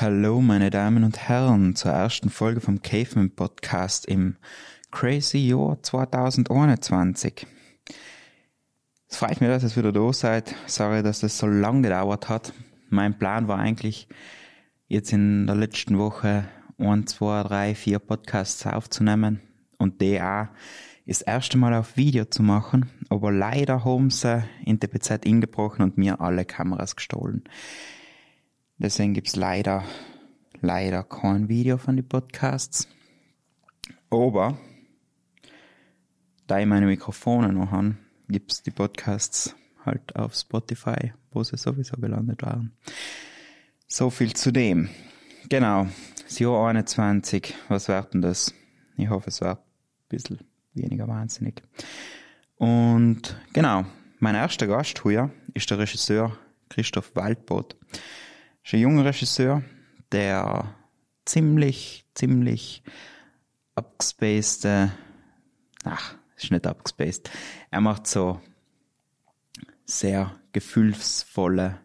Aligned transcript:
Hallo, 0.00 0.40
meine 0.40 0.70
Damen 0.70 1.02
und 1.02 1.18
Herren, 1.28 1.74
zur 1.74 1.90
ersten 1.90 2.30
Folge 2.30 2.60
vom 2.60 2.82
Caveman 2.82 3.32
Podcast 3.32 4.06
im 4.06 4.36
Crazy 4.92 5.38
Jahr 5.38 5.82
2021. 5.82 7.48
Es 9.08 9.16
freut 9.16 9.40
mich, 9.40 9.50
dass 9.50 9.64
ihr 9.64 9.74
wieder 9.74 9.90
da 9.90 10.12
seid. 10.12 10.54
Sorry, 10.66 11.02
dass 11.02 11.18
das 11.18 11.36
so 11.36 11.48
lang 11.48 11.82
gedauert 11.82 12.28
hat. 12.28 12.52
Mein 12.90 13.18
Plan 13.18 13.48
war 13.48 13.58
eigentlich, 13.58 14.06
jetzt 14.86 15.12
in 15.12 15.48
der 15.48 15.56
letzten 15.56 15.98
Woche 15.98 16.44
ein, 16.78 17.08
zwei, 17.08 17.42
drei, 17.42 17.74
vier 17.74 17.98
Podcasts 17.98 18.64
aufzunehmen 18.68 19.40
und 19.78 20.00
die 20.00 20.22
auch 20.22 20.46
das 21.08 21.22
erste 21.22 21.58
Mal 21.58 21.74
auf 21.74 21.96
Video 21.96 22.24
zu 22.24 22.44
machen, 22.44 22.88
aber 23.08 23.32
leider 23.32 23.84
haben 23.84 24.10
sie 24.10 24.44
in 24.64 24.78
der 24.78 24.86
BZ 24.86 25.24
ingebrochen 25.24 25.82
und 25.82 25.98
mir 25.98 26.20
alle 26.20 26.44
Kameras 26.44 26.94
gestohlen. 26.94 27.42
Deswegen 28.80 29.12
gibt's 29.12 29.34
leider, 29.34 29.82
leider 30.60 31.02
kein 31.02 31.48
Video 31.48 31.78
von 31.78 31.96
den 31.96 32.08
Podcasts. 32.08 32.86
Aber, 34.08 34.56
da 36.46 36.60
ich 36.60 36.66
meine 36.66 36.86
Mikrofone 36.86 37.52
noch 37.52 37.72
habe, 37.72 37.96
gibt's 38.28 38.62
die 38.62 38.70
Podcasts 38.70 39.56
halt 39.84 40.14
auf 40.14 40.34
Spotify, 40.34 41.12
wo 41.32 41.42
sie 41.42 41.56
sowieso 41.56 41.96
gelandet 41.96 42.42
waren. 42.42 42.72
So 43.88 44.10
viel 44.10 44.34
zu 44.34 44.52
dem. 44.52 44.88
Genau, 45.48 45.88
das 46.22 46.38
Jahr 46.38 46.68
21, 46.68 47.54
was 47.68 47.88
wird 47.88 48.14
denn 48.14 48.22
das? 48.22 48.54
Ich 48.96 49.08
hoffe, 49.08 49.30
es 49.30 49.40
wird 49.40 49.58
ein 49.58 50.08
bisschen 50.08 50.38
weniger 50.74 51.08
wahnsinnig. 51.08 51.62
Und 52.58 53.40
genau, 53.52 53.86
mein 54.20 54.36
erster 54.36 54.68
Gast 54.68 55.02
hier 55.02 55.30
ist 55.54 55.68
der 55.70 55.78
Regisseur 55.78 56.38
Christoph 56.68 57.16
Waldbot. 57.16 57.76
Ist 58.68 58.74
ein 58.74 58.80
junger 58.80 59.06
Regisseur, 59.06 59.62
der 60.12 60.74
ziemlich, 61.24 62.04
ziemlich 62.12 62.82
abgespaced, 63.74 64.66
ach, 65.84 66.14
ist 66.36 66.50
nicht 66.50 66.66
abgespaced. 66.66 67.30
Er 67.70 67.80
macht 67.80 68.06
so 68.06 68.42
sehr 69.86 70.38
gefühlsvolle 70.52 71.80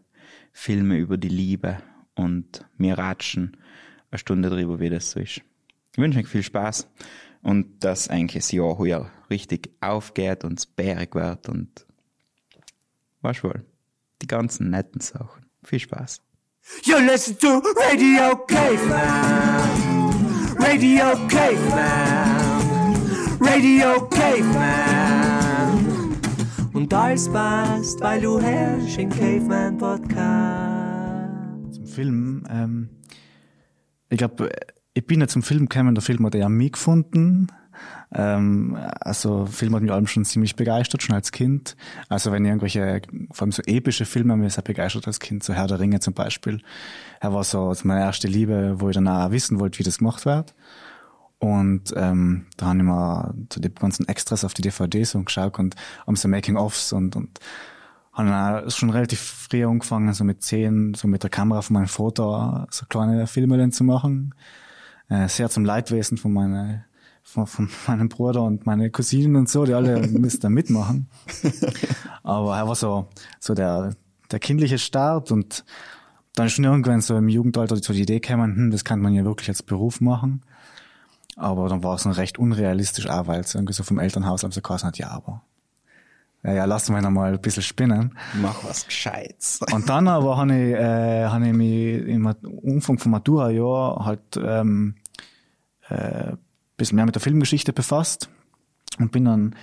Filme 0.52 0.98
über 0.98 1.16
die 1.16 1.30
Liebe 1.30 1.82
und 2.16 2.66
wir 2.78 2.98
ratschen 2.98 3.56
eine 4.12 4.20
Stunde 4.20 4.50
drüber, 4.50 4.82
wie 4.82 4.90
das 4.90 5.12
so 5.12 5.22
ist. 5.22 5.38
Ich 5.94 5.98
wünsche 5.98 6.20
euch 6.20 6.28
viel 6.28 6.44
Spaß 6.44 6.90
und 7.44 7.82
dass 7.86 8.10
eigentlich 8.10 8.44
das 8.44 8.52
Jahr 8.52 8.76
hier 8.84 9.10
richtig 9.30 9.70
aufgeht 9.80 10.44
und 10.44 10.60
es 10.60 10.66
bärig 10.66 11.16
wird 11.16 11.48
und 11.48 11.86
was 13.22 13.42
wohl, 13.42 13.66
die 14.22 14.28
ganzen 14.28 14.70
netten 14.70 15.00
Sachen. 15.00 15.46
Viel 15.64 15.80
Spaß. 15.80 16.22
You 16.86 16.98
listen 17.00 17.38
to 17.40 17.62
Radio 17.76 18.38
Caveman. 18.48 19.68
Radio 20.58 21.12
Caveman. 21.28 22.96
Radio 23.42 24.08
Caveman. 24.08 26.16
Und 26.72 26.94
alles 26.94 27.28
passt, 27.28 28.00
weil 28.00 28.22
du 28.22 28.40
herrschst 28.40 28.98
im 28.98 29.10
Caveman 29.10 29.78
Podcast. 29.78 31.74
Zum 31.74 31.86
Film, 31.86 32.48
ähm, 32.50 32.88
ich 34.10 34.18
glaube, 34.18 34.50
ich 34.94 35.06
bin 35.06 35.20
ja 35.20 35.28
zum 35.28 35.44
Film 35.44 35.68
gekommen, 35.68 35.96
der 35.96 36.02
Film 36.02 36.26
hat 36.26 36.36
ja 36.36 36.48
mich 36.48 36.72
gefunden. 36.72 37.48
Ähm, 38.14 38.78
also 39.00 39.46
Film 39.46 39.76
hat 39.76 39.82
mich 39.82 39.92
allem 39.92 40.08
schon 40.08 40.26
ziemlich 40.26 40.56
begeistert, 40.56 41.04
schon 41.04 41.16
als 41.16 41.32
Kind. 41.32 41.76
Also 42.10 42.32
wenn 42.32 42.46
irgendwelche, 42.46 43.02
vor 43.32 43.46
allem 43.46 43.52
so 43.52 43.64
epische 43.66 44.06
Filme, 44.06 44.38
mir 44.38 44.50
sehr 44.50 44.64
begeistert 44.64 45.08
als 45.08 45.20
Kind, 45.20 45.44
so 45.44 45.54
Herr 45.54 45.68
der 45.68 45.80
Ringe 45.80 46.00
zum 46.00 46.14
Beispiel. 46.14 46.62
Er 47.20 47.34
war 47.34 47.44
so 47.44 47.74
meine 47.84 48.02
erste 48.02 48.28
Liebe, 48.28 48.76
wo 48.80 48.90
ich 48.90 48.96
dann 48.96 49.08
auch 49.08 49.32
wissen 49.32 49.60
wollte, 49.60 49.80
wie 49.80 49.84
das 49.84 49.98
gemacht 49.98 50.26
wird. 50.26 50.54
Und 51.40 51.94
ähm, 51.98 52.46
da 52.56 52.68
haben 52.68 52.80
ich 52.80 52.86
mal 52.86 53.34
so 53.52 53.60
die 53.60 53.74
ganzen 53.74 54.08
Extras 54.08 54.46
auf 54.46 54.54
die 54.54 54.62
DVDs 54.62 55.14
und 55.16 55.26
geschaut 55.26 55.60
und 55.60 55.76
haben 56.08 56.16
so 56.16 56.30
Making-ofs 56.30 56.94
und, 56.94 57.18
und 57.18 57.40
haben 58.14 58.30
dann 58.30 58.66
auch 58.66 58.72
schon 58.72 58.92
relativ 58.92 59.20
früh 59.20 59.66
angefangen, 59.66 60.14
so 60.14 60.24
mit 60.24 60.42
zehn, 60.44 60.94
so 60.94 61.08
mit 61.08 61.24
der 61.24 61.30
Kamera 61.30 61.62
von 61.62 61.74
meinem 61.74 61.88
Vater 61.88 62.68
so 62.70 62.86
kleine 62.86 63.28
Filme 63.28 63.70
zu 63.72 63.84
machen. 63.84 64.36
Äh, 65.10 65.28
sehr 65.28 65.50
zum 65.50 65.66
Leidwesen 65.66 66.18
von 66.18 66.32
meiner 66.32 66.86
von, 67.24 67.48
von 67.48 67.70
meinem 67.88 68.10
Bruder 68.10 68.44
und 68.44 68.66
meine 68.66 68.92
Cousinen 68.92 69.36
und 69.36 69.50
so, 69.50 69.66
die 69.66 69.74
alle 69.74 70.08
müssen 70.08 70.42
da 70.42 70.50
mitmachen. 70.50 71.08
Aber 72.22 72.58
er 72.58 72.68
war 72.68 72.76
so, 72.76 73.08
so 73.40 73.54
der, 73.54 73.96
der 74.32 74.40
kindliche 74.40 74.78
Start 74.78 75.32
und 75.32 75.66
dann 76.36 76.50
schon 76.50 76.66
irgendwann 76.66 77.02
so 77.02 77.16
im 77.16 77.30
Jugendalter 77.30 77.76
so 77.78 77.94
die 77.94 78.02
Idee 78.02 78.20
gekommen, 78.20 78.56
hm, 78.56 78.72
das 78.72 78.84
kann 78.84 79.00
man 79.00 79.14
ja 79.14 79.24
wirklich 79.24 79.50
als 79.50 79.64
Beruf 79.64 80.02
machen. 80.02 80.42
Aber 81.36 81.68
dann 81.70 81.84
war 81.84 81.96
es 81.96 82.06
noch 82.06 82.18
recht 82.18 82.38
unrealistisch 82.38 83.08
auch, 83.08 83.28
weil 83.28 83.42
es 83.42 83.56
irgendwie 83.56 83.74
so 83.74 83.84
vom 83.84 84.00
Elternhaus 84.00 84.42
so 84.42 84.62
geheißen 84.62 84.88
hat, 84.88 84.98
ja, 84.98 85.10
aber 85.10 85.42
ja, 86.44 86.54
ja, 86.54 86.66
lass 86.66 86.90
mich 86.90 87.02
noch 87.02 87.10
mal 87.10 87.34
ein 87.34 87.42
bisschen 87.42 87.64
spinnen. 87.64 88.18
Mach 88.42 88.66
was 88.66 88.86
Gescheites. 88.86 89.62
Und 89.72 89.88
dann 89.88 90.10
aber 90.10 90.36
habe 90.36 90.54
ich, 90.54 90.74
äh, 90.74 91.26
hab 91.26 91.42
ich 91.42 91.54
mich 91.54 92.06
im 92.06 92.26
Umfang 92.26 93.00
von 93.00 93.14
Matura-Jahr 93.14 94.06
halt 94.06 94.38
ähm, 94.38 94.96
äh, 95.88 96.34
bisschen 96.78 96.96
mehr 96.96 97.06
mit 97.06 97.16
der 97.16 97.22
Filmgeschichte 97.22 97.74
befasst 97.74 98.30
und 99.00 99.12
bin 99.12 99.26
dann 99.26 99.56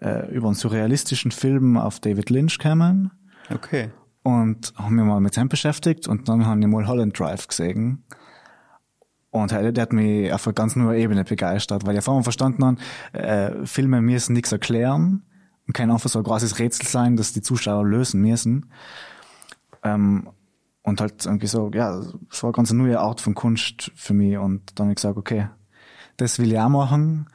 äh, 0.00 0.30
über 0.32 0.48
einen 0.48 0.54
surrealistischen 0.54 1.30
Film 1.30 1.76
auf 1.76 2.00
David 2.00 2.30
Lynch 2.30 2.58
gekommen. 2.58 3.10
Okay. 3.50 3.90
Und 4.22 4.72
haben 4.76 4.94
mich 4.94 5.04
mal 5.04 5.20
mit 5.20 5.36
ihm 5.36 5.48
beschäftigt 5.48 6.06
und 6.06 6.28
dann 6.28 6.46
haben 6.46 6.60
wir 6.60 6.68
mal 6.68 6.86
Holland 6.86 7.18
Drive 7.18 7.48
gesehen. 7.48 8.04
Und 9.30 9.50
der, 9.50 9.72
der 9.72 9.82
hat 9.82 9.92
mich 9.92 10.32
auf 10.32 10.46
einer 10.46 10.54
ganz 10.54 10.76
neuen 10.76 11.00
Ebene 11.00 11.24
begeistert, 11.24 11.86
weil 11.86 11.96
ich 11.96 12.04
vor 12.04 12.14
allem 12.14 12.22
verstanden 12.22 12.64
habe, 12.64 13.18
äh, 13.18 13.66
Filme 13.66 14.00
müssen 14.00 14.34
nichts 14.34 14.52
erklären 14.52 15.24
und 15.66 15.72
kann 15.72 15.90
einfach 15.90 16.10
so 16.10 16.18
ein 16.18 16.24
großes 16.24 16.58
Rätsel 16.58 16.86
sein, 16.86 17.16
das 17.16 17.32
die 17.32 17.40
Zuschauer 17.40 17.84
lösen 17.84 18.20
müssen. 18.20 18.70
Ähm, 19.82 20.28
und 20.82 21.00
halt 21.00 21.24
irgendwie 21.24 21.46
so, 21.46 21.70
ja, 21.72 21.98
es 22.30 22.42
war 22.42 22.48
eine 22.48 22.52
ganz 22.52 22.72
neue 22.72 23.00
Art 23.00 23.20
von 23.20 23.34
Kunst 23.34 23.90
für 23.94 24.14
mich 24.14 24.36
und 24.36 24.78
dann 24.78 24.86
habe 24.86 24.92
ich 24.92 24.96
gesagt, 24.96 25.16
okay, 25.16 25.48
das 26.16 26.38
will 26.38 26.52
ich 26.52 26.58
auch 26.58 26.68
machen. 26.68 27.26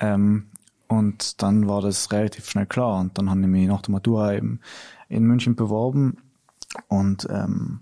Ähm, 0.00 0.48
und 0.88 1.42
dann 1.42 1.68
war 1.68 1.82
das 1.82 2.10
relativ 2.12 2.48
schnell 2.48 2.66
klar. 2.66 2.98
Und 3.00 3.18
dann 3.18 3.28
habe 3.30 3.40
ich 3.40 3.46
mich 3.46 3.68
nach 3.68 3.82
der 3.82 3.92
Matura 3.92 4.34
eben 4.34 4.60
in 5.08 5.24
München 5.24 5.54
beworben 5.54 6.18
und 6.88 7.26
ähm, 7.30 7.80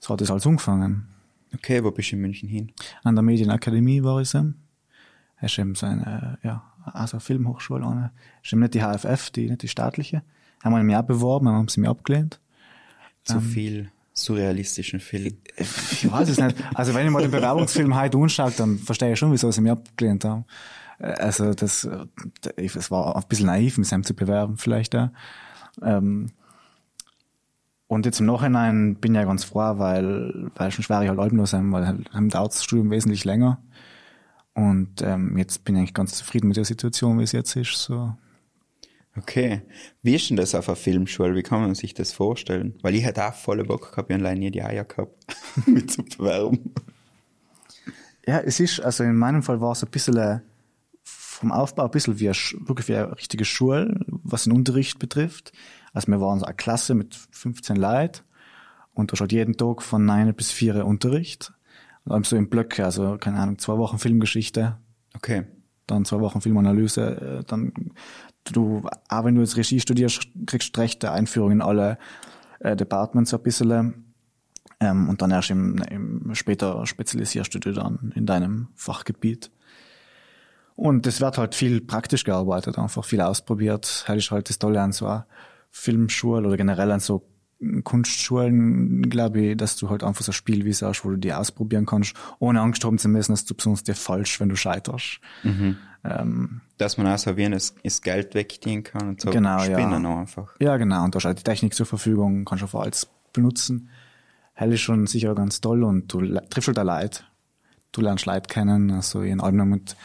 so 0.00 0.12
hat 0.12 0.20
es 0.20 0.30
alles 0.30 0.46
angefangen. 0.46 1.08
Okay, 1.54 1.82
wo 1.82 1.90
bist 1.90 2.12
du 2.12 2.16
in 2.16 2.22
München 2.22 2.48
hin? 2.48 2.72
An 3.02 3.14
der 3.14 3.22
Medienakademie 3.22 4.02
war 4.02 4.20
ich 4.20 4.28
so. 4.28 4.52
Es 5.40 5.52
ist 5.52 5.58
eben 5.58 5.74
so 5.74 5.86
eine, 5.86 6.38
ja, 6.42 6.62
also 6.84 7.20
Filmhochschule. 7.20 7.86
Eine. 7.86 8.12
ist 8.42 8.52
eben 8.52 8.60
nicht 8.60 8.74
die 8.74 8.82
HFF, 8.82 9.30
die, 9.30 9.48
nicht 9.48 9.62
die 9.62 9.68
staatliche. 9.68 10.22
Haben 10.62 10.74
wir 10.74 10.82
mich 10.82 10.96
auch 10.96 11.02
beworben, 11.02 11.48
haben 11.48 11.68
sie 11.68 11.80
mich 11.80 11.90
abgelehnt. 11.90 12.40
Zu 13.24 13.36
ähm, 13.36 13.42
viel 13.42 13.92
surrealistischen 14.24 15.00
Film. 15.00 15.38
Ich 15.56 16.10
weiß 16.10 16.28
es 16.28 16.38
nicht. 16.38 16.56
Also 16.74 16.94
wenn 16.94 17.06
ich 17.06 17.12
mal 17.12 17.22
den 17.22 17.30
Bewerbungsfilm 17.30 17.98
heute 17.98 18.18
anschaue, 18.18 18.52
dann 18.56 18.78
verstehe 18.78 19.12
ich 19.12 19.18
schon, 19.18 19.32
wieso 19.32 19.50
sie 19.50 19.60
mich 19.60 19.72
abgelehnt 19.72 20.24
haben. 20.24 20.44
Also 20.98 21.54
das, 21.54 21.88
es 22.56 22.90
war 22.90 23.16
ein 23.16 23.22
bisschen 23.28 23.46
naiv, 23.46 23.78
mich 23.78 23.88
zu 23.88 24.14
bewerben 24.14 24.56
vielleicht 24.56 24.94
da. 24.94 25.12
Ähm, 25.82 26.32
und 27.86 28.04
jetzt 28.04 28.20
im 28.20 28.26
Nachhinein 28.26 28.96
bin 28.96 29.14
ich 29.14 29.20
ja 29.20 29.24
ganz 29.24 29.44
froh, 29.44 29.78
weil, 29.78 30.50
weil 30.56 30.70
schon 30.70 30.84
schwer 30.84 31.02
ich 31.02 31.08
halt 31.08 31.18
albenlos 31.18 31.50
sein, 31.50 31.72
weil 31.72 31.86
haben 31.86 32.28
dauert 32.28 32.52
das 32.52 32.64
Studium 32.64 32.90
wesentlich 32.90 33.24
länger. 33.24 33.62
Und 34.54 35.00
ähm, 35.02 35.38
jetzt 35.38 35.64
bin 35.64 35.76
ich 35.76 35.80
eigentlich 35.80 35.94
ganz 35.94 36.14
zufrieden 36.14 36.48
mit 36.48 36.56
der 36.56 36.64
Situation, 36.64 37.18
wie 37.18 37.22
es 37.22 37.32
jetzt 37.32 37.56
ist. 37.56 37.78
So. 37.78 38.14
Okay. 39.18 39.62
Wie 40.02 40.14
ist 40.14 40.30
denn 40.30 40.36
das 40.36 40.54
auf 40.54 40.68
einer 40.68 40.76
Filmschule? 40.76 41.34
Wie 41.34 41.42
kann 41.42 41.60
man 41.60 41.74
sich 41.74 41.94
das 41.94 42.12
vorstellen? 42.12 42.78
Weil 42.82 42.94
ich 42.94 43.04
hätte 43.04 43.26
auch 43.26 43.34
volle 43.34 43.64
Bock 43.64 43.90
gehabt, 43.90 44.10
ich 44.10 44.16
allein 44.16 44.38
nie 44.38 44.50
die 44.50 44.62
Eier 44.62 44.84
gehabt, 44.84 45.26
mit 45.66 45.90
zu 45.90 46.04
bewerben. 46.04 46.72
Ja, 48.26 48.40
es 48.40 48.60
ist, 48.60 48.80
also 48.80 49.04
in 49.04 49.16
meinem 49.16 49.42
Fall 49.42 49.60
war 49.60 49.72
es 49.72 49.82
ein 49.82 49.90
bisschen 49.90 50.16
äh, 50.16 50.40
vom 51.04 51.52
Aufbau 51.52 51.84
ein 51.84 51.90
bisschen 51.90 52.18
wie 52.20 52.28
eine, 52.28 52.36
wirklich 52.66 52.88
wie 52.88 52.96
eine 52.96 53.16
richtige 53.16 53.44
Schule, 53.44 54.00
was 54.06 54.44
den 54.44 54.52
Unterricht 54.52 54.98
betrifft. 54.98 55.52
Also 55.92 56.08
wir 56.08 56.20
waren 56.20 56.38
so 56.38 56.44
eine 56.44 56.54
Klasse 56.54 56.94
mit 56.94 57.14
15 57.30 57.76
Leuten 57.76 58.22
und 58.92 59.12
da 59.12 59.16
schaut 59.16 59.32
jeden 59.32 59.56
Tag 59.56 59.82
von 59.82 60.04
9 60.04 60.34
bis 60.34 60.50
4 60.50 60.84
Unterricht. 60.84 61.52
Und 62.04 62.12
dann 62.12 62.24
so 62.24 62.36
in 62.36 62.48
Blöcke, 62.48 62.84
also 62.84 63.16
keine 63.18 63.38
Ahnung, 63.38 63.58
zwei 63.58 63.78
Wochen 63.78 63.98
Filmgeschichte. 63.98 64.76
Okay. 65.14 65.44
Dann 65.86 66.04
zwei 66.04 66.20
Wochen 66.20 66.40
Filmanalyse, 66.40 67.40
äh, 67.40 67.44
dann 67.44 67.72
du, 68.56 68.82
auch 69.08 69.24
wenn 69.24 69.34
du 69.34 69.40
jetzt 69.40 69.56
Regie 69.56 69.80
studierst, 69.80 70.28
kriegst 70.46 70.76
du 70.76 70.80
rechte 70.80 71.10
Einführung 71.10 71.52
in 71.52 71.62
alle 71.62 71.98
äh, 72.60 72.76
Departments 72.76 73.34
ein 73.34 73.42
bisschen. 73.42 74.14
Ähm, 74.80 75.08
und 75.08 75.22
dann 75.22 75.30
erst 75.30 75.50
im, 75.50 75.78
im 75.90 76.34
später 76.34 76.86
spezialisierst 76.86 77.54
du 77.54 77.58
dich 77.58 77.74
dann 77.74 78.12
in 78.14 78.26
deinem 78.26 78.68
Fachgebiet. 78.74 79.50
Und 80.76 81.06
es 81.08 81.20
wird 81.20 81.38
halt 81.38 81.56
viel 81.56 81.80
praktisch 81.80 82.22
gearbeitet, 82.22 82.78
einfach 82.78 83.04
viel 83.04 83.20
ausprobiert. 83.20 84.04
Das 84.06 84.16
ist 84.16 84.30
halt 84.30 84.48
das 84.48 84.60
Tolle 84.60 84.80
an 84.80 84.92
so 84.92 85.06
einer 85.06 85.26
Filmschule 85.70 86.46
oder 86.46 86.56
generell 86.56 86.92
an 86.92 87.00
so 87.00 87.26
Kunstschulen, 87.82 89.10
glaube 89.10 89.40
ich, 89.40 89.56
dass 89.56 89.76
du 89.76 89.90
halt 89.90 90.04
einfach 90.04 90.22
so 90.22 90.30
ein 90.30 90.34
Spiel 90.34 90.64
wie 90.64 90.72
hast, 90.72 91.04
wo 91.04 91.10
du 91.10 91.16
die 91.16 91.32
ausprobieren 91.32 91.86
kannst, 91.86 92.14
ohne 92.38 92.60
Angst 92.60 92.84
haben 92.84 92.98
zu 92.98 93.08
müssen, 93.08 93.32
dass 93.32 93.44
du 93.44 93.54
besonders 93.54 93.82
dir 93.82 93.94
falsch, 93.94 94.38
wenn 94.40 94.48
du 94.48 94.56
scheiterst. 94.56 95.20
Ähm, 96.04 96.60
Dass 96.78 96.96
man 96.96 97.08
auch 97.08 97.18
so 97.18 97.36
wie 97.36 97.44
ein 97.44 97.52
das 97.52 98.02
Geld 98.02 98.34
wegdienen 98.34 98.84
kann 98.84 99.08
und 99.08 99.20
so 99.20 99.30
Genau, 99.30 99.58
spinnen 99.58 100.04
ja. 100.04 100.20
einfach. 100.20 100.54
Ja, 100.60 100.76
genau. 100.76 101.04
Und 101.04 101.14
da 101.14 101.18
ist 101.18 101.24
halt 101.24 101.40
die 101.40 101.44
Technik 101.44 101.74
zur 101.74 101.86
Verfügung, 101.86 102.44
kannst 102.44 102.62
du 102.62 102.66
einfach 102.66 102.82
alles 102.82 103.08
benutzen. 103.32 103.88
Hell 104.54 104.72
ist 104.72 104.80
schon 104.80 105.06
sicher 105.08 105.34
ganz 105.34 105.60
toll 105.60 105.82
und 105.82 106.12
du 106.12 106.20
triffst 106.50 106.68
halt 106.68 106.78
auch 106.78 106.84
Leute. 106.84 107.22
Du 107.90 108.00
lernst 108.00 108.26
Leute 108.26 108.48
kennen. 108.48 108.92
Also 108.92 109.22
ich 109.22 109.36
habe 109.36 109.64
mit 109.64 109.96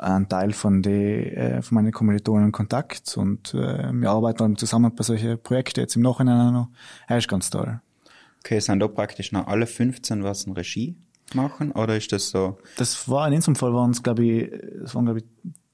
einem 0.00 0.28
Teil 0.28 0.52
von 0.52 0.82
die, 0.82 0.90
äh, 0.90 1.62
von 1.62 1.76
meinen 1.76 1.92
Kommilitonen 1.92 2.46
in 2.46 2.52
Kontakt 2.52 3.16
und 3.16 3.54
äh, 3.54 3.92
wir 3.92 4.10
arbeiten 4.10 4.38
dann 4.38 4.56
zusammen 4.56 4.94
bei 4.94 5.02
solchen 5.02 5.40
Projekten 5.42 5.80
jetzt 5.80 5.96
im 5.96 6.02
Nachhinein 6.02 6.52
noch. 6.52 6.68
Er 7.08 7.18
ist 7.18 7.28
ganz 7.28 7.50
toll. 7.50 7.80
Okay, 8.44 8.58
sind 8.60 8.80
da 8.80 8.88
praktisch 8.88 9.32
noch 9.32 9.46
alle 9.46 9.66
15 9.66 10.24
was 10.24 10.44
in 10.44 10.52
Regie 10.52 10.96
machen 11.34 11.72
oder 11.72 11.96
ist 11.96 12.10
das 12.12 12.30
so? 12.30 12.58
Das 12.76 13.08
war 13.08 13.28
in 13.28 13.34
unserem 13.34 13.54
Fall 13.56 13.72
waren 13.74 13.90
es, 13.90 14.02
glaube 14.02 14.24
ich, 14.24 14.52
es 14.84 14.94
waren, 14.94 15.04
glaube 15.04 15.20
ich, 15.20 15.24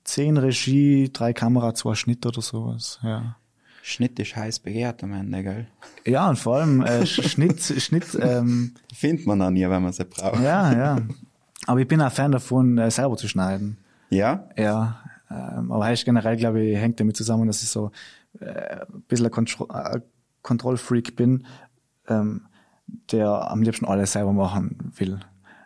zehn 0.04 0.36
Regie, 0.36 1.10
drei 1.12 1.32
Kamera, 1.32 1.74
zwei 1.74 1.94
Schnitt 1.94 2.26
oder 2.26 2.42
sowas. 2.42 2.98
Ja. 3.02 3.36
Schnitt 3.82 4.18
ist 4.18 4.34
heiß 4.34 4.58
begehrt 4.58 5.04
am 5.04 5.12
Ende, 5.12 5.42
gell? 5.44 5.66
Ja, 6.04 6.28
und 6.28 6.36
vor 6.40 6.56
allem 6.56 6.82
äh, 6.82 7.02
Sch- 7.02 7.28
Schnitt, 7.28 7.60
Schnitt, 7.62 8.18
ähm, 8.20 8.74
Findet 8.92 9.26
man 9.26 9.40
auch 9.42 9.50
nie, 9.50 9.62
wenn 9.68 9.82
man 9.82 9.92
sie 9.92 10.04
braucht. 10.04 10.40
Ja, 10.42 10.72
ja. 10.76 10.98
Aber 11.66 11.80
ich 11.80 11.86
bin 11.88 12.00
auch 12.00 12.10
Fan 12.12 12.32
davon, 12.32 12.78
äh, 12.78 12.90
selber 12.90 13.16
zu 13.16 13.28
schneiden. 13.28 13.78
Ja? 14.10 14.48
Ja. 14.56 15.00
Ähm, 15.30 15.72
aber 15.72 15.84
heißt 15.84 16.04
generell, 16.04 16.36
glaube 16.36 16.62
ich, 16.62 16.76
hängt 16.76 17.00
damit 17.00 17.16
zusammen, 17.16 17.46
dass 17.46 17.62
ich 17.62 17.68
so 17.68 17.90
äh, 18.40 18.84
ein 18.86 19.02
bisschen 19.08 19.26
ein 19.26 19.32
Kontro 19.32 19.66
äh, 19.72 20.00
Kontrollfreak 20.42 21.16
bin, 21.16 21.44
ähm, 22.06 22.46
der 23.10 23.50
am 23.50 23.62
liebsten 23.62 23.84
alles 23.84 24.12
selber 24.12 24.32
machen 24.32 24.92
will. 24.96 25.18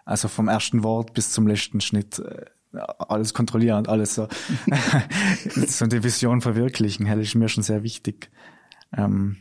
Also 0.06 0.28
vom 0.28 0.48
ersten 0.48 0.82
Wort 0.82 1.12
bis 1.12 1.30
zum 1.32 1.46
letzten 1.46 1.82
Schnitt 1.82 2.18
äh, 2.18 2.46
alles 2.98 3.34
kontrollieren 3.34 3.78
und 3.78 3.88
alles 3.88 4.14
so, 4.14 4.28
so 5.66 5.86
die 5.86 6.02
Vision 6.02 6.40
verwirklichen, 6.40 7.06
das 7.06 7.18
ist 7.18 7.34
mir 7.34 7.48
schon 7.48 7.62
sehr 7.62 7.82
wichtig. 7.82 8.30
Ähm, 8.96 9.36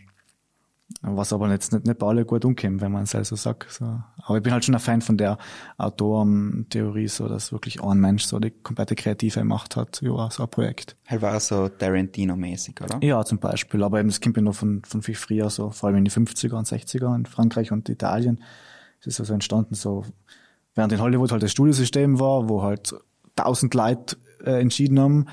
was 1.02 1.32
aber 1.32 1.50
jetzt 1.50 1.72
nicht, 1.72 1.86
nicht 1.86 2.00
bei 2.00 2.08
alle 2.08 2.26
gut 2.26 2.44
umkommt, 2.46 2.82
wenn 2.82 2.92
man 2.92 3.04
es 3.04 3.16
also 3.16 3.36
sagt. 3.36 3.72
So. 3.72 3.86
Aber 4.24 4.38
ich 4.38 4.44
bin 4.44 4.52
halt 4.52 4.66
schon 4.66 4.76
ein 4.76 4.82
Fan 4.82 5.02
von 5.02 5.18
der 5.18 5.38
Autorentheorie, 5.78 7.08
so 7.08 7.28
dass 7.28 7.52
wirklich 7.52 7.82
ein 7.82 8.00
Mensch 8.00 8.24
so 8.24 8.40
die 8.40 8.52
komplette 8.52 8.96
kreative 8.96 9.44
Macht 9.44 9.76
hat 9.76 10.02
über 10.02 10.30
so 10.32 10.44
ein 10.44 10.50
Projekt. 10.50 10.98
Halt 11.08 11.22
war 11.22 11.40
so 11.40 11.70
Tarantino-mäßig, 11.70 12.82
oder? 12.82 13.00
Ja, 13.02 13.24
zum 13.24 13.40
Beispiel. 13.40 13.84
Aber 13.84 14.00
eben, 14.00 14.10
das 14.10 14.20
kommt 14.20 14.36
ja 14.38 14.44
noch 14.44 14.56
von, 14.56 14.82
von 14.84 15.02
viel 15.02 15.16
früher, 15.16 15.50
so 15.50 15.70
vor 15.70 15.88
allem 15.88 16.00
in 16.00 16.06
die 16.06 16.12
50er 16.12 16.56
und 16.56 16.68
60er 16.68 17.16
in 17.16 17.26
Frankreich 17.26 17.72
und 17.72 17.88
Italien. 17.88 18.44
Es 19.00 19.08
ist 19.08 19.20
also 19.20 19.34
entstanden, 19.34 19.76
so 19.76 20.06
während 20.76 20.92
in 20.92 21.02
Hollywood 21.02 21.32
halt 21.32 21.44
das 21.44 21.52
Studiosystem 21.52 22.20
war, 22.20 22.50
wo 22.50 22.64
halt 22.64 22.94
tausend 23.36 23.74
Leute 23.74 24.18
äh, 24.44 24.60
entschieden 24.60 25.00
haben, 25.00 25.28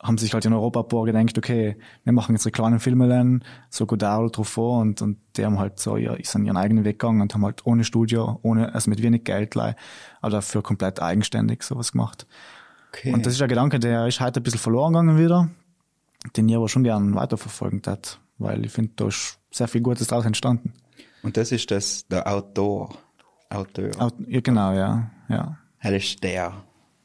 haben 0.00 0.16
sich 0.18 0.32
halt 0.32 0.44
in 0.44 0.52
Europa 0.52 0.80
ein 0.80 0.88
paar 0.88 1.04
gedacht, 1.04 1.36
okay, 1.38 1.76
wir 2.04 2.12
machen 2.12 2.34
jetzt 2.34 2.44
kleine 2.52 2.78
Filme 2.78 3.06
lernen, 3.06 3.42
so 3.68 3.84
Godard, 3.84 4.34
Truffaut 4.34 4.80
und, 4.82 5.02
und 5.02 5.18
die 5.36 5.44
haben 5.44 5.58
halt 5.58 5.80
so, 5.80 5.96
ja, 5.96 6.14
sind 6.22 6.46
ihren 6.46 6.56
eigenen 6.56 6.84
Weg 6.84 6.98
gegangen 7.00 7.20
und 7.20 7.34
haben 7.34 7.44
halt 7.44 7.66
ohne 7.66 7.82
Studio, 7.84 8.38
ohne, 8.42 8.74
also 8.74 8.90
mit 8.90 9.02
wenig 9.02 9.24
Geld, 9.24 9.50
aber 10.20 10.30
dafür 10.30 10.62
komplett 10.62 11.02
eigenständig 11.02 11.62
sowas 11.64 11.92
gemacht. 11.92 12.26
Okay. 12.92 13.12
Und 13.12 13.26
das 13.26 13.34
ist 13.34 13.42
ein 13.42 13.48
Gedanke, 13.48 13.78
der 13.80 14.06
ist 14.06 14.20
heute 14.20 14.40
ein 14.40 14.42
bisschen 14.44 14.60
verloren 14.60 14.92
gegangen 14.92 15.18
wieder, 15.18 15.50
den 16.36 16.48
ich 16.48 16.54
aber 16.56 16.68
schon 16.68 16.84
gern 16.84 17.14
weiterverfolgen 17.14 17.82
hat, 17.86 18.20
weil 18.38 18.64
ich 18.64 18.72
finde, 18.72 18.92
da 18.96 19.08
ist 19.08 19.38
sehr 19.50 19.66
viel 19.68 19.80
Gutes 19.80 20.06
draus 20.06 20.24
entstanden. 20.24 20.74
Und 21.24 21.36
das 21.36 21.50
ist 21.50 21.70
das, 21.72 22.06
der 22.06 22.26
Outdoor. 22.32 22.96
Autor. 23.50 23.90
Au- 23.98 24.10
Ja, 24.28 24.40
genau, 24.40 24.72
ja, 24.72 25.10
ja. 25.28 25.58
Das 25.82 25.92
ist 25.92 26.22
der, 26.22 26.52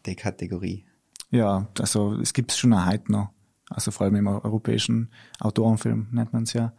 die 0.06 0.16
Kategorie. 0.16 0.86
Ja, 1.33 1.68
also 1.80 2.13
es 2.21 2.31
gibt 2.31 2.51
es 2.51 2.59
schon 2.59 2.74
auch 2.74 2.85
heute 2.85 3.12
noch. 3.12 3.30
Also 3.69 3.89
vor 3.89 4.06
allem 4.06 4.15
im 4.15 4.27
europäischen 4.27 5.09
Autorenfilm 5.39 6.07
nennt 6.12 6.31
man 6.31 6.44
es 6.44 6.53
ja. 6.53 6.74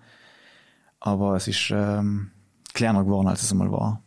Aber 1.00 1.34
es 1.34 1.48
ist 1.48 1.72
ähm, 1.72 2.30
kleiner 2.72 3.02
geworden, 3.02 3.26
als 3.26 3.42
es 3.42 3.50
einmal 3.50 3.72
war. 3.72 4.04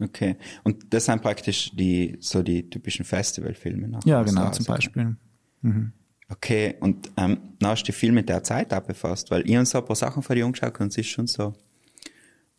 Okay. 0.00 0.36
Und 0.64 0.92
das 0.92 1.04
sind 1.04 1.22
praktisch 1.22 1.70
die, 1.76 2.16
so 2.18 2.42
die 2.42 2.68
typischen 2.68 3.04
Festivalfilme. 3.04 3.86
ne? 3.86 4.00
Ja, 4.04 4.24
genau, 4.24 4.50
zum 4.50 4.66
rauskommen. 4.66 5.16
Beispiel. 5.62 5.92
Okay, 6.28 6.74
und 6.80 7.12
ähm, 7.16 7.38
dann 7.60 7.70
hast 7.70 7.82
du 7.82 7.86
dich 7.86 7.96
viel 7.96 8.10
mit 8.10 8.28
der 8.28 8.42
Zeit 8.42 8.74
auch 8.74 8.80
befasst, 8.80 9.30
weil 9.30 9.48
ich 9.48 9.54
habe 9.54 9.64
so 9.64 9.78
ein 9.78 9.84
paar 9.84 9.94
Sachen 9.94 10.24
von 10.24 10.34
dir 10.34 10.44
angeschaut 10.44 10.80
und 10.80 10.88
es 10.88 10.98
ist 10.98 11.06
schon 11.06 11.28
so, 11.28 11.54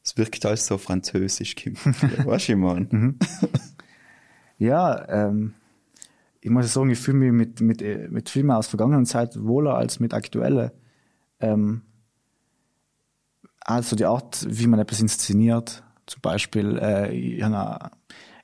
es 0.02 0.16
wirkt 0.18 0.46
alles 0.46 0.66
so 0.66 0.78
französisch. 0.78 1.56
weißt 1.66 2.48
du, 2.48 2.54
ich 2.54 2.58
mein? 2.58 3.18
Ja, 4.58 5.06
ähm, 5.10 5.56
ich 6.46 6.52
muss 6.52 6.72
sagen, 6.72 6.92
ich 6.92 7.00
fühle 7.00 7.18
mich 7.18 7.32
mit, 7.32 7.60
mit, 7.60 7.82
äh, 7.82 8.08
mit 8.08 8.30
Filmen 8.30 8.52
aus 8.52 8.68
vergangenen 8.68 9.08
Zeit 9.08 9.36
wohler 9.44 9.74
als 9.74 10.00
mit 10.00 10.14
aktuellen. 10.14 10.70
Ähm, 11.40 11.82
also 13.62 13.96
die 13.96 14.06
Art, 14.06 14.46
wie 14.48 14.68
man 14.68 14.80
etwas 14.80 15.02
inszeniert, 15.02 15.82
zum 16.06 16.22
Beispiel, 16.22 16.78
äh, 16.78 17.12
ich, 17.12 17.44
eine, 17.44 17.90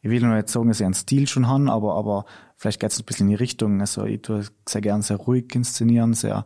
ich 0.01 0.09
will 0.09 0.19
noch 0.19 0.33
nicht 0.33 0.49
sagen, 0.49 0.67
dass 0.67 0.79
ich 0.79 0.85
einen 0.85 0.95
Stil 0.95 1.27
schon 1.27 1.47
habe, 1.47 1.71
aber, 1.71 1.93
aber 1.93 2.25
vielleicht 2.57 2.79
geht 2.79 2.91
es 2.91 2.97
ein 2.97 3.05
bisschen 3.05 3.27
in 3.27 3.37
die 3.37 3.43
Richtung. 3.43 3.79
Also 3.81 4.05
ich 4.05 4.23
tue 4.23 4.45
sehr 4.67 4.81
gern 4.81 5.03
sehr 5.03 5.17
ruhig 5.17 5.53
inszenieren, 5.53 6.15
sehr 6.15 6.43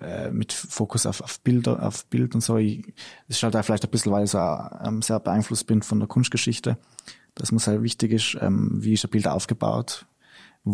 äh, 0.00 0.32
mit 0.32 0.52
Fokus 0.52 1.06
auf, 1.06 1.20
auf 1.20 1.38
Bilder, 1.42 1.80
auf 1.80 2.06
Bild 2.06 2.34
und 2.34 2.40
so. 2.40 2.56
Ich, 2.56 2.92
das 3.28 3.36
ist 3.36 3.42
halt 3.44 3.54
auch 3.54 3.64
vielleicht 3.64 3.84
ein 3.84 3.90
bisschen, 3.92 4.10
weil 4.10 4.24
ich 4.24 4.32
so, 4.32 4.38
ähm, 4.38 5.00
sehr 5.00 5.20
beeinflusst 5.20 5.68
bin 5.68 5.80
von 5.80 6.00
der 6.00 6.08
Kunstgeschichte. 6.08 6.76
Das 7.36 7.52
muss 7.52 7.68
halt 7.68 7.84
wichtig 7.84 8.10
ist, 8.10 8.36
ähm, 8.40 8.82
wie 8.82 8.94
ist 8.94 9.04
ein 9.04 9.10
Bild 9.10 9.28
aufgebaut, 9.28 10.07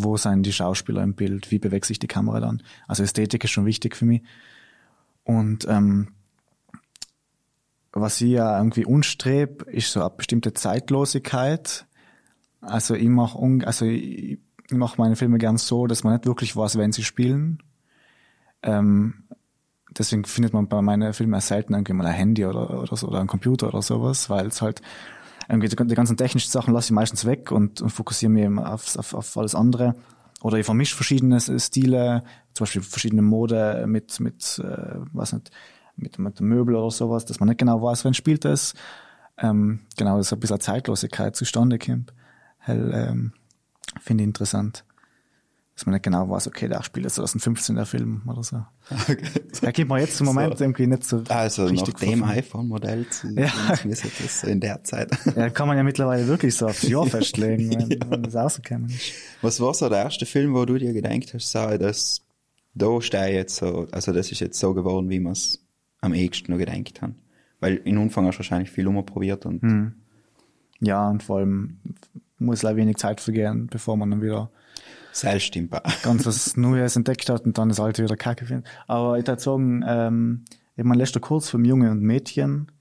wo 0.02 0.16
sind 0.16 0.44
die 0.44 0.52
Schauspieler 0.52 1.02
im 1.02 1.14
Bild, 1.14 1.50
wie 1.50 1.58
bewegt 1.58 1.86
sich 1.86 1.98
die 1.98 2.06
Kamera 2.06 2.40
dann. 2.40 2.62
Also 2.88 3.02
Ästhetik 3.02 3.44
ist 3.44 3.50
schon 3.50 3.66
wichtig 3.66 3.96
für 3.96 4.04
mich. 4.04 4.22
Und 5.24 5.66
ähm, 5.68 6.08
was 7.92 8.20
ich 8.20 8.32
ja 8.32 8.58
irgendwie 8.58 8.84
unstreb, 8.84 9.62
ist 9.62 9.92
so 9.92 10.00
eine 10.00 10.10
bestimmte 10.10 10.52
Zeitlosigkeit. 10.52 11.86
Also 12.60 12.94
ich 12.94 13.08
mache 13.08 13.38
also 13.64 13.84
ich, 13.84 14.38
ich 14.68 14.76
mach 14.76 14.98
meine 14.98 15.16
Filme 15.16 15.38
gern 15.38 15.58
so, 15.58 15.86
dass 15.86 16.02
man 16.02 16.14
nicht 16.14 16.26
wirklich 16.26 16.56
weiß, 16.56 16.76
wenn 16.76 16.92
sie 16.92 17.04
spielen. 17.04 17.62
Ähm, 18.62 19.24
deswegen 19.96 20.24
findet 20.24 20.52
man 20.52 20.68
bei 20.68 20.82
meinen 20.82 21.12
Filmen 21.12 21.40
selten 21.40 21.74
irgendwie 21.74 21.92
mal 21.92 22.06
ein 22.06 22.14
Handy 22.14 22.44
oder, 22.44 22.82
oder 22.82 22.96
so 22.96 23.08
oder 23.08 23.20
ein 23.20 23.26
Computer 23.26 23.68
oder 23.68 23.82
sowas, 23.82 24.28
weil 24.28 24.46
es 24.48 24.60
halt 24.60 24.82
die, 25.50 25.94
ganzen 25.94 26.16
technischen 26.16 26.50
Sachen 26.50 26.72
lasse 26.72 26.86
ich 26.86 26.92
meistens 26.92 27.24
weg 27.24 27.52
und, 27.52 27.80
und 27.80 27.90
fokussiere 27.90 28.30
mich 28.30 28.44
eben 28.44 28.58
auf, 28.58 28.96
auf, 28.96 29.14
auf 29.14 29.36
alles 29.36 29.54
andere. 29.54 29.94
Oder 30.42 30.58
ich 30.58 30.66
vermische 30.66 30.94
verschiedene 30.94 31.40
Stile, 31.40 32.22
zum 32.52 32.64
Beispiel 32.64 32.82
verschiedene 32.82 33.22
Mode 33.22 33.84
mit, 33.86 34.20
mit, 34.20 34.60
äh, 34.62 34.96
was 35.12 35.32
nicht, 35.32 35.50
mit, 35.96 36.18
mit 36.18 36.40
Möbel 36.40 36.76
oder 36.76 36.90
sowas, 36.90 37.24
dass 37.24 37.40
man 37.40 37.48
nicht 37.48 37.58
genau 37.58 37.82
weiß, 37.82 38.04
wann 38.04 38.14
spielt 38.14 38.44
es. 38.44 38.74
Ähm, 39.38 39.80
genau, 39.96 40.16
dass 40.16 40.32
ein 40.32 40.40
bisschen 40.40 40.60
Zeitlosigkeit 40.60 41.34
zustande 41.34 41.78
kommt. 41.78 42.12
Ähm, 42.66 43.32
finde 44.00 44.22
ich 44.22 44.28
interessant. 44.28 44.84
Dass 45.74 45.86
man 45.86 45.94
nicht 45.94 46.04
genau 46.04 46.30
weiß, 46.30 46.46
okay, 46.46 46.68
der 46.68 46.84
spielt 46.84 47.04
jetzt 47.04 47.16
2015 47.16 47.74
der 47.74 47.84
Film 47.84 48.22
oder 48.28 48.44
so. 48.44 48.64
Da 49.60 49.72
geht 49.72 49.88
man 49.88 49.98
jetzt 50.00 50.20
im 50.20 50.26
Moment 50.26 50.56
So. 50.56 50.62
irgendwie 50.64 50.86
nicht 50.86 51.02
so 51.04 51.24
Also 51.28 51.64
nach 51.64 51.70
richtig 51.72 51.96
dem 51.96 52.22
iPhone-Modell 52.22 53.08
zu 53.08 53.28
Ja. 53.36 53.50
wie 53.82 53.92
sich 53.92 54.12
das 54.22 54.42
so 54.42 54.46
in 54.46 54.60
der 54.60 54.84
Zeit. 54.84 55.10
Ja, 55.34 55.50
kann 55.50 55.66
man 55.66 55.76
ja 55.76 55.82
mittlerweile 55.82 56.28
wirklich 56.28 56.54
so 56.54 56.66
aufs 56.66 56.82
Jahr 56.84 57.06
festlegen, 57.08 57.70
wenn, 57.70 58.10
wenn 58.10 58.22
das 58.22 58.36
rausgekommen 58.36 58.88
ist. 58.88 59.14
Was 59.42 59.58
war 59.60 59.74
so 59.74 59.88
der 59.88 59.98
erste 60.04 60.26
Film, 60.26 60.54
wo 60.54 60.64
du 60.64 60.78
dir 60.78 60.92
gedacht 60.92 61.34
hast, 61.34 61.50
so, 61.50 61.76
das, 61.76 62.22
da 62.74 63.00
stehe 63.00 63.30
ich 63.30 63.34
jetzt 63.34 63.56
so, 63.56 63.88
also 63.90 64.12
das 64.12 64.30
ist 64.30 64.38
jetzt 64.40 64.60
so 64.60 64.74
geworden, 64.74 65.10
wie 65.10 65.18
man 65.18 65.32
es 65.32 65.58
am 66.00 66.14
ehesten 66.14 66.52
noch 66.52 66.58
gedacht 66.58 67.02
haben. 67.02 67.16
Weil 67.58 67.76
in 67.78 67.98
Anfang 67.98 68.26
hast 68.26 68.36
du 68.36 68.40
wahrscheinlich 68.40 68.70
viel 68.70 68.86
umprobiert 68.86 69.44
und 69.44 69.60
Hm. 69.62 69.94
Ja, 70.80 71.08
und 71.08 71.22
vor 71.24 71.38
allem 71.38 71.78
muss 72.38 72.62
leider 72.62 72.76
wenig 72.76 72.96
Zeit 72.98 73.20
vergehen, 73.20 73.66
bevor 73.68 73.96
man 73.96 74.10
dann 74.12 74.22
wieder 74.22 74.50
Auch. 75.72 75.84
ganz 76.02 76.26
was 76.26 76.56
Neues 76.56 76.96
entdeckt 76.96 77.28
hat 77.28 77.44
und 77.44 77.56
dann 77.56 77.68
das 77.68 77.80
alte 77.80 78.02
wieder 78.02 78.16
kacke 78.16 78.46
findet. 78.46 78.66
Aber 78.86 79.18
ich 79.18 79.26
würde 79.26 79.40
sagen, 79.40 79.84
ähm, 79.86 80.44
ich 80.76 80.84
mein 80.84 80.98
letzter 80.98 81.20
Kurs 81.20 81.48
vom 81.48 81.64
Junge 81.64 81.90
und 81.90 82.02
Mädchen, 82.02 82.72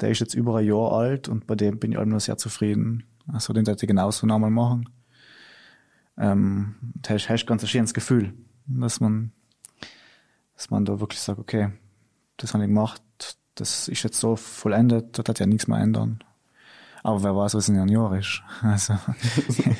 der 0.00 0.10
ist 0.10 0.20
jetzt 0.20 0.34
über 0.34 0.56
ein 0.56 0.66
Jahr 0.66 0.92
alt 0.92 1.28
und 1.28 1.46
bei 1.46 1.54
dem 1.54 1.78
bin 1.78 1.92
ich 1.92 1.98
allem 1.98 2.10
noch 2.10 2.20
sehr 2.20 2.38
zufrieden. 2.38 3.04
Also 3.32 3.52
den 3.52 3.66
hätte 3.66 3.84
ich 3.84 3.88
genauso 3.88 4.26
nochmal 4.26 4.50
machen. 4.50 4.88
Ähm, 6.18 6.76
da 7.02 7.14
hast 7.14 7.28
hast 7.28 7.46
ganz 7.46 7.62
ein 7.62 7.68
schönes 7.68 7.92
Gefühl, 7.92 8.32
dass 8.66 9.00
man, 9.00 9.32
dass 10.54 10.70
man 10.70 10.84
da 10.84 11.00
wirklich 11.00 11.20
sagt, 11.20 11.38
okay, 11.38 11.72
das 12.36 12.54
habe 12.54 12.64
ich 12.64 12.68
gemacht, 12.68 13.02
das 13.54 13.88
ist 13.88 14.02
jetzt 14.02 14.20
so 14.20 14.36
vollendet, 14.36 15.18
das 15.18 15.24
hat 15.28 15.38
ja 15.40 15.46
nichts 15.46 15.66
mehr 15.66 15.78
ändern. 15.78 16.20
Aber 17.02 17.22
wer 17.22 17.36
weiß, 17.36 17.54
was 17.54 17.68
in 17.68 17.78
einem 17.78 17.88
Jahr 17.88 18.16
ist. 18.16 18.42
Also, 18.62 18.94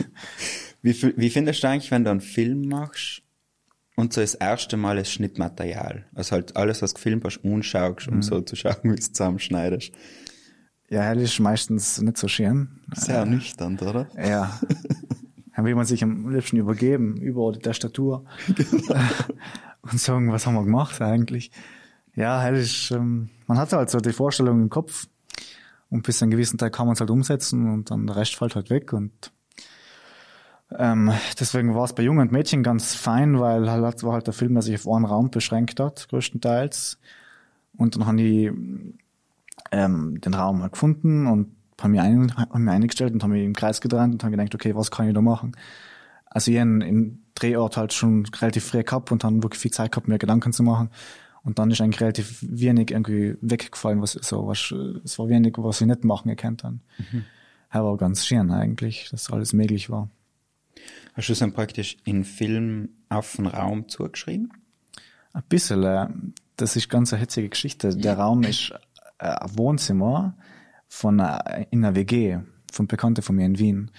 Wie, 0.87 1.15
wie 1.17 1.31
findest 1.31 1.65
du 1.65 1.69
eigentlich, 1.69 1.91
wenn 1.91 2.05
du 2.05 2.13
einen 2.13 2.21
Film 2.21 2.69
machst, 2.69 3.21
Und 3.97 4.13
so 4.13 4.21
das 4.21 4.37
erste 4.37 4.77
Mal 4.77 4.95
das 4.95 5.11
Schnittmaterial. 5.11 6.07
Also 6.15 6.33
halt 6.33 6.55
alles, 6.55 6.81
was 6.81 6.95
gefilmt 6.95 7.25
hast, 7.25 7.41
anschaust, 7.45 8.07
um 8.07 8.23
so 8.23 8.41
zu 8.41 8.55
schauen, 8.55 8.77
wie 8.85 8.89
du 8.91 8.95
es 8.95 9.13
zusammenschneidest. 9.13 9.91
Ja, 10.89 11.13
das 11.13 11.25
ist 11.25 11.41
meistens 11.41 12.01
nicht 12.01 12.17
so 12.17 12.29
schön. 12.29 12.83
Sehr 12.95 13.17
ernüchternd, 13.17 13.83
oder? 13.83 14.07
Ja. 14.17 14.61
Dann 15.57 15.65
will 15.65 15.75
man 15.75 15.87
sich 15.87 16.05
am 16.05 16.31
liebsten 16.31 16.59
übergeben, 16.59 17.17
über 17.17 17.51
die 17.51 17.59
Tastatur. 17.59 18.25
und 19.83 19.99
sagen, 19.99 20.31
was 20.31 20.47
haben 20.47 20.55
wir 20.55 20.63
gemacht 20.63 21.03
eigentlich? 21.03 21.51
Ja, 22.15 22.41
halt 22.43 22.59
ist, 22.59 22.93
ähm, 22.93 23.31
man 23.49 23.59
hat 23.59 23.73
halt 23.73 23.91
so 23.91 23.99
die 23.99 24.13
Vorstellung 24.13 24.63
im 24.63 24.71
Kopf 24.71 25.09
und 25.91 26.05
bis 26.05 26.19
zu 26.19 26.27
einem 26.27 26.31
gewissen 26.31 26.59
Teil 26.59 26.71
kann 26.71 26.87
man 26.87 26.95
es 26.95 27.01
halt 27.01 27.11
umsetzen 27.11 27.73
und 27.73 27.91
dann 27.91 28.07
der 28.07 28.15
Rest 28.15 28.37
fällt 28.37 28.55
halt 28.55 28.71
weg 28.71 28.93
und 28.93 29.33
ähm, 30.77 31.13
deswegen 31.39 31.75
war 31.75 31.85
es 31.85 31.95
bei 31.95 32.03
Jungen 32.03 32.21
und 32.21 32.33
Mädchen 32.33 32.63
ganz 32.63 32.95
fein, 32.95 33.39
weil 33.39 33.71
halt 33.71 34.03
war 34.03 34.15
halt 34.15 34.27
der 34.27 34.35
Film, 34.35 34.55
der 34.55 34.63
sich 34.63 34.75
auf 34.75 34.93
einen 34.93 35.05
Raum 35.05 35.31
beschränkt 35.31 35.79
hat, 35.79 36.09
größtenteils. 36.09 36.99
Und 37.77 37.97
dann 37.97 38.07
haben 38.07 38.17
die 38.17 38.51
ähm, 39.71 40.21
den 40.21 40.35
Raum 40.35 40.63
halt 40.63 40.73
gefunden 40.73 41.27
und 41.27 41.55
haben 41.81 41.91
mich, 41.93 42.01
ein, 42.01 42.37
haben 42.37 42.65
mich 42.65 42.75
eingestellt 42.75 43.13
und 43.13 43.23
haben 43.23 43.31
mich 43.31 43.45
im 43.45 43.55
Kreis 43.55 43.81
gedreht 43.81 44.01
und 44.01 44.25
haben 44.25 44.31
gedacht, 44.31 44.55
okay, 44.55 44.75
was 44.75 44.91
kann 44.91 45.09
ich 45.09 45.15
da 45.15 45.21
machen? 45.21 45.53
Also 46.27 46.51
ich 46.51 46.59
habe 46.59 46.85
im 46.85 47.23
Drehort 47.35 47.77
halt 47.77 47.93
schon 47.93 48.27
relativ 48.41 48.65
früh 48.65 48.83
gehabt 48.83 49.13
und 49.13 49.25
haben 49.25 49.43
wirklich 49.43 49.61
viel 49.61 49.71
Zeit 49.71 49.93
gehabt, 49.93 50.09
mir 50.09 50.19
Gedanken 50.19 50.53
zu 50.53 50.63
machen. 50.63 50.91
Und 51.43 51.59
dann 51.61 51.71
ist 51.71 51.81
eigentlich 51.81 52.01
relativ 52.01 52.39
wenig 52.43 52.91
irgendwie 52.91 53.37
weggefallen, 53.41 54.03
was 54.03 54.13
so, 54.13 54.49
was, 54.49 54.75
es 55.05 55.19
war 55.19 55.29
wenig, 55.29 55.55
was 55.59 55.81
ich 55.81 55.87
nicht 55.87 56.03
machen 56.03 56.29
gekannt 56.29 56.65
habe. 56.65 56.79
Mhm. 56.99 57.25
War 57.71 57.97
ganz 57.99 58.27
schön 58.27 58.51
eigentlich, 58.51 59.09
dass 59.11 59.31
alles 59.31 59.53
möglich 59.53 59.91
war. 59.91 60.09
Hast 61.17 61.29
du 61.31 61.33
es 61.33 61.39
dann 61.39 61.55
praktisch 61.55 61.97
in 62.05 62.25
Film 62.25 62.91
auf 63.09 63.37
den 63.37 63.47
Raum 63.47 63.89
zugeschrieben? 63.89 64.53
Ein 65.33 65.43
bisschen. 65.49 65.83
Äh, 65.83 66.09
das 66.57 66.77
ist 66.77 66.91
ganz 66.91 67.13
eine 67.13 67.21
hitzige 67.21 67.49
Geschichte. 67.49 67.97
Der 67.97 68.19
Raum 68.19 68.43
ist 68.43 68.73
äh, 69.19 69.27
ein 69.27 69.59
Wohnzimmer 69.59 70.37
von 70.89 71.19
äh, 71.19 71.65
in 71.71 71.85
einer 71.85 71.97
WG 71.97 72.41
von 72.71 72.87
Bekannten 72.87 73.23
von 73.23 73.35
mir 73.35 73.47
in 73.47 73.59
Wien. 73.59 73.91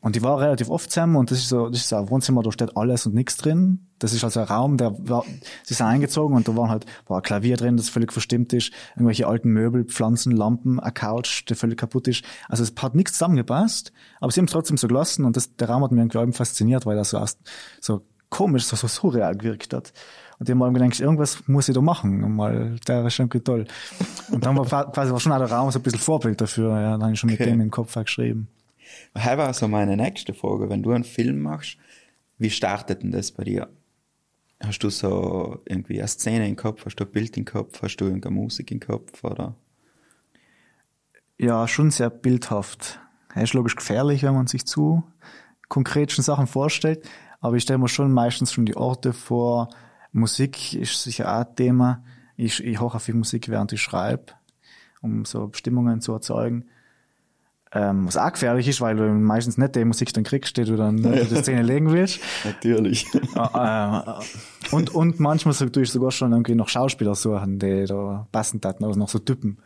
Und 0.00 0.14
die 0.14 0.22
war 0.22 0.40
relativ 0.40 0.70
oft 0.70 0.90
zusammen 0.90 1.16
und 1.16 1.30
das 1.30 1.38
ist 1.38 1.48
so, 1.48 1.68
das 1.68 1.80
ist 1.80 1.88
so 1.88 1.96
ein 1.96 2.10
Wohnzimmer, 2.10 2.42
da 2.42 2.52
steht 2.52 2.76
alles 2.76 3.06
und 3.06 3.14
nichts 3.14 3.36
drin. 3.36 3.86
Das 3.98 4.12
ist 4.12 4.22
also 4.22 4.40
ein 4.40 4.46
Raum, 4.46 4.76
der 4.76 4.94
war, 5.08 5.24
sie 5.64 5.74
sind 5.74 5.86
eingezogen 5.86 6.36
und 6.36 6.46
da 6.46 6.56
waren 6.56 6.68
halt, 6.68 6.86
war 7.06 7.16
ein 7.16 7.22
Klavier 7.22 7.56
drin, 7.56 7.76
das 7.76 7.88
völlig 7.88 8.12
verstimmt 8.12 8.52
ist, 8.52 8.72
irgendwelche 8.94 9.26
alten 9.26 9.50
Möbel, 9.50 9.84
Pflanzen, 9.84 10.32
Lampen, 10.32 10.78
ein 10.78 10.94
Couch, 10.94 11.44
der 11.48 11.56
völlig 11.56 11.78
kaputt 11.78 12.06
ist. 12.08 12.24
Also 12.48 12.62
es 12.62 12.72
hat 12.80 12.94
nichts 12.94 13.14
zusammengepasst, 13.14 13.92
aber 14.20 14.30
sie 14.30 14.40
haben 14.40 14.44
es 14.44 14.52
trotzdem 14.52 14.76
so 14.76 14.86
gelassen 14.86 15.24
und 15.24 15.36
das, 15.36 15.56
der 15.56 15.70
Raum 15.70 15.82
hat 15.82 15.92
mich 15.92 16.14
irgendwie 16.14 16.36
fasziniert, 16.36 16.86
weil 16.86 16.98
er 16.98 17.04
so, 17.04 17.24
so 17.80 18.02
komisch, 18.28 18.64
so, 18.64 18.76
so 18.76 18.86
surreal 18.86 19.34
gewirkt 19.34 19.72
hat. 19.72 19.92
Und 20.38 20.48
dem 20.48 20.62
haben 20.62 20.74
gedacht, 20.74 21.00
irgendwas 21.00 21.48
muss 21.48 21.68
ich 21.68 21.74
da 21.74 21.80
machen, 21.80 22.34
mal, 22.34 22.76
der 22.86 23.06
ist 23.06 23.18
irgendwie 23.18 23.40
toll. 23.40 23.66
Und 24.30 24.44
dann 24.44 24.56
war 24.56 24.92
quasi 24.92 25.10
war 25.10 25.20
schon 25.20 25.32
auch 25.32 25.38
der 25.38 25.50
Raum 25.50 25.70
so 25.70 25.78
ein 25.78 25.82
bisschen 25.82 26.00
Vorbild 26.00 26.40
dafür, 26.40 26.78
ja, 26.78 26.92
dann 26.92 27.02
habe 27.02 27.12
ich 27.12 27.20
schon 27.20 27.30
okay. 27.30 27.46
mit 27.46 27.54
dem 27.54 27.60
im 27.62 27.70
Kopf 27.70 27.94
geschrieben. 27.94 28.48
Hier 29.16 29.38
war 29.38 29.52
so 29.54 29.68
meine 29.68 29.96
nächste 29.96 30.34
Frage. 30.34 30.68
Wenn 30.68 30.82
du 30.82 30.92
einen 30.92 31.04
Film 31.04 31.42
machst, 31.42 31.78
wie 32.38 32.50
startet 32.50 33.02
denn 33.02 33.12
das 33.12 33.32
bei 33.32 33.44
dir? 33.44 33.68
Hast 34.62 34.78
du 34.80 34.90
so 34.90 35.60
irgendwie 35.66 35.98
eine 35.98 36.08
Szene 36.08 36.48
im 36.48 36.56
Kopf, 36.56 36.84
hast 36.86 36.96
du 36.96 37.04
ein 37.04 37.10
Bild 37.10 37.36
im 37.36 37.44
Kopf, 37.44 37.82
hast 37.82 37.96
du 37.96 38.06
irgendeine 38.06 38.34
Musik 38.34 38.70
im 38.70 38.80
Kopf, 38.80 39.22
oder? 39.22 39.54
Ja, 41.38 41.68
schon 41.68 41.90
sehr 41.90 42.08
bildhaft. 42.08 42.98
Es 43.34 43.44
ist 43.44 43.54
logisch 43.54 43.76
gefährlich, 43.76 44.22
wenn 44.22 44.34
man 44.34 44.46
sich 44.46 44.64
zu 44.64 45.04
konkreten 45.68 46.22
Sachen 46.22 46.46
vorstellt, 46.46 47.06
aber 47.40 47.56
ich 47.56 47.64
stelle 47.64 47.78
mir 47.78 47.88
schon 47.88 48.12
meistens 48.12 48.52
schon 48.52 48.64
die 48.64 48.76
Orte 48.76 49.12
vor. 49.12 49.68
Musik 50.12 50.72
ist 50.72 51.02
sicher 51.02 51.30
auch 51.30 51.46
ein 51.46 51.56
Thema. 51.56 52.02
Ich, 52.36 52.64
ich 52.64 52.80
höre 52.80 52.98
viel 52.98 53.14
Musik, 53.14 53.48
während 53.48 53.72
ich 53.72 53.82
schreibe, 53.82 54.32
um 55.02 55.26
so 55.26 55.48
Bestimmungen 55.48 56.00
zu 56.00 56.12
erzeugen. 56.12 56.66
Ähm, 57.72 58.06
was 58.06 58.16
auch 58.16 58.32
gefährlich 58.32 58.68
ist, 58.68 58.80
weil 58.80 58.96
du 58.96 59.02
meistens 59.12 59.58
nicht 59.58 59.74
die 59.74 59.84
Musik 59.84 60.12
dann 60.12 60.22
kriegst, 60.22 60.56
die 60.56 60.64
du 60.64 60.76
dann 60.76 60.98
ja. 60.98 61.12
in 61.12 61.28
die 61.28 61.36
Szene 61.36 61.62
legen 61.62 61.90
willst. 61.90 62.20
Natürlich. 62.44 63.06
Äh, 63.34 63.38
äh, 63.38 64.14
und, 64.70 64.94
und 64.94 65.18
manchmal 65.18 65.52
so, 65.52 65.68
tue 65.68 65.82
ich 65.82 65.90
sogar 65.90 66.12
schon 66.12 66.32
irgendwie 66.32 66.54
noch 66.54 66.68
Schauspieler 66.68 67.16
suchen, 67.16 67.58
die 67.58 67.84
da 67.86 68.28
passend 68.30 68.64
hatten, 68.64 68.84
also 68.84 68.98
noch 68.98 69.08
so 69.08 69.18
Typen. 69.18 69.58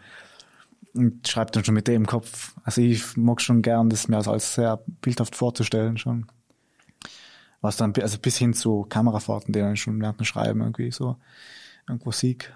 Und 0.95 1.28
schreibe 1.28 1.52
dann 1.52 1.64
schon 1.64 1.75
mit 1.75 1.88
dem 1.88 2.02
im 2.02 2.07
Kopf. 2.07 2.54
Also 2.64 2.80
ich 2.80 3.16
mag 3.16 3.40
schon 3.40 3.62
gern, 3.62 3.90
das 3.90 4.09
mir 4.09 4.26
als 4.26 4.54
sehr 4.54 4.80
bildhaft 5.02 5.37
vorzustellen 5.37 5.99
schon. 5.99 6.26
Was 7.61 7.76
dann, 7.76 7.92
also 8.00 8.19
bis 8.19 8.38
hin 8.38 8.54
zu 8.54 8.87
Kamerafahrten, 8.88 9.52
die 9.52 9.61
dann 9.61 9.76
schon 9.76 10.00
dem 10.00 10.25
Schreiben 10.25 10.62
irgendwie 10.62 10.90
so 10.90 11.16
irgendwo 11.87 12.12
Sieg. 12.12 12.52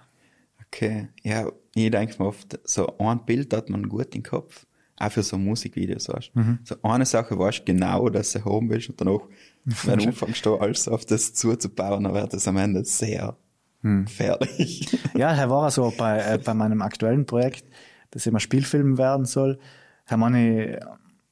Okay, 0.66 1.08
ja, 1.22 1.46
ich 1.74 1.90
denke 1.90 2.20
mir 2.20 2.28
oft, 2.28 2.58
so 2.64 2.96
ein 2.98 3.24
Bild 3.26 3.52
hat 3.52 3.68
man 3.68 3.88
gut 3.88 4.14
im 4.14 4.22
Kopf 4.22 4.66
auch 4.96 5.12
für 5.12 5.22
so 5.22 5.38
Musikvideos, 5.38 6.08
weißt 6.08 6.34
mhm. 6.34 6.58
So 6.64 6.76
eine 6.82 7.04
Sache 7.06 7.38
weißt 7.38 7.60
du 7.60 7.64
genau, 7.64 8.08
dass 8.08 8.32
du 8.32 8.44
haben 8.44 8.70
willst 8.70 8.90
und 8.90 9.00
danach, 9.00 9.20
wenn 9.84 9.98
du 9.98 10.06
anfängst, 10.06 10.46
da 10.46 10.54
alles 10.54 10.88
auf 10.88 11.04
das 11.04 11.34
zuzubauen, 11.34 12.04
dann 12.04 12.14
wird 12.14 12.32
das 12.32 12.46
am 12.48 12.56
Ende 12.56 12.84
sehr 12.84 13.36
mhm. 13.82 14.04
gefährlich. 14.06 14.98
Ja, 15.14 15.32
Herr 15.32 15.50
war 15.50 15.70
so 15.70 15.92
bei, 15.96 16.18
äh, 16.20 16.38
bei 16.38 16.54
meinem 16.54 16.82
aktuellen 16.82 17.26
Projekt, 17.26 17.64
das 18.10 18.26
immer 18.26 18.40
Spielfilm 18.40 18.98
werden 18.98 19.26
soll, 19.26 19.58
Herr 20.04 20.16
Manni, 20.16 20.76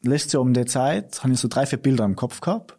letztes 0.03 0.33
Jahr 0.33 0.43
um 0.43 0.55
die 0.55 0.65
Zeit, 0.65 1.23
habe 1.23 1.33
ich 1.33 1.41
so 1.41 1.49
drei, 1.49 1.67
vier 1.67 1.79
Bilder 1.79 2.05
im 2.05 2.17
Kopf 2.17 2.41
gehabt 2.41 2.79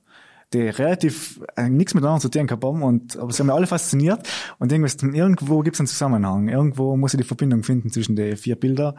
die 0.53 0.69
relativ 0.69 1.41
äh, 1.55 1.69
nichts 1.69 1.93
miteinander 1.93 2.21
zu 2.21 2.29
tun 2.29 2.47
gehabt 2.47 2.63
haben, 2.63 2.83
und, 2.83 3.17
aber 3.17 3.31
sie 3.31 3.39
haben 3.39 3.47
mich 3.47 3.55
alle 3.55 3.67
fasziniert 3.67 4.27
und 4.59 4.71
irgendwas, 4.71 4.95
irgendwo 5.01 5.61
gibt 5.61 5.75
es 5.75 5.79
einen 5.79 5.87
Zusammenhang. 5.87 6.47
Irgendwo 6.47 6.95
muss 6.95 7.13
ich 7.13 7.17
die 7.17 7.23
Verbindung 7.23 7.63
finden 7.63 7.89
zwischen 7.89 8.15
den 8.15 8.37
vier 8.37 8.55
Bildern. 8.55 8.95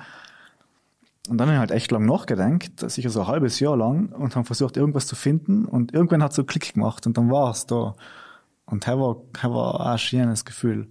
Und 1.28 1.38
dann 1.38 1.48
habe 1.48 1.54
ich 1.54 1.60
halt 1.60 1.70
echt 1.70 1.90
lang 1.90 2.04
nachgedacht, 2.04 2.90
sicher 2.90 3.08
so 3.08 3.22
ein 3.22 3.26
halbes 3.26 3.58
Jahr 3.58 3.76
lang, 3.76 4.10
und 4.10 4.36
haben 4.36 4.44
versucht, 4.44 4.76
irgendwas 4.76 5.06
zu 5.06 5.16
finden. 5.16 5.64
Und 5.64 5.94
irgendwann 5.94 6.22
hat 6.22 6.30
es 6.30 6.36
so 6.36 6.44
Klick 6.44 6.74
gemacht 6.74 7.06
und 7.06 7.16
dann 7.16 7.30
war 7.30 7.50
es 7.50 7.66
da. 7.66 7.94
Und 8.66 8.86
das 8.86 8.98
war, 8.98 9.16
das 9.32 9.44
war 9.44 9.74
auch 9.74 9.86
ein 9.86 9.98
schönes 9.98 10.44
Gefühl, 10.44 10.88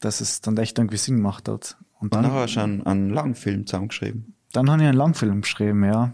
dass 0.00 0.20
es 0.20 0.40
dann 0.40 0.56
echt 0.56 0.78
irgendwie 0.78 0.96
Sinn 0.96 1.16
gemacht 1.16 1.48
hat. 1.48 1.76
Und 2.00 2.14
dann, 2.14 2.24
dann 2.24 2.32
hast 2.32 2.56
du 2.56 2.60
einen, 2.60 2.86
einen 2.86 3.10
Langfilm 3.10 3.66
zusammengeschrieben. 3.66 4.34
Dann 4.52 4.70
habe 4.70 4.82
ich 4.82 4.88
einen 4.88 4.98
Langfilm 4.98 5.42
geschrieben, 5.42 5.84
ja. 5.84 6.12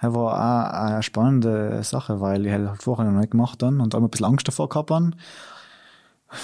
Das 0.00 0.12
war 0.12 0.34
auch 0.34 0.86
eine 0.90 1.02
spannende 1.02 1.82
Sache, 1.82 2.20
weil 2.20 2.44
ich 2.46 2.52
halt 2.52 2.82
vorher 2.82 3.10
noch 3.10 3.18
nicht 3.18 3.30
gemacht 3.30 3.62
habe 3.62 3.76
und 3.76 3.94
auch 3.94 4.02
ein 4.02 4.10
bisschen 4.10 4.26
Angst 4.26 4.46
davor 4.46 4.68
gehabt 4.68 4.90
habe. 4.90 5.12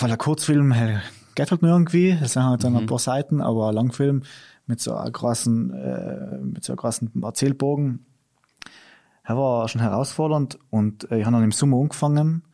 Weil 0.01 0.13
ein 0.13 0.19
Kurzfilm 0.19 0.73
hey, 0.73 0.99
geht 1.35 1.51
halt 1.51 1.63
nur 1.63 1.73
irgendwie, 1.73 2.17
das 2.19 2.35
sind 2.35 2.45
halt 2.45 2.65
dann 2.65 2.73
mhm. 2.73 2.81
ein 2.81 2.87
paar 2.87 2.99
Seiten, 2.99 3.41
aber 3.41 3.69
ein 3.69 3.75
Langfilm, 3.75 4.23
mit 4.71 4.81
so 4.81 4.95
einem 4.95 5.13
großen, 5.13 5.75
äh, 5.75 6.39
mit 6.39 6.65
so 6.65 6.73
einem 6.73 6.79
großen 6.79 7.23
Erzählbogen. 7.23 8.07
Er 9.25 9.37
war 9.37 9.69
schon 9.69 9.81
herausfordernd 9.81 10.59
und 10.71 11.11
äh, 11.11 11.19
ich 11.19 11.27
habe 11.27 11.35
dann 11.35 11.45
im 11.45 11.53
Sommer 11.53 11.79
angefangen. 11.79 12.45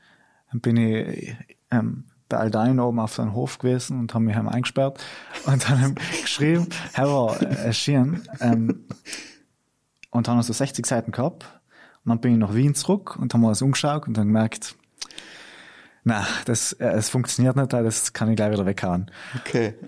Dann 0.51 0.61
bin 0.61 0.77
ich 0.79 1.37
ähm, 1.71 2.05
bei 2.29 2.39
Aldein 2.39 2.81
oben 2.81 2.99
auf 2.99 3.15
seinem 3.15 3.35
Hof 3.35 3.59
gewesen 3.59 4.01
und 4.01 4.15
haben 4.15 4.25
mich 4.25 4.35
heim 4.35 4.49
eingesperrt 4.49 5.05
und 5.47 5.69
dann 5.69 5.95
geschrieben, 6.23 6.69
er 6.95 7.07
war 7.09 7.41
äh, 7.41 7.67
erschienen 7.67 8.23
ähm, 8.41 8.87
und 10.11 10.27
haben 10.27 10.43
so 10.43 10.53
60 10.53 10.85
Seiten 10.87 11.13
gehabt. 11.13 11.45
Und 12.05 12.11
dann 12.11 12.21
bin 12.21 12.33
ich 12.33 12.39
nach 12.39 12.55
Wien 12.55 12.75
zurück 12.75 13.17
und 13.17 13.35
haben 13.35 13.43
wir 13.43 13.51
das 13.51 13.63
umgeschaut 13.63 14.09
und 14.09 14.17
dann 14.17 14.29
gemerkt, 14.29 14.75
na, 16.05 16.27
das, 16.47 16.73
äh, 16.75 16.87
es 16.93 17.11
funktioniert 17.11 17.57
nicht, 17.57 17.73
das 17.73 18.13
kann 18.15 18.31
ich 18.31 18.37
gleich 18.37 18.53
wieder 18.53 18.65
weghauen. 18.65 19.11
Okay. 19.39 19.75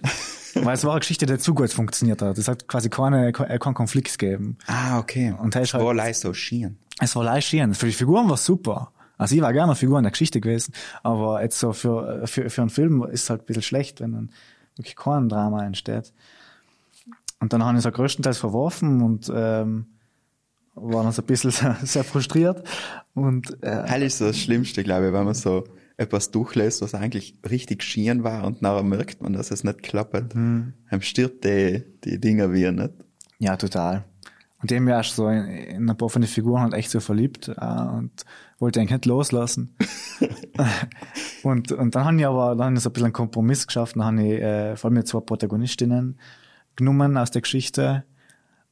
Weil 0.64 0.74
es 0.74 0.84
war 0.84 0.92
eine 0.92 1.00
Geschichte, 1.00 1.26
die 1.26 1.38
zu 1.38 1.54
gut 1.54 1.72
funktioniert 1.72 2.22
hat. 2.22 2.38
Es 2.38 2.48
hat 2.48 2.68
quasi 2.68 2.88
keine, 2.88 3.32
keinen 3.32 3.74
Konflikt 3.74 4.18
gegeben. 4.18 4.58
Ah, 4.66 4.98
okay. 4.98 5.34
Und 5.38 5.54
es 5.56 5.74
war 5.74 5.94
leicht 5.94 6.20
so 6.20 6.32
schieren. 6.34 6.78
Es 7.00 7.14
war 7.16 7.24
leicht 7.24 7.48
schieren. 7.48 7.74
Für 7.74 7.86
die 7.86 7.92
Figuren 7.92 8.26
war 8.26 8.34
es 8.34 8.44
super. 8.44 8.92
Also 9.16 9.34
ich 9.34 9.42
war 9.42 9.52
gerne 9.52 9.72
eine 9.72 9.76
Figur 9.76 9.98
in 9.98 10.04
der 10.04 10.12
Geschichte 10.12 10.40
gewesen, 10.40 10.72
aber 11.02 11.42
jetzt 11.42 11.58
so 11.58 11.72
für, 11.72 12.26
für, 12.26 12.48
für 12.48 12.60
einen 12.60 12.70
Film 12.70 13.02
ist 13.02 13.24
es 13.24 13.30
halt 13.30 13.42
ein 13.42 13.46
bisschen 13.46 13.62
schlecht, 13.62 14.00
wenn 14.00 14.12
dann 14.12 14.30
wirklich 14.76 14.94
kein 14.94 15.28
Drama 15.28 15.66
entsteht. 15.66 16.12
Und 17.40 17.52
dann 17.52 17.64
habe 17.64 17.76
ich 17.76 17.84
es 17.84 17.86
auch 17.90 17.94
größtenteils 17.94 18.38
verworfen 18.38 19.02
und 19.02 19.30
ähm, 19.34 19.86
war 20.74 21.02
dann 21.02 21.12
so 21.12 21.22
ein 21.22 21.26
bisschen 21.26 21.50
sehr, 21.50 21.76
sehr 21.82 22.04
frustriert. 22.04 22.66
Und, 23.14 23.62
äh, 23.62 23.82
Hell 23.86 24.02
ist 24.02 24.18
so 24.18 24.26
das 24.26 24.38
Schlimmste, 24.38 24.84
glaube 24.84 25.08
ich, 25.08 25.12
wenn 25.12 25.24
man 25.24 25.34
so 25.34 25.64
etwas 25.98 26.30
durchlässt, 26.30 26.80
was 26.80 26.94
eigentlich 26.94 27.34
richtig 27.48 27.82
schieren 27.82 28.22
war 28.22 28.44
und 28.44 28.62
nachher 28.62 28.84
merkt 28.84 29.20
man, 29.20 29.32
dass 29.32 29.50
es 29.50 29.64
nicht 29.64 29.82
klappt. 29.82 30.34
Mhm. 30.34 30.72
Einem 30.88 31.02
stirbt 31.02 31.44
die, 31.44 31.84
die 32.04 32.20
Dinger 32.20 32.52
wie 32.52 32.70
nicht. 32.70 32.92
Ja, 33.38 33.56
total. 33.56 34.04
Und 34.60 34.70
dem 34.70 34.86
war 34.86 35.00
ich 35.00 35.08
so 35.08 35.28
in, 35.28 35.44
in 35.46 35.90
ein 35.90 35.96
paar 35.96 36.08
von 36.08 36.22
den 36.22 36.28
Figuren 36.28 36.62
halt 36.62 36.74
echt 36.74 36.90
so 36.90 37.00
verliebt 37.00 37.48
äh, 37.48 37.80
und 37.82 38.24
wollte 38.58 38.80
eigentlich 38.80 38.92
nicht 38.92 39.06
loslassen. 39.06 39.76
und, 41.42 41.72
und 41.72 41.94
dann 41.94 42.04
habe 42.04 42.16
ich 42.16 42.26
aber 42.26 42.54
dann 42.56 42.76
so 42.76 42.88
ein 42.88 42.92
bisschen 42.92 43.06
einen 43.06 43.12
Kompromiss 43.12 43.66
geschafft. 43.66 43.96
Dann 43.96 44.04
habe 44.04 44.22
ich 44.22 44.40
äh, 44.40 44.76
vor 44.76 44.90
allem 44.90 45.04
zwei 45.04 45.20
Protagonistinnen 45.20 46.18
genommen 46.76 47.16
aus 47.16 47.32
der 47.32 47.42
Geschichte 47.42 48.04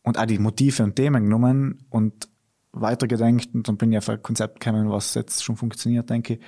und 0.03 0.17
auch 0.19 0.27
die 0.27 0.39
Motive 0.39 0.85
und 0.85 0.95
Themen 0.95 1.25
genommen 1.25 1.87
und 1.91 2.29
weitergedenkt 2.71 3.55
und 3.55 3.67
dann 3.67 3.77
bin 3.79 3.91
ich 3.91 3.99
auf 3.99 4.09
ein 4.09 4.23
Konzept 4.23 4.61
gekommen, 4.61 4.91
was 4.91 5.15
jetzt 5.15 5.43
schon 5.43 5.57
funktioniert, 5.57 6.11
denke 6.11 6.35
ich 6.35 6.41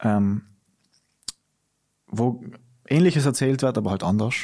ähm, 0.00 0.42
wo 2.06 2.42
Ähnliches 2.86 3.26
erzählt 3.26 3.62
wird, 3.62 3.76
aber 3.76 3.90
halt 3.90 4.02
anders. 4.02 4.34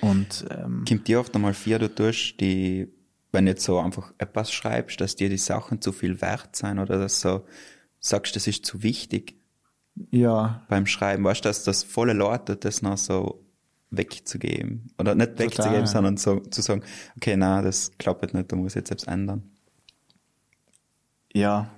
Und 0.00 0.46
ähm, 0.50 0.84
Kommt 0.88 1.08
dir 1.08 1.20
oft 1.20 1.34
einmal 1.34 1.54
vier, 1.54 1.78
du 1.78 1.94
tust 1.94 2.40
die, 2.40 2.88
wenn 3.32 3.44
du 3.44 3.52
jetzt 3.52 3.64
so 3.64 3.78
einfach 3.78 4.12
etwas 4.18 4.52
schreibst, 4.52 5.00
dass 5.00 5.16
dir 5.16 5.28
die 5.28 5.38
Sachen 5.38 5.80
zu 5.80 5.92
viel 5.92 6.20
wert 6.20 6.56
sein 6.56 6.78
oder 6.78 6.98
dass 6.98 7.20
so 7.20 7.44
sagst, 8.00 8.34
das 8.34 8.46
ist 8.46 8.64
zu 8.64 8.82
wichtig 8.82 9.34
ja, 10.10 10.64
beim 10.68 10.86
Schreiben, 10.86 11.24
weißt 11.24 11.44
du, 11.44 11.48
dass 11.48 11.64
das 11.64 11.84
volle 11.84 12.14
Leute 12.14 12.56
das 12.56 12.80
noch 12.80 12.96
so 12.96 13.44
wegzugeben. 13.90 14.92
Oder 14.98 15.14
nicht 15.14 15.38
wegzugeben, 15.38 15.80
ja. 15.80 15.86
sondern 15.86 16.16
so, 16.16 16.40
zu 16.40 16.62
sagen, 16.62 16.82
okay, 17.16 17.36
na, 17.36 17.60
das 17.60 17.92
klappt 17.98 18.32
nicht, 18.32 18.50
da 18.50 18.56
muss 18.56 18.72
ich 18.72 18.76
jetzt 18.76 18.88
selbst 18.88 19.08
ändern. 19.08 19.50
ja, 21.32 21.70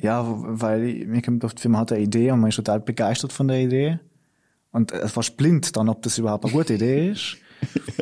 ja, 0.00 0.24
weil 0.26 0.84
ich- 0.84 1.06
mir 1.06 1.22
kommt 1.22 1.44
oft, 1.44 1.64
man 1.66 1.80
hat 1.80 1.92
eine 1.92 2.02
Idee 2.02 2.30
und 2.30 2.40
man 2.40 2.50
ist 2.50 2.56
total 2.56 2.80
begeistert 2.80 3.32
von 3.32 3.48
der 3.48 3.60
Idee. 3.60 3.98
Und 4.72 4.90
es 4.92 5.16
war 5.16 5.24
blind 5.36 5.76
dann, 5.76 5.88
ob 5.88 6.02
das 6.02 6.18
überhaupt 6.18 6.44
eine 6.44 6.52
gute 6.52 6.74
Idee 6.74 7.10
ist. 7.10 7.36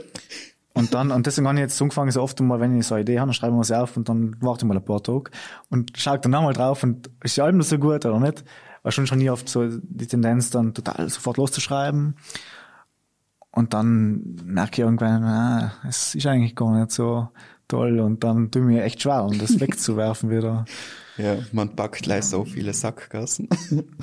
Und 0.75 0.95
dann, 0.95 1.11
und 1.11 1.27
deswegen 1.27 1.47
habe 1.47 1.59
ich 1.59 1.63
jetzt 1.65 1.77
so 1.77 1.85
angefangen, 1.85 2.11
so 2.13 2.23
oft 2.23 2.41
mal, 2.41 2.59
wenn 2.59 2.79
ich 2.79 2.87
so 2.87 2.95
eine 2.95 3.03
Idee 3.03 3.21
habe, 3.21 3.29
dann 3.29 3.35
schreibe 3.35 3.53
ich 3.53 3.59
mir 3.59 3.65
sie 3.65 3.79
auf 3.79 3.95
und 3.95 4.09
dann 4.09 4.37
warte 4.41 4.65
ich 4.65 4.69
mal 4.69 4.75
ein 4.79 4.83
paar 4.83 5.03
Tage 5.03 5.31
und 5.69 5.93
schaue 5.99 6.19
dann 6.19 6.31
nochmal 6.31 6.55
drauf 6.55 6.83
und 6.83 7.11
ist 7.23 7.37
die 7.37 7.43
Album 7.43 7.61
so 7.61 7.79
gut 7.79 8.07
oder 8.07 8.19
nicht? 8.19 8.43
Weil 8.83 8.91
schon 8.91 9.07
schon 9.07 9.19
nie 9.19 9.29
oft 9.29 9.51
so 9.51 9.69
die 9.69 10.07
Tendenz 10.07 10.49
dann 10.49 10.73
total 10.73 11.11
sofort 11.11 11.37
loszuschreiben. 11.37 12.17
Und 13.51 13.75
dann 13.75 14.37
merke 14.47 14.71
ich 14.73 14.79
irgendwann, 14.79 15.23
ah, 15.25 15.73
es 15.87 16.15
ist 16.15 16.27
eigentlich 16.27 16.57
gar 16.57 16.75
nicht 16.75 16.91
so 16.91 17.29
toll 17.69 18.01
und 18.01 18.25
dann 18.25 18.51
tue 18.51 18.63
ich 18.63 18.67
mir 18.69 18.83
echt 18.83 19.03
schwer, 19.03 19.25
um 19.25 19.39
das 19.39 19.61
wegzuwerfen 19.61 20.31
wieder. 20.31 20.65
Ja, 21.23 21.39
man 21.53 21.77
packt 21.77 22.03
gleich 22.03 22.25
so 22.25 22.45
viele 22.45 22.73
Sackgassen. 22.73 23.49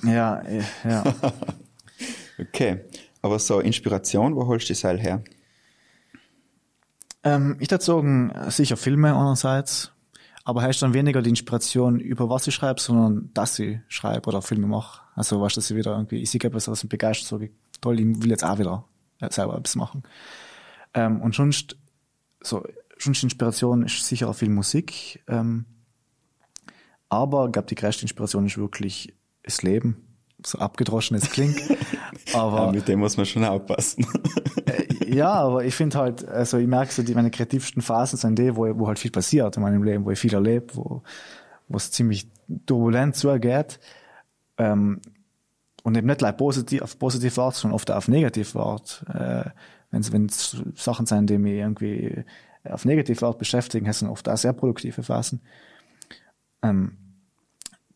Ja, 0.03 0.41
ja. 0.83 1.03
okay. 2.39 2.81
Aber 3.21 3.39
so 3.39 3.59
Inspiration, 3.59 4.35
wo 4.35 4.47
holst 4.47 4.69
du 4.69 4.73
die 4.73 4.79
Seil 4.79 4.99
her? 4.99 5.21
ähm, 7.23 7.57
ich 7.59 7.69
würde 7.71 7.83
sagen, 7.83 8.31
sicher 8.49 8.77
Filme 8.77 9.15
einerseits, 9.15 9.91
aber 10.43 10.61
heißt 10.61 10.81
dann 10.81 10.93
weniger 10.93 11.21
die 11.21 11.29
Inspiration 11.29 11.99
über 11.99 12.29
was 12.29 12.47
ich 12.47 12.55
schreibe, 12.55 12.79
sondern 12.79 13.29
dass 13.33 13.59
ich 13.59 13.79
schreibe 13.87 14.29
oder 14.29 14.41
Filme 14.41 14.67
mache. 14.67 15.01
Also 15.15 15.41
weißt 15.41 15.57
du, 15.57 15.61
dass 15.61 15.69
ich 15.69 15.77
wieder 15.77 15.91
irgendwie, 15.91 16.21
ich 16.21 16.31
sehe 16.31 16.41
etwas, 16.41 16.67
was 16.67 16.83
mich 16.83 16.89
begeistert, 16.89 17.27
sage 17.27 17.51
toll, 17.81 17.99
ich 17.99 18.05
will 18.05 18.29
jetzt 18.29 18.43
auch 18.43 18.57
wieder 18.57 18.85
äh, 19.19 19.31
selber 19.31 19.57
etwas 19.57 19.75
machen. 19.75 20.03
Ähm, 20.93 21.21
und 21.21 21.35
sonst, 21.35 21.77
so, 22.41 22.63
sonst 22.97 23.23
Inspiration 23.23 23.83
ist 23.83 24.05
sicher 24.05 24.29
auch 24.29 24.35
viel 24.35 24.49
Musik, 24.49 25.23
ähm, 25.27 25.65
aber 27.09 27.45
ich 27.45 27.51
glaube, 27.51 27.67
die 27.67 27.75
größte 27.75 28.03
Inspiration 28.03 28.45
ist 28.45 28.57
wirklich 28.57 29.13
das 29.43 29.61
Leben. 29.61 30.05
So 30.45 30.59
abgedroschen 30.59 31.17
es 31.17 31.29
klingt. 31.29 31.61
aber 32.33 32.65
Ja, 32.65 32.71
mit 32.71 32.87
dem 32.87 32.99
muss 32.99 33.17
man 33.17 33.25
schon 33.25 33.43
aufpassen. 33.43 34.07
ja, 35.05 35.31
aber 35.31 35.65
ich 35.65 35.75
finde 35.75 35.97
halt, 35.97 36.25
also 36.27 36.57
ich 36.57 36.67
merke 36.67 36.93
so, 36.93 37.03
die 37.03 37.13
meine 37.13 37.31
kreativsten 37.31 37.81
Phasen 37.81 38.17
sind 38.17 38.39
die, 38.39 38.55
wo, 38.55 38.79
wo 38.79 38.87
halt 38.87 38.99
viel 38.99 39.11
passiert 39.11 39.57
in 39.57 39.63
meinem 39.63 39.83
Leben, 39.83 40.05
wo 40.05 40.11
ich 40.11 40.19
viel 40.19 40.33
erlebe, 40.33 40.75
wo 40.75 41.03
wo 41.69 41.77
es 41.77 41.91
ziemlich 41.91 42.27
turbulent 42.65 43.15
zugeht. 43.15 43.79
Ähm, 44.57 44.99
und 45.83 45.95
eben 45.95 46.07
nicht 46.07 46.19
gleich 46.19 46.35
positiv, 46.35 46.81
auf 46.81 46.99
positive 46.99 47.41
Art, 47.41 47.55
sondern 47.55 47.75
oft 47.75 47.89
auch 47.89 47.95
auf 47.95 48.07
negative 48.09 48.59
Art. 48.59 49.05
Äh, 49.13 49.49
wenn 49.91 50.25
es 50.25 50.57
Sachen 50.75 51.05
sind, 51.05 51.29
die 51.29 51.37
mich 51.37 51.53
irgendwie 51.53 52.25
auf 52.65 52.83
negative 52.85 53.25
Art 53.25 53.37
beschäftigen, 53.37 53.85
das 53.85 53.99
sind 53.99 54.09
oft 54.09 54.27
auch 54.27 54.37
sehr 54.37 54.53
produktive 54.53 55.03
Phasen. 55.03 55.41
Ähm, 56.61 56.97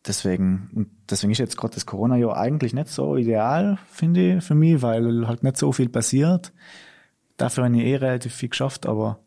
deswegen, 0.06 0.70
und 0.74 0.90
deswegen 1.10 1.32
ist 1.32 1.38
jetzt 1.38 1.56
gerade 1.56 1.74
das 1.74 1.86
Corona-Jahr 1.86 2.36
eigentlich 2.36 2.74
nicht 2.74 2.88
so 2.88 3.16
ideal, 3.16 3.78
finde 3.88 4.36
ich, 4.36 4.44
für 4.44 4.54
mich, 4.54 4.82
weil 4.82 5.26
halt 5.26 5.42
nicht 5.42 5.56
so 5.56 5.72
viel 5.72 5.88
passiert. 5.88 6.52
Dafür 7.36 7.64
habe 7.64 7.76
ich 7.76 7.84
eh 7.84 7.96
relativ 7.96 8.34
viel 8.34 8.48
geschafft, 8.48 8.86
aber 8.86 9.20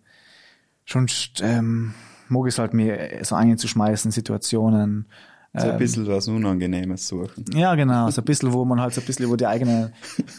sonst 0.86 1.42
ähm, 1.44 1.94
mag 2.30 2.48
ich 2.48 2.54
es 2.54 2.60
halt 2.60 2.74
mir 2.74 3.20
so 3.24 3.36
einzuschmeißen, 3.36 4.12
Situationen. 4.12 5.08
So 5.60 5.70
ein 5.70 5.78
bisschen 5.78 6.08
was 6.08 6.28
Unangenehmes 6.28 7.08
suchen. 7.08 7.46
Ja, 7.54 7.76
genau, 7.76 8.10
so 8.12 8.22
ein 8.22 8.26
bisschen, 8.26 8.54
wo 8.54 8.66
man 8.66 8.80
halt 8.82 8.94
so 8.94 9.02
ein 9.02 9.08
bisschen 9.08 9.26
über 9.26 9.38
die 9.38 9.48
eigene 9.48 9.92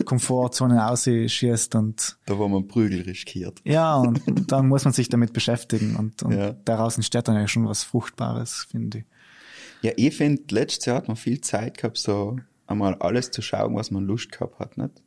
Komfortzone 0.05 0.87
ausschießt 0.89 1.75
und 1.75 2.19
Da, 2.27 2.39
wo 2.39 2.49
man 2.49 2.67
Prügel 2.69 3.03
riskiert. 3.03 3.61
ja, 3.65 3.97
und 3.97 4.51
dann 4.53 4.69
muss 4.69 4.85
man 4.85 4.93
sich 4.93 5.09
damit 5.09 5.33
beschäftigen 5.33 5.97
und, 5.97 6.23
und 6.23 6.33
Ja. 6.33 6.53
daraus 6.65 6.97
entsteht 6.97 7.29
dann 7.29 7.37
ja 7.37 7.49
schon 7.49 7.67
was 7.67 7.85
Fruchtbares, 7.85 8.67
finde 8.71 8.99
ich. 8.99 9.05
Ja, 9.83 9.93
ich 9.97 10.17
finde, 10.17 10.43
letztes 10.51 10.87
Jahr 10.87 10.97
hat 10.97 11.09
man 11.09 11.17
viel 11.17 11.41
Zeit 11.41 11.79
gehabt, 11.79 11.99
so 11.99 12.39
einmal 12.67 12.95
alles 12.97 13.31
zu 13.31 13.43
schauen, 13.43 13.75
was 13.77 13.91
man 13.91 14.05
Lust 14.05 14.33
gehabt 14.33 14.59
hat, 14.59 14.77
nicht? 14.79 15.03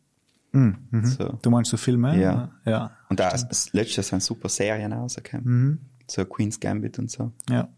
So. 0.54 1.40
Du 1.42 1.50
meinst 1.50 1.72
so 1.72 1.78
Filme? 1.78 2.20
Ja. 2.22 2.52
Ja. 2.66 2.92
Und 3.10 3.22
da 3.22 3.30
letztes 3.72 3.96
Jahr 3.96 4.04
sind 4.04 4.22
super 4.22 4.50
Serien 4.50 4.92
rausgekommen. 4.92 5.46
Mhm. 5.46 5.80
So 6.08 6.26
Queen's 6.26 6.60
Gambit 6.60 7.00
und 7.00 7.10
so. 7.10 7.32
Ja. 7.50 7.70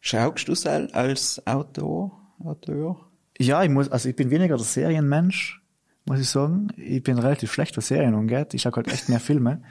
Schaust 0.00 0.48
du 0.48 0.52
es 0.52 0.66
als 0.66 1.42
Autor? 1.46 2.12
Autor? 2.42 3.06
Ja, 3.38 3.62
ich 3.62 3.70
muss, 3.70 3.90
also 3.90 4.08
ich 4.08 4.16
bin 4.16 4.30
weniger 4.30 4.56
der 4.56 4.64
Serienmensch, 4.64 5.62
muss 6.06 6.20
ich 6.20 6.28
sagen. 6.28 6.68
Ich 6.76 7.02
bin 7.02 7.18
relativ 7.18 7.52
schlecht, 7.52 7.76
was 7.76 7.88
Serien 7.88 8.14
angeht. 8.14 8.54
Ich 8.54 8.62
schaue 8.62 8.72
halt 8.76 8.88
echt 8.88 9.08
mehr 9.08 9.20
Filme. 9.20 9.62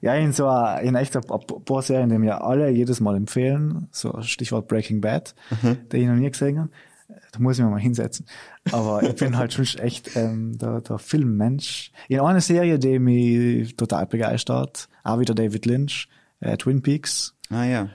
Ja, 0.00 0.14
in 0.14 0.32
so 0.32 0.46
a- 0.46 0.78
in 0.78 0.94
echt 0.94 1.16
ein 1.16 1.22
paar 1.64 1.82
Serien, 1.82 2.08
die 2.10 2.18
mir 2.18 2.42
alle 2.42 2.68
jedes 2.70 3.00
Mal 3.00 3.16
empfehlen. 3.16 3.88
So 3.90 4.20
Stichwort 4.22 4.68
Breaking 4.68 5.00
Bad, 5.00 5.34
die 5.92 5.96
ich 5.98 6.06
noch 6.06 6.14
nie 6.16 6.30
gesehen 6.30 6.58
habe. 6.60 6.70
Da 7.32 7.38
muss 7.38 7.58
ich 7.58 7.64
mir 7.64 7.70
mal 7.70 7.80
hinsetzen. 7.80 8.26
Aber 8.72 9.02
ich 9.02 9.14
bin 9.16 9.36
halt 9.36 9.52
schon 9.52 9.64
echt 9.82 10.16
ähm, 10.16 10.56
der, 10.58 10.80
der 10.80 10.98
Filmmensch. 10.98 11.92
In 12.08 12.20
einer 12.20 12.40
Serie, 12.40 12.78
die 12.78 12.98
mich 12.98 13.76
total 13.76 14.06
begeistert, 14.06 14.88
auch 15.02 15.18
wieder 15.18 15.34
David 15.34 15.66
Lynch, 15.66 16.08
äh, 16.40 16.56
Twin 16.56 16.80
Peaks. 16.82 17.34
Ah 17.50 17.64
ja. 17.64 17.88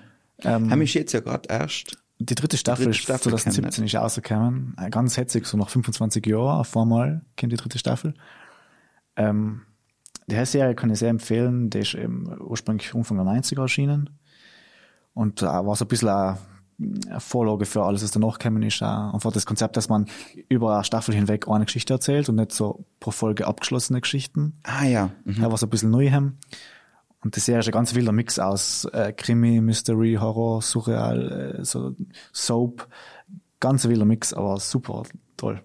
Ähm, 0.43 0.69
Haben 0.71 0.81
ich 0.81 0.93
jetzt 0.93 1.13
ja 1.13 1.19
gerade 1.19 1.49
erst. 1.49 1.97
Die 2.19 2.35
dritte 2.35 2.57
Staffel, 2.57 2.85
dritte 2.85 2.97
ist 2.97 3.03
Staffel 3.03 3.31
2017 3.31 3.85
ist 3.85 3.95
rausgekommen. 3.95 4.75
Äh, 4.77 4.89
Ganz 4.89 5.17
hetzig, 5.17 5.45
so 5.45 5.57
nach 5.57 5.69
25 5.69 6.25
Jahren 6.25 6.59
auf 6.59 6.75
einmal 6.75 7.21
kommt 7.39 7.51
die 7.53 7.57
dritte 7.57 7.77
Staffel. 7.77 8.13
Ähm, 9.15 9.61
die 10.27 10.45
Serie 10.45 10.75
kann 10.75 10.89
ich 10.89 10.99
sehr 10.99 11.09
empfehlen. 11.09 11.69
Die 11.69 11.79
ist 11.79 11.97
ursprünglich 12.39 12.93
Anfang 12.93 13.17
der 13.17 13.25
90er 13.25 13.61
erschienen. 13.61 14.09
Und 15.13 15.41
da 15.41 15.65
war 15.65 15.75
so 15.75 15.85
ein 15.85 15.87
bisschen 15.87 16.09
eine 16.09 16.37
eine 16.81 17.19
Vorlage 17.19 17.65
für 17.65 17.83
alles, 17.83 18.03
was 18.03 18.11
danach 18.11 18.39
gekommen 18.39 18.63
ist. 18.63 18.81
Auch 18.81 19.13
einfach 19.13 19.31
das 19.31 19.45
Konzept, 19.45 19.75
dass 19.77 19.89
man 19.89 20.05
über 20.47 20.75
eine 20.75 20.83
Staffel 20.83 21.13
hinweg 21.13 21.47
eine 21.47 21.65
Geschichte 21.65 21.93
erzählt 21.93 22.29
und 22.29 22.35
nicht 22.35 22.51
so 22.51 22.85
pro 22.99 23.11
Folge 23.11 23.47
abgeschlossene 23.47 24.01
Geschichten. 24.01 24.59
Ah 24.63 24.85
ja. 24.85 25.11
Mhm. 25.25 25.41
Da 25.41 25.49
war 25.49 25.57
so 25.57 25.65
ein 25.65 25.69
bisschen 25.69 25.91
neu 25.91 26.09
haben. 26.11 26.37
Und 27.23 27.35
die 27.35 27.39
Serie 27.41 27.59
ist 27.59 27.67
ein 27.67 27.71
ganz 27.73 27.93
wilder 27.95 28.11
Mix 28.13 28.39
aus 28.39 28.85
äh, 28.85 29.11
Krimi, 29.11 29.59
Mystery, 29.61 30.17
Horror, 30.19 30.61
Surreal, 30.61 31.57
äh, 31.59 31.65
so 31.65 31.95
Soap. 32.31 32.87
Ganz 33.59 33.85
wilder 33.87 34.05
Mix, 34.05 34.33
aber 34.33 34.57
super 34.59 35.03
toll. 35.35 35.61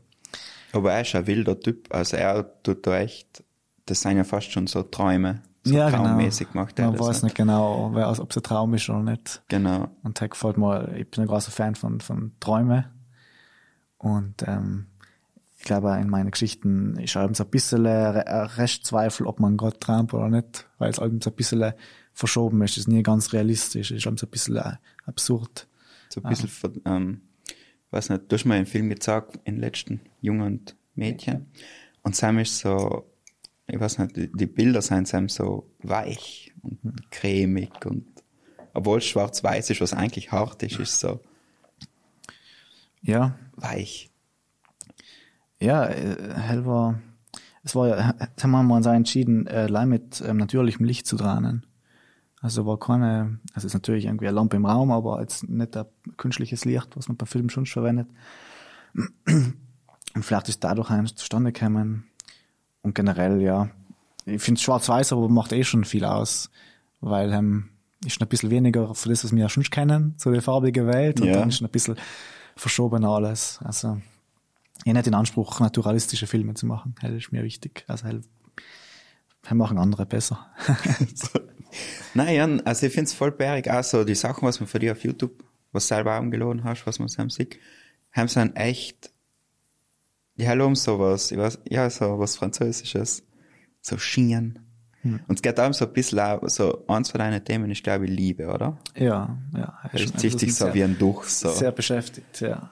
Aber 0.72 0.92
er 0.92 1.02
ist 1.02 1.14
ein 1.14 1.26
wilder 1.28 1.58
Typ. 1.60 1.94
Also 1.94 2.16
er 2.16 2.60
tut 2.64 2.84
da 2.86 2.98
echt, 2.98 3.44
das 3.86 4.00
sind 4.00 4.16
ja 4.16 4.24
fast 4.24 4.50
schon 4.50 4.66
so 4.66 4.82
Träume. 4.82 5.42
So 5.62 5.74
ja, 5.76 5.88
traummäßig 5.90 6.48
genau. 6.50 6.64
macht 6.64 6.78
er 6.78 6.86
Man 6.88 6.96
das. 6.96 7.06
weiß 7.06 7.22
nicht 7.22 7.36
genau, 7.36 7.90
wer- 7.94 8.10
ob 8.20 8.30
es 8.30 8.36
ein 8.36 8.42
Traum 8.42 8.74
ist 8.74 8.88
oder 8.90 9.02
nicht. 9.02 9.42
Genau. 9.48 9.88
Und 10.02 10.20
da 10.20 10.26
gefällt 10.26 10.58
mir, 10.58 10.92
ich 10.96 11.08
bin 11.08 11.22
ein 11.22 11.28
großer 11.28 11.52
Fan 11.52 11.74
von, 11.76 12.00
von 12.00 12.32
Träume. 12.40 12.90
Und 13.96 14.42
ähm, 14.46 14.88
ich 15.64 15.66
glaube, 15.66 15.96
in 15.98 16.10
meinen 16.10 16.30
Geschichten 16.30 16.98
ist 16.98 17.14
so 17.14 17.20
ein 17.20 17.32
bisschen 17.50 17.86
Restzweifel, 17.86 19.26
ob 19.26 19.40
man 19.40 19.56
gerade 19.56 19.78
träumt 19.78 20.12
oder 20.12 20.28
nicht, 20.28 20.68
weil 20.76 20.90
es 20.90 20.98
ein 20.98 21.18
bisschen 21.18 21.72
verschoben 22.12 22.60
ist. 22.60 22.72
Es 22.72 22.78
ist 22.80 22.88
nie 22.88 23.02
ganz 23.02 23.32
realistisch, 23.32 23.90
es 23.90 24.04
ist 24.04 24.06
ein 24.06 24.30
bisschen 24.30 24.56
äh, 24.56 24.74
absurd. 25.06 25.66
So 26.10 26.20
ein 26.22 26.28
bisschen, 26.28 26.50
von, 26.50 26.82
ähm, 26.84 27.22
weiß 27.92 28.10
nicht, 28.10 28.24
du 28.28 28.36
hast 28.36 28.44
mir 28.44 28.56
einen 28.56 28.66
Film 28.66 28.90
gezeigt, 28.90 29.40
in 29.44 29.56
letzten 29.56 30.02
Jungen 30.20 30.42
und 30.42 30.76
Mädchen. 30.96 31.46
Und 32.02 32.14
Sam 32.14 32.40
ist 32.40 32.58
so, 32.58 33.10
ich 33.66 33.80
weiß 33.80 34.00
nicht, 34.00 34.16
die, 34.16 34.30
die 34.30 34.46
Bilder 34.46 34.82
sind 34.82 35.08
Sam 35.08 35.30
so 35.30 35.70
weich 35.78 36.52
und 36.60 37.10
cremig 37.10 37.86
und, 37.86 38.04
obwohl 38.74 38.98
es 38.98 39.06
schwarz-weiß 39.06 39.70
ist, 39.70 39.80
was 39.80 39.94
eigentlich 39.94 40.30
hart 40.30 40.62
ist, 40.62 40.78
ist 40.78 41.00
so 41.00 41.22
Ja, 43.00 43.38
weich. 43.56 44.10
Ja, 45.64 45.86
äh, 45.86 46.34
hell 46.34 46.66
war, 46.66 47.00
es 47.62 47.74
war 47.74 47.88
ja, 47.88 48.14
haben 48.42 48.66
wir 48.68 48.74
uns 48.74 48.86
auch 48.86 48.92
entschieden, 48.92 49.46
äh, 49.46 49.66
allein 49.68 49.88
mit 49.88 50.22
ähm, 50.26 50.36
natürlichem 50.36 50.84
Licht 50.84 51.06
zu 51.06 51.16
drahnen. 51.16 51.66
Also 52.40 52.66
war 52.66 52.78
keine, 52.78 53.38
also 53.54 53.66
es 53.66 53.72
ist 53.72 53.74
natürlich 53.74 54.04
irgendwie 54.04 54.26
eine 54.28 54.34
Lampe 54.36 54.56
im 54.56 54.66
Raum, 54.66 54.90
aber 54.90 55.20
jetzt 55.20 55.48
nicht 55.48 55.76
ein 55.76 55.86
künstliches 56.18 56.66
Licht, 56.66 56.94
was 56.94 57.08
man 57.08 57.16
bei 57.16 57.24
Filmen 57.24 57.48
schon 57.48 57.64
verwendet. 57.64 58.06
Und 59.24 60.22
vielleicht 60.22 60.48
ist 60.50 60.62
dadurch 60.62 60.90
eins 60.90 61.14
zustande 61.14 61.52
gekommen. 61.52 62.04
Und 62.82 62.94
generell, 62.94 63.40
ja, 63.40 63.70
ich 64.26 64.42
finde 64.42 64.60
schwarz-weiß, 64.60 65.14
aber 65.14 65.28
macht 65.30 65.52
eh 65.52 65.64
schon 65.64 65.84
viel 65.84 66.04
aus, 66.04 66.50
weil 67.00 67.32
ähm, 67.32 67.70
ist 68.04 68.14
schon 68.14 68.26
ein 68.26 68.28
bisschen 68.28 68.50
weniger 68.50 68.94
für 68.94 69.08
das, 69.08 69.24
was 69.24 69.32
wir 69.32 69.40
ja 69.40 69.48
schon 69.48 69.62
kennen, 69.64 70.14
so 70.18 70.30
die 70.30 70.42
farbige 70.42 70.86
Welt, 70.86 71.20
und 71.22 71.28
Ja. 71.28 71.36
dann 71.36 71.48
ist 71.48 71.56
schon 71.58 71.66
ein 71.66 71.72
bisschen 71.72 71.96
verschoben 72.56 73.06
alles. 73.06 73.58
Also 73.64 74.02
ich 74.84 74.92
nicht 74.92 75.06
den 75.06 75.14
Anspruch, 75.14 75.60
naturalistische 75.60 76.26
Filme 76.26 76.54
zu 76.54 76.66
machen. 76.66 76.94
Das 77.00 77.12
ist 77.12 77.32
mir 77.32 77.44
wichtig. 77.44 77.84
Also, 77.86 78.08
wir 78.08 79.54
machen 79.54 79.78
andere 79.78 80.06
besser. 80.06 80.46
Nein, 82.14 82.64
also 82.66 82.86
ich 82.86 82.92
finde 82.92 83.08
es 83.08 83.14
voll 83.14 83.32
bärig, 83.32 83.70
auch 83.70 83.82
so 83.82 84.04
die 84.04 84.14
Sachen, 84.14 84.46
was 84.46 84.60
man 84.60 84.68
für 84.68 84.78
dich 84.78 84.90
auf 84.90 85.02
YouTube, 85.04 85.44
was 85.72 85.88
selber 85.88 86.12
angeladen 86.12 86.64
hast, 86.64 86.86
was 86.86 86.98
man 86.98 87.08
zusammen 87.08 87.30
sieht, 87.30 87.58
haben 88.12 88.28
sie 88.28 88.36
dann 88.36 88.54
echt, 88.56 89.12
die 90.36 90.48
haben 90.48 90.60
um 90.60 90.76
sowas, 90.76 91.30
ich 91.30 91.38
weiß, 91.38 91.60
ja, 91.68 91.90
so 91.90 92.18
was 92.18 92.36
Französisches, 92.36 93.24
so 93.80 93.98
Schien. 93.98 94.60
Hm. 95.02 95.20
Und 95.26 95.36
es 95.36 95.42
geht 95.42 95.58
auch 95.58 95.72
so 95.74 95.86
ein 95.86 95.92
bisschen 95.92 96.20
auch, 96.20 96.48
so 96.48 96.86
eins 96.86 97.10
von 97.10 97.18
deinen 97.18 97.44
Themen 97.44 97.70
ist, 97.70 97.82
glaube 97.82 98.04
ich, 98.04 98.10
Liebe, 98.10 98.46
oder? 98.46 98.78
Ja, 98.96 99.36
ja. 99.54 99.78
Das 99.92 100.12
zieht 100.14 100.38
sich 100.38 100.54
so 100.54 100.72
wie 100.72 100.84
ein 100.84 100.96
Duch, 100.96 101.24
so. 101.24 101.50
Sehr 101.50 101.72
beschäftigt, 101.72 102.40
ja. 102.40 102.70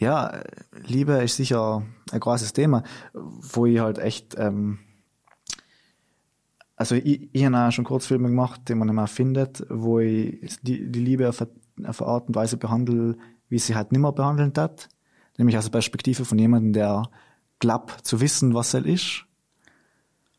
Ja, 0.00 0.40
Liebe 0.86 1.12
ist 1.22 1.36
sicher 1.36 1.82
ein 2.10 2.20
großes 2.20 2.54
Thema, 2.54 2.84
wo 3.12 3.66
ich 3.66 3.80
halt 3.80 3.98
echt, 3.98 4.34
ähm, 4.38 4.78
also 6.74 6.94
ich, 6.94 7.28
ich 7.34 7.44
habe 7.44 7.58
auch 7.58 7.70
schon 7.70 7.84
Kurzfilme 7.84 8.28
gemacht, 8.28 8.62
die 8.68 8.74
man 8.74 8.88
immer 8.88 9.06
findet, 9.08 9.66
wo 9.68 10.00
ich 10.00 10.56
die, 10.62 10.90
die 10.90 11.00
Liebe 11.00 11.28
auf 11.28 11.42
eine, 11.42 11.90
auf 11.90 12.00
eine 12.00 12.10
Art 12.10 12.28
und 12.28 12.34
Weise 12.34 12.56
behandle, 12.56 13.18
wie 13.50 13.58
sie 13.58 13.74
halt 13.74 13.92
nimmer 13.92 14.12
behandelt 14.12 14.56
hat. 14.56 14.88
Nämlich 15.36 15.58
aus 15.58 15.64
der 15.64 15.72
Perspektive 15.72 16.24
von 16.24 16.38
jemandem, 16.38 16.72
der 16.72 17.02
glaubt 17.58 18.06
zu 18.06 18.22
wissen, 18.22 18.54
was 18.54 18.72
er 18.72 18.86
ist. 18.86 19.26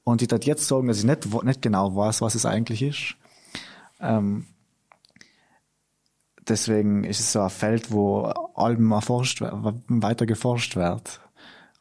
Und 0.04 0.24
ich 0.24 0.28
das 0.28 0.44
jetzt 0.44 0.68
sagen, 0.68 0.88
dass 0.88 0.98
ich 0.98 1.06
nicht, 1.06 1.44
nicht 1.44 1.62
genau 1.62 1.96
weiß, 1.96 2.22
was 2.22 2.34
es 2.34 2.48
eigentlich 2.48 2.82
ist. 2.82 3.16
Ähm, 4.00 4.48
deswegen 6.52 7.04
ist 7.04 7.20
es 7.20 7.32
so 7.32 7.42
ein 7.42 7.50
Feld, 7.50 7.92
wo 7.92 8.26
Alben 8.56 8.92
erforscht, 8.92 9.42
weiter 9.42 10.26
geforscht 10.26 10.76
wird. 10.76 11.20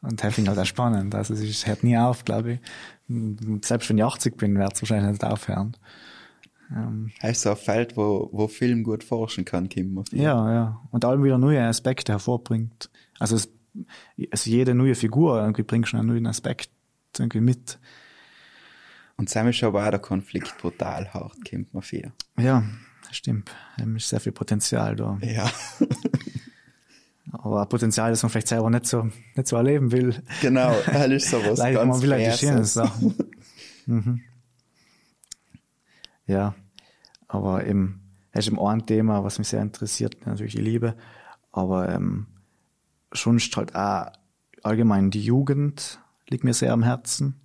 Und 0.01 0.23
das 0.23 0.33
finde 0.33 0.49
ich 0.49 0.57
halt 0.57 0.65
auch 0.65 0.69
spannend. 0.69 1.13
Also 1.13 1.33
es 1.33 1.67
hört 1.67 1.83
nie 1.83 1.97
auf, 1.97 2.25
glaube 2.25 2.53
ich. 2.53 2.59
Selbst 3.63 3.89
wenn 3.89 3.97
ich 3.97 4.03
80 4.03 4.37
bin, 4.37 4.57
wird 4.57 4.73
es 4.73 4.81
wahrscheinlich 4.81 5.11
nicht 5.11 5.23
aufhören. 5.23 5.77
Ähm, 6.71 7.11
heißt 7.21 7.41
so 7.41 7.51
ein 7.51 7.57
Feld, 7.57 7.97
wo, 7.97 8.29
wo 8.31 8.47
Film 8.47 8.83
gut 8.83 9.03
forschen 9.03 9.45
kann, 9.45 9.67
Kim. 9.69 10.03
Ja, 10.11 10.51
ja. 10.51 10.81
Und 10.91 11.05
allem 11.05 11.23
wieder 11.23 11.37
neue 11.37 11.61
Aspekte 11.61 12.13
hervorbringt. 12.13 12.89
Also, 13.19 13.35
es, 13.35 13.49
also 14.31 14.49
jede 14.49 14.73
neue 14.73 14.95
Figur 14.95 15.39
irgendwie 15.41 15.63
bringt 15.63 15.89
schon 15.89 15.99
einen 15.99 16.09
neuen 16.09 16.27
Aspekt 16.27 16.69
irgendwie 17.17 17.41
mit. 17.41 17.77
Und 19.17 19.27
zusammen 19.29 19.49
ist 19.49 19.61
aber 19.63 19.85
auch 19.85 19.89
der 19.91 19.99
Konflikt 19.99 20.57
brutal 20.59 21.13
hart, 21.13 21.37
man 21.73 21.83
viel. 21.83 22.11
Ja, 22.39 22.63
stimmt. 23.11 23.51
Da 23.77 23.85
ist 23.85 24.09
sehr 24.09 24.19
viel 24.19 24.31
Potenzial 24.31 24.95
da. 24.95 25.17
Ja. 25.21 25.49
aber 27.31 27.65
Potenzial, 27.65 28.11
das 28.11 28.23
man 28.23 28.29
vielleicht 28.29 28.47
selber 28.47 28.69
nicht 28.69 28.85
so, 28.85 29.09
nicht 29.35 29.47
so 29.47 29.55
erleben 29.55 29.91
will. 29.91 30.21
Genau, 30.41 30.71
ist 30.71 31.29
sowas 31.29 31.59
Leider, 31.59 31.79
ganz 31.79 31.89
Man 31.89 32.01
will 32.01 32.11
halt 32.13 32.33
die 32.33 32.37
schönen 32.37 32.63
Sachen. 32.63 33.15
mhm. 33.85 34.21
Ja, 36.27 36.55
aber 37.27 37.65
eben, 37.65 38.01
das 38.31 38.45
ist 38.45 38.51
eben 38.51 38.59
ein 38.59 38.85
Thema, 38.85 39.23
was 39.23 39.39
mich 39.39 39.47
sehr 39.47 39.61
interessiert, 39.61 40.25
natürlich 40.25 40.55
die 40.55 40.61
Liebe, 40.61 40.95
aber 41.51 41.89
ähm, 41.89 42.27
schon 43.11 43.39
halt 43.39 43.75
auch 43.75 44.11
allgemein 44.63 45.11
die 45.11 45.21
Jugend 45.21 45.99
liegt 46.29 46.43
mir 46.43 46.53
sehr 46.53 46.73
am 46.73 46.83
Herzen. 46.83 47.41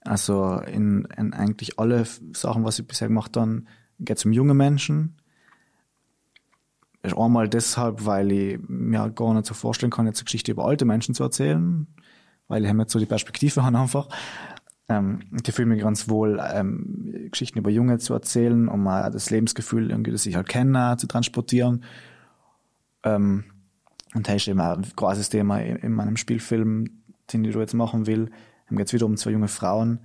Also 0.00 0.58
in, 0.58 1.08
in 1.16 1.32
eigentlich 1.32 1.78
alle 1.78 2.06
Sachen, 2.34 2.64
was 2.64 2.78
ich 2.78 2.86
bisher 2.86 3.08
gemacht 3.08 3.36
habe, 3.36 3.64
geht 3.98 4.18
es 4.18 4.24
um 4.24 4.32
junge 4.32 4.54
Menschen. 4.54 5.16
Ist 7.02 7.16
einmal 7.16 7.48
deshalb, 7.48 8.06
weil 8.06 8.32
ich 8.32 8.58
mir 8.66 9.10
gar 9.10 9.34
nicht 9.34 9.46
so 9.46 9.54
vorstellen 9.54 9.90
kann, 9.90 10.06
jetzt 10.06 10.20
eine 10.20 10.24
Geschichte 10.24 10.52
über 10.52 10.64
alte 10.64 10.84
Menschen 10.84 11.14
zu 11.14 11.22
erzählen, 11.22 11.86
weil 12.48 12.64
ich 12.64 12.72
nicht 12.72 12.90
so 12.90 12.98
die 12.98 13.06
Perspektive 13.06 13.62
habe 13.64 13.78
einfach. 13.78 14.08
Ähm, 14.88 15.20
die 15.30 15.52
fühle 15.52 15.68
mich 15.68 15.82
ganz 15.82 16.08
wohl, 16.08 16.40
ähm, 16.52 17.28
Geschichten 17.30 17.58
über 17.58 17.70
Junge 17.70 17.98
zu 17.98 18.12
erzählen, 18.12 18.68
um 18.68 18.82
mal 18.82 19.10
das 19.10 19.30
Lebensgefühl 19.30 19.90
irgendwie, 19.90 20.10
das 20.12 20.26
ich 20.26 20.36
halt 20.36 20.48
kenne, 20.48 20.96
zu 20.98 21.06
transportieren. 21.06 21.84
Ähm, 23.02 23.44
und 24.14 24.28
das 24.28 24.36
ist 24.36 24.48
eben 24.48 24.60
ein 24.60 24.86
großes 24.94 25.30
Thema 25.30 25.58
in, 25.58 25.76
in 25.76 25.92
meinem 25.92 26.16
Spielfilm, 26.16 27.02
den 27.32 27.44
ich 27.44 27.54
jetzt 27.54 27.74
machen 27.74 28.06
will. 28.06 28.30
Dann 28.68 28.78
geht 28.78 28.86
es 28.86 28.92
wieder 28.92 29.06
um 29.06 29.16
zwei 29.16 29.30
junge 29.30 29.48
Frauen, 29.48 30.00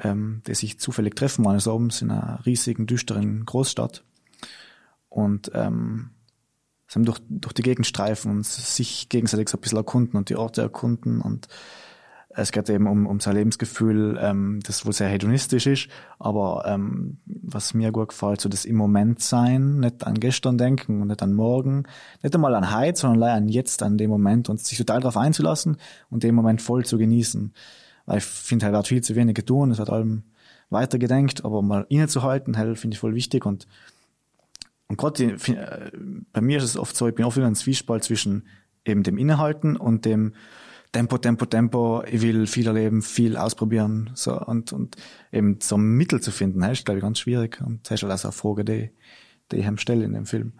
ähm, 0.00 0.42
die 0.46 0.54
sich 0.54 0.78
zufällig 0.78 1.16
treffen 1.16 1.46
eines 1.46 1.68
Abends 1.68 2.02
in 2.02 2.10
einer 2.10 2.44
riesigen, 2.46 2.86
düsteren 2.86 3.44
Großstadt. 3.44 4.04
Und 5.08 5.50
ähm, 5.54 6.10
haben 6.94 7.04
durch, 7.04 7.20
durch 7.28 7.52
die 7.52 7.62
Gegend 7.62 7.86
streifen 7.86 8.30
und 8.30 8.46
sich 8.46 9.08
gegenseitig 9.08 9.48
so 9.48 9.58
ein 9.58 9.60
bisschen 9.60 9.78
erkunden 9.78 10.16
und 10.16 10.28
die 10.28 10.36
Orte 10.36 10.62
erkunden 10.62 11.20
und 11.20 11.48
es 12.30 12.52
geht 12.52 12.70
eben 12.70 12.86
um, 12.86 13.06
um 13.06 13.18
sein 13.18 13.34
Lebensgefühl, 13.34 14.16
ähm, 14.20 14.60
das 14.64 14.86
wohl 14.86 14.92
sehr 14.92 15.08
hedonistisch 15.08 15.66
ist, 15.66 15.88
aber 16.18 16.64
ähm, 16.66 17.18
was 17.24 17.74
mir 17.74 17.90
gut 17.90 18.10
gefällt, 18.10 18.40
so 18.40 18.48
das 18.48 18.64
im 18.64 18.76
Moment 18.76 19.20
sein, 19.20 19.80
nicht 19.80 20.06
an 20.06 20.14
gestern 20.14 20.56
denken 20.56 21.02
und 21.02 21.08
nicht 21.08 21.22
an 21.22 21.32
morgen, 21.32 21.84
nicht 22.22 22.34
einmal 22.34 22.54
an 22.54 22.76
heute, 22.76 23.00
sondern 23.00 23.30
an 23.30 23.48
jetzt, 23.48 23.82
an 23.82 23.98
dem 23.98 24.10
Moment 24.10 24.48
und 24.48 24.60
sich 24.60 24.78
total 24.78 25.00
darauf 25.00 25.16
einzulassen 25.16 25.78
und 26.10 26.22
den 26.22 26.34
Moment 26.34 26.62
voll 26.62 26.84
zu 26.84 26.96
genießen. 26.96 27.52
Weil 28.08 28.18
ich 28.18 28.24
finde, 28.24 28.64
halt 28.64 28.74
wird 28.74 28.88
viel 28.88 29.02
zu 29.02 29.14
wenig 29.14 29.34
getan, 29.34 29.70
es 29.70 29.76
wird 29.76 29.90
allem 29.90 30.22
weitergedenkt, 30.70 31.44
aber 31.44 31.60
mal 31.60 31.84
innezuhalten, 31.90 32.56
halt, 32.56 32.78
finde 32.78 32.94
ich 32.94 33.00
voll 33.00 33.14
wichtig 33.14 33.44
und 33.44 33.68
und 34.90 34.96
gerade 34.96 35.24
äh, 35.24 35.90
bei 36.32 36.40
mir 36.40 36.56
ist 36.56 36.64
es 36.64 36.78
oft 36.78 36.96
so, 36.96 37.06
ich 37.06 37.14
bin 37.14 37.26
oft 37.26 37.36
wieder 37.36 37.46
ein 37.46 37.54
Zwiespalt 37.54 38.04
zwischen 38.04 38.46
eben 38.86 39.02
dem 39.02 39.18
Innehalten 39.18 39.76
und 39.76 40.06
dem 40.06 40.32
Tempo, 40.92 41.18
Tempo, 41.18 41.44
Tempo, 41.44 42.02
ich 42.10 42.22
will 42.22 42.46
viel 42.46 42.66
erleben, 42.66 43.02
viel 43.02 43.36
ausprobieren, 43.36 44.10
so, 44.14 44.40
und, 44.40 44.72
und 44.72 44.96
eben 45.30 45.58
so 45.60 45.76
ein 45.76 45.82
Mittel 45.82 46.22
zu 46.22 46.30
finden, 46.30 46.62
ist, 46.62 46.86
glaube 46.86 47.00
ich, 47.00 47.02
ganz 47.02 47.18
schwierig. 47.18 47.60
Und 47.60 47.82
das 47.84 47.96
ist 47.96 48.02
halt 48.04 48.12
also 48.12 48.28
eine 48.28 48.32
Frage, 48.32 48.64
die, 48.64 48.90
die 49.52 49.56
ich 49.56 49.80
stelle 49.82 50.06
in 50.06 50.14
dem 50.14 50.24
Film. 50.24 50.54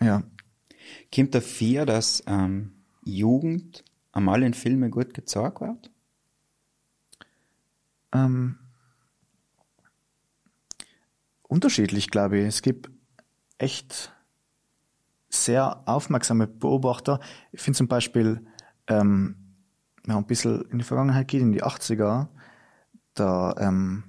Ja. 0.00 0.22
Kommt 1.14 1.34
dafür, 1.34 1.84
dass 1.84 2.24
ähm, 2.26 2.72
Jugend 3.04 3.84
einmal 4.14 4.42
in 4.42 4.54
Filmen 4.54 4.90
gut 4.90 5.12
gezeigt 5.12 5.60
wird? 5.60 5.90
Ähm, 8.12 8.58
unterschiedlich, 11.42 12.10
glaube 12.10 12.38
ich. 12.38 12.46
Es 12.46 12.62
gibt 12.62 12.90
echt 13.58 14.12
sehr 15.28 15.82
aufmerksame 15.88 16.46
Beobachter. 16.46 17.20
Ich 17.52 17.60
finde 17.60 17.76
zum 17.76 17.88
Beispiel, 17.88 18.46
ähm, 18.86 19.36
ja, 20.06 20.16
ein 20.16 20.26
bisschen 20.26 20.62
in 20.70 20.78
die 20.78 20.84
Vergangenheit 20.84 21.28
geht, 21.28 21.42
in 21.42 21.52
die 21.52 21.64
80er, 21.64 22.28
da 23.14 23.54
ähm, 23.58 24.04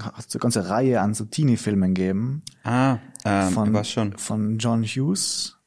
hat 0.00 0.26
es 0.26 0.34
eine 0.34 0.40
ganze 0.40 0.68
Reihe 0.68 1.00
an 1.00 1.14
so 1.14 1.24
Teenie-Filmen 1.24 1.94
gegeben. 1.94 2.42
Ah, 2.64 2.98
ähm, 3.24 3.52
von, 3.52 3.84
schon? 3.84 4.18
Von 4.18 4.58
John 4.58 4.82
Hughes, 4.82 5.58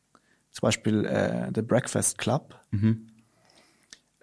zum 0.52 0.62
Beispiel 0.62 1.06
äh, 1.06 1.52
The 1.54 1.62
Breakfast 1.62 2.17
Club. 2.17 2.60
Mhm. 2.72 3.08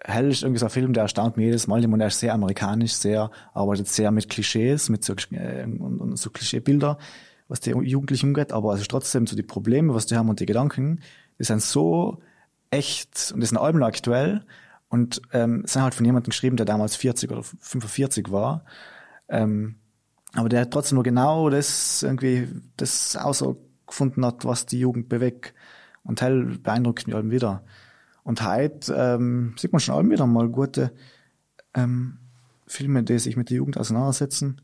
Hell 0.07 0.29
ist 0.29 0.43
irgendwie 0.43 0.59
so 0.59 0.67
ein 0.67 0.71
Film, 0.71 0.93
der 0.93 1.03
erstaunt 1.03 1.35
mich 1.37 1.45
jedes 1.45 1.67
Mal. 1.67 1.83
Und 1.83 1.99
er 1.99 2.07
ist 2.07 2.19
sehr 2.19 2.33
amerikanisch, 2.33 2.93
sehr, 2.93 3.31
arbeitet 3.53 3.87
sehr 3.87 4.11
mit 4.11 4.29
Klischees, 4.29 4.89
mit 4.89 5.03
so, 5.03 5.13
äh, 5.31 5.63
und, 5.63 5.99
und 5.99 6.17
so 6.17 6.29
Klischeebilder, 6.29 6.97
was 7.47 7.59
die 7.59 7.71
Jugendlichen 7.71 8.27
umgeht. 8.27 8.51
Aber 8.51 8.73
es 8.73 8.81
ist 8.81 8.91
trotzdem 8.91 9.25
so 9.25 9.35
die 9.35 9.43
Probleme, 9.43 9.93
was 9.93 10.05
die 10.05 10.15
haben 10.15 10.29
und 10.29 10.39
die 10.39 10.45
Gedanken, 10.45 11.01
die 11.39 11.43
sind 11.43 11.61
so 11.61 12.21
echt 12.69 13.31
und 13.33 13.41
das 13.41 13.49
sind 13.49 13.57
Alben 13.57 13.83
aktuell 13.83 14.45
und 14.89 15.21
ähm, 15.33 15.63
sind 15.65 15.81
halt 15.81 15.95
von 15.95 16.05
jemandem 16.05 16.29
geschrieben, 16.29 16.57
der 16.57 16.65
damals 16.65 16.95
40 16.95 17.31
oder 17.31 17.43
45 17.43 18.31
war. 18.31 18.65
Ähm, 19.27 19.75
aber 20.33 20.49
der 20.49 20.69
trotzdem 20.69 20.95
nur 20.95 21.03
genau 21.03 21.49
das 21.49 22.03
irgendwie 22.03 22.47
das 22.77 23.17
gefunden 23.87 24.25
hat, 24.25 24.45
was 24.45 24.65
die 24.65 24.79
Jugend 24.79 25.09
bewegt. 25.09 25.53
Und 26.03 26.21
hell 26.21 26.57
beeindruckt 26.61 27.07
mich 27.07 27.15
Alben 27.15 27.31
wieder. 27.31 27.63
Und 28.25 28.43
heute 28.43 28.91
ähm, 28.91 29.53
sieht 29.55 29.71
man 29.71 29.79
schon 29.79 29.93
Alben 29.93 30.09
wieder 30.09 30.25
mal 30.25 30.49
gute 30.49 30.91
ähm, 31.75 32.17
Filme, 32.65 33.03
die 33.03 33.19
sich 33.19 33.37
mit 33.37 33.51
der 33.51 33.57
Jugend 33.57 33.77
auseinandersetzen. 33.77 34.61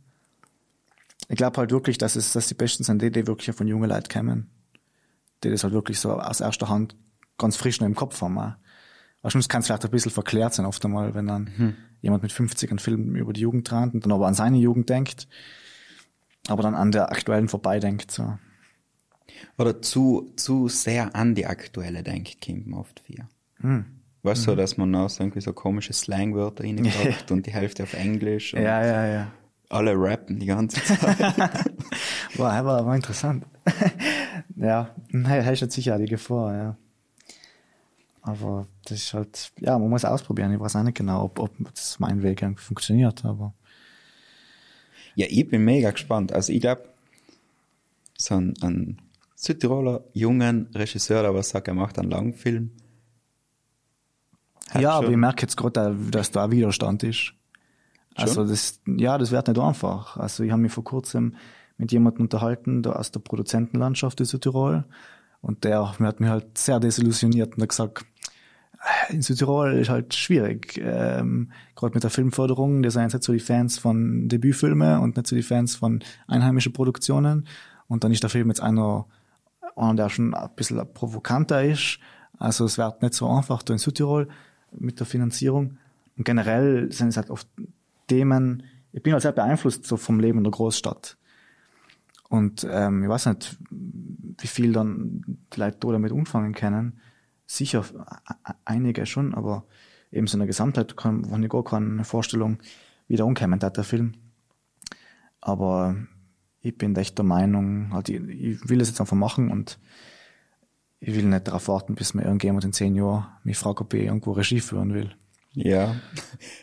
Ich 1.29 1.37
glaube 1.37 1.57
halt 1.57 1.69
wirklich, 1.69 1.99
dass 1.99 2.15
es 2.15 2.33
dass 2.33 2.47
die 2.47 2.55
besten 2.55 2.83
sind, 2.83 3.03
die, 3.03 3.11
die 3.11 3.27
wirklich 3.27 3.55
von 3.55 3.67
jungen 3.67 3.87
Leuten 3.87 4.09
kommen. 4.11 4.49
Die 5.43 5.51
das 5.51 5.63
halt 5.63 5.73
wirklich 5.73 5.99
so 5.99 6.19
aus 6.19 6.39
erster 6.39 6.69
Hand 6.69 6.95
ganz 7.37 7.55
frisch 7.55 7.79
noch 7.79 7.85
im 7.85 7.93
Kopf 7.93 8.19
haben. 8.23 8.39
Auch. 8.39 8.53
Wahrscheinlich 9.21 9.47
kann 9.47 9.61
es 9.61 9.67
vielleicht 9.67 9.85
ein 9.85 9.91
bisschen 9.91 10.11
verklärt 10.11 10.55
sein, 10.55 10.65
oft 10.65 10.83
einmal, 10.83 11.13
wenn 11.13 11.27
dann 11.27 11.51
mhm. 11.55 11.75
jemand 12.01 12.23
mit 12.23 12.31
50 12.31 12.71
einen 12.71 12.79
Film 12.79 13.15
über 13.15 13.31
die 13.31 13.41
Jugend 13.41 13.67
trennt 13.67 13.93
und 13.93 14.03
dann 14.03 14.11
aber 14.11 14.25
an 14.25 14.33
seine 14.33 14.57
Jugend 14.57 14.89
denkt, 14.89 15.27
aber 16.47 16.63
dann 16.63 16.73
an 16.73 16.91
der 16.91 17.11
aktuellen 17.11 17.47
vorbeidenkt. 17.47 18.09
So. 18.09 18.39
Oder 19.59 19.83
zu, 19.83 20.33
zu 20.35 20.67
sehr 20.67 21.15
an 21.15 21.35
die 21.35 21.45
aktuelle 21.45 22.01
denkt, 22.01 22.43
kommt 22.43 22.65
man 22.65 22.79
oft 22.79 23.01
viel. 23.01 23.27
Mhm. 23.61 23.85
Weißt 24.23 24.45
du, 24.45 24.51
mhm. 24.51 24.55
so, 24.55 24.55
dass 24.55 24.77
man 24.77 24.91
noch 24.91 25.09
so 25.09 25.23
irgendwie 25.23 25.41
so 25.41 25.53
komische 25.53 25.93
Slangwörter 25.93 26.63
reinpackt 26.63 27.31
und 27.31 27.45
die 27.45 27.51
Hälfte 27.51 27.83
auf 27.83 27.93
Englisch. 27.93 28.53
Und 28.53 28.61
ja, 28.61 28.85
ja, 28.85 29.07
ja. 29.07 29.31
Alle 29.69 29.93
rappen 29.95 30.39
die 30.39 30.47
ganze 30.47 30.83
Zeit. 30.83 31.19
War, 32.37 32.65
war 32.65 32.95
interessant. 32.95 33.45
ja, 34.55 34.95
ist 35.11 35.61
jetzt 35.61 35.75
sicher 35.75 35.97
die 35.97 36.05
Gefahr, 36.05 36.55
ja. 36.55 36.77
Aber 38.21 38.67
das 38.85 38.99
ist 38.99 39.13
halt, 39.13 39.51
ja, 39.59 39.77
man 39.77 39.89
muss 39.89 40.05
ausprobieren. 40.05 40.53
Ich 40.53 40.59
weiß 40.59 40.75
auch 40.75 40.83
nicht 40.83 40.97
genau, 40.97 41.23
ob, 41.23 41.39
ob 41.39 41.51
das 41.73 41.99
mein 41.99 42.21
Weg 42.21 42.41
irgendwie 42.41 42.61
funktioniert, 42.61 43.25
aber. 43.25 43.53
Ja, 45.15 45.27
ich 45.29 45.47
bin 45.49 45.63
mega 45.63 45.91
gespannt. 45.91 46.31
Also 46.31 46.53
ich 46.53 46.61
glaube, 46.61 46.83
so 48.17 48.35
ein, 48.35 48.53
ein 48.61 48.97
Südtiroler 49.35 50.03
jungen 50.13 50.67
Regisseur, 50.73 51.23
der 51.23 51.33
was 51.33 51.49
sagt, 51.49 51.67
er 51.67 51.73
macht 51.73 51.97
einen 51.97 52.11
Langfilm. 52.11 52.71
Hat 54.73 54.81
ja, 54.81 54.91
aber 54.93 55.03
schon- 55.05 55.11
ich 55.13 55.17
merke 55.17 55.41
jetzt 55.43 55.57
gerade, 55.57 55.95
dass 56.11 56.31
da 56.31 56.49
Widerstand 56.51 57.03
ist. 57.03 57.33
Also 58.15 58.45
das, 58.45 58.81
ja, 58.85 59.17
das 59.17 59.31
wird 59.31 59.47
nicht 59.47 59.59
einfach. 59.59 60.17
Also 60.17 60.43
ich 60.43 60.51
habe 60.51 60.61
mich 60.61 60.71
vor 60.71 60.83
kurzem 60.83 61.35
mit 61.77 61.91
jemandem 61.91 62.23
unterhalten, 62.23 62.83
da 62.83 62.91
aus 62.93 63.11
der 63.11 63.21
Produzentenlandschaft 63.21 64.19
in 64.19 64.25
Südtirol. 64.25 64.83
Und 65.41 65.63
der 65.63 65.89
hat 65.99 66.19
mich 66.19 66.29
halt 66.29 66.57
sehr 66.57 66.79
desillusioniert 66.79 67.55
und 67.55 67.61
hat 67.63 67.69
gesagt, 67.69 68.05
"Äh, 69.09 69.13
in 69.13 69.21
Südtirol 69.21 69.73
ist 69.73 69.89
halt 69.89 70.13
schwierig. 70.13 70.77
Ähm, 70.83 71.51
Gerade 71.75 71.93
mit 71.95 72.03
der 72.03 72.09
Filmförderung, 72.11 72.83
da 72.83 72.91
sind 72.91 73.01
jetzt 73.03 73.13
nicht 73.13 73.23
so 73.23 73.33
die 73.33 73.39
Fans 73.39 73.79
von 73.79 74.27
Debütfilmen 74.27 74.99
und 74.99 75.15
nicht 75.15 75.27
so 75.27 75.35
die 75.35 75.41
Fans 75.43 75.75
von 75.77 76.03
einheimischen 76.27 76.73
Produktionen. 76.73 77.47
Und 77.87 78.03
dann 78.03 78.11
ist 78.11 78.23
der 78.23 78.29
Film 78.29 78.49
jetzt 78.49 78.61
einer, 78.61 79.05
einer 79.75 79.95
der 79.95 80.09
schon 80.09 80.33
ein 80.33 80.49
bisschen 80.55 80.81
provokanter 80.93 81.63
ist. 81.63 81.97
Also 82.37 82.65
es 82.65 82.77
wird 82.77 83.01
nicht 83.01 83.13
so 83.13 83.27
einfach 83.29 83.63
da 83.63 83.73
in 83.73 83.79
Südtirol 83.79 84.27
mit 84.77 84.99
der 84.99 85.07
Finanzierung. 85.07 85.77
Und 86.17 86.25
generell 86.25 86.91
sind 86.91 87.09
es 87.09 87.17
halt 87.17 87.29
oft 87.29 87.47
Themen, 88.07 88.63
ich 88.93 89.03
bin 89.03 89.13
halt 89.13 89.21
sehr 89.21 89.31
beeinflusst 89.31 89.85
so 89.85 89.97
vom 89.97 90.19
Leben 90.19 90.39
in 90.39 90.43
der 90.43 90.51
Großstadt. 90.51 91.17
Und 92.29 92.65
ähm, 92.69 93.03
ich 93.03 93.09
weiß 93.09 93.27
nicht, 93.27 93.57
wie 93.69 94.47
viel 94.47 94.71
dann 94.73 95.23
die 95.53 95.59
Leute 95.59 95.77
da 95.79 95.91
damit 95.91 96.11
umfangen 96.11 96.53
können. 96.53 96.99
Sicher 97.45 97.83
einige 98.63 99.05
schon, 99.05 99.33
aber 99.33 99.65
eben 100.11 100.27
so 100.27 100.35
in 100.35 100.39
der 100.39 100.47
Gesamtheit 100.47 100.95
kann, 100.95 101.29
habe 101.29 101.43
ich 101.43 101.49
gar 101.49 101.63
keine 101.63 102.03
Vorstellung, 102.05 102.59
wie 103.07 103.17
der 103.17 103.25
umkommen 103.25 103.59
hat, 103.61 103.75
der 103.75 103.83
Film. 103.83 104.13
Aber 105.41 105.95
ich 106.61 106.77
bin 106.77 106.95
echt 106.95 107.17
der 107.17 107.25
Meinung, 107.25 107.93
halt, 107.93 108.09
ich, 108.09 108.21
ich 108.21 108.69
will 108.69 108.79
es 108.79 108.89
jetzt 108.89 109.01
einfach 109.01 109.17
machen 109.17 109.51
und 109.51 109.79
ich 111.01 111.15
will 111.15 111.25
nicht 111.25 111.47
darauf 111.47 111.67
warten, 111.67 111.95
bis 111.95 112.13
mir 112.13 112.23
irgendjemand 112.23 112.63
in 112.63 112.73
zehn 112.73 112.95
Jahren 112.95 113.25
mich 113.43 113.57
fragt, 113.57 113.81
ob 113.81 113.93
ich 113.93 114.03
irgendwo 114.03 114.31
Regie 114.33 114.59
führen 114.59 114.93
will. 114.93 115.11
Ja, 115.53 115.95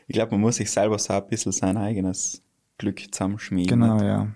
ich 0.07 0.14
glaube, 0.14 0.33
man 0.33 0.40
muss 0.40 0.57
sich 0.57 0.70
selber 0.70 0.98
so 0.98 1.12
ein 1.12 1.29
bisschen 1.29 1.53
sein 1.53 1.77
eigenes 1.77 2.42
Glück 2.79 3.03
zusammenschmieden. 3.12 3.81
Genau, 3.81 4.01
ja. 4.01 4.29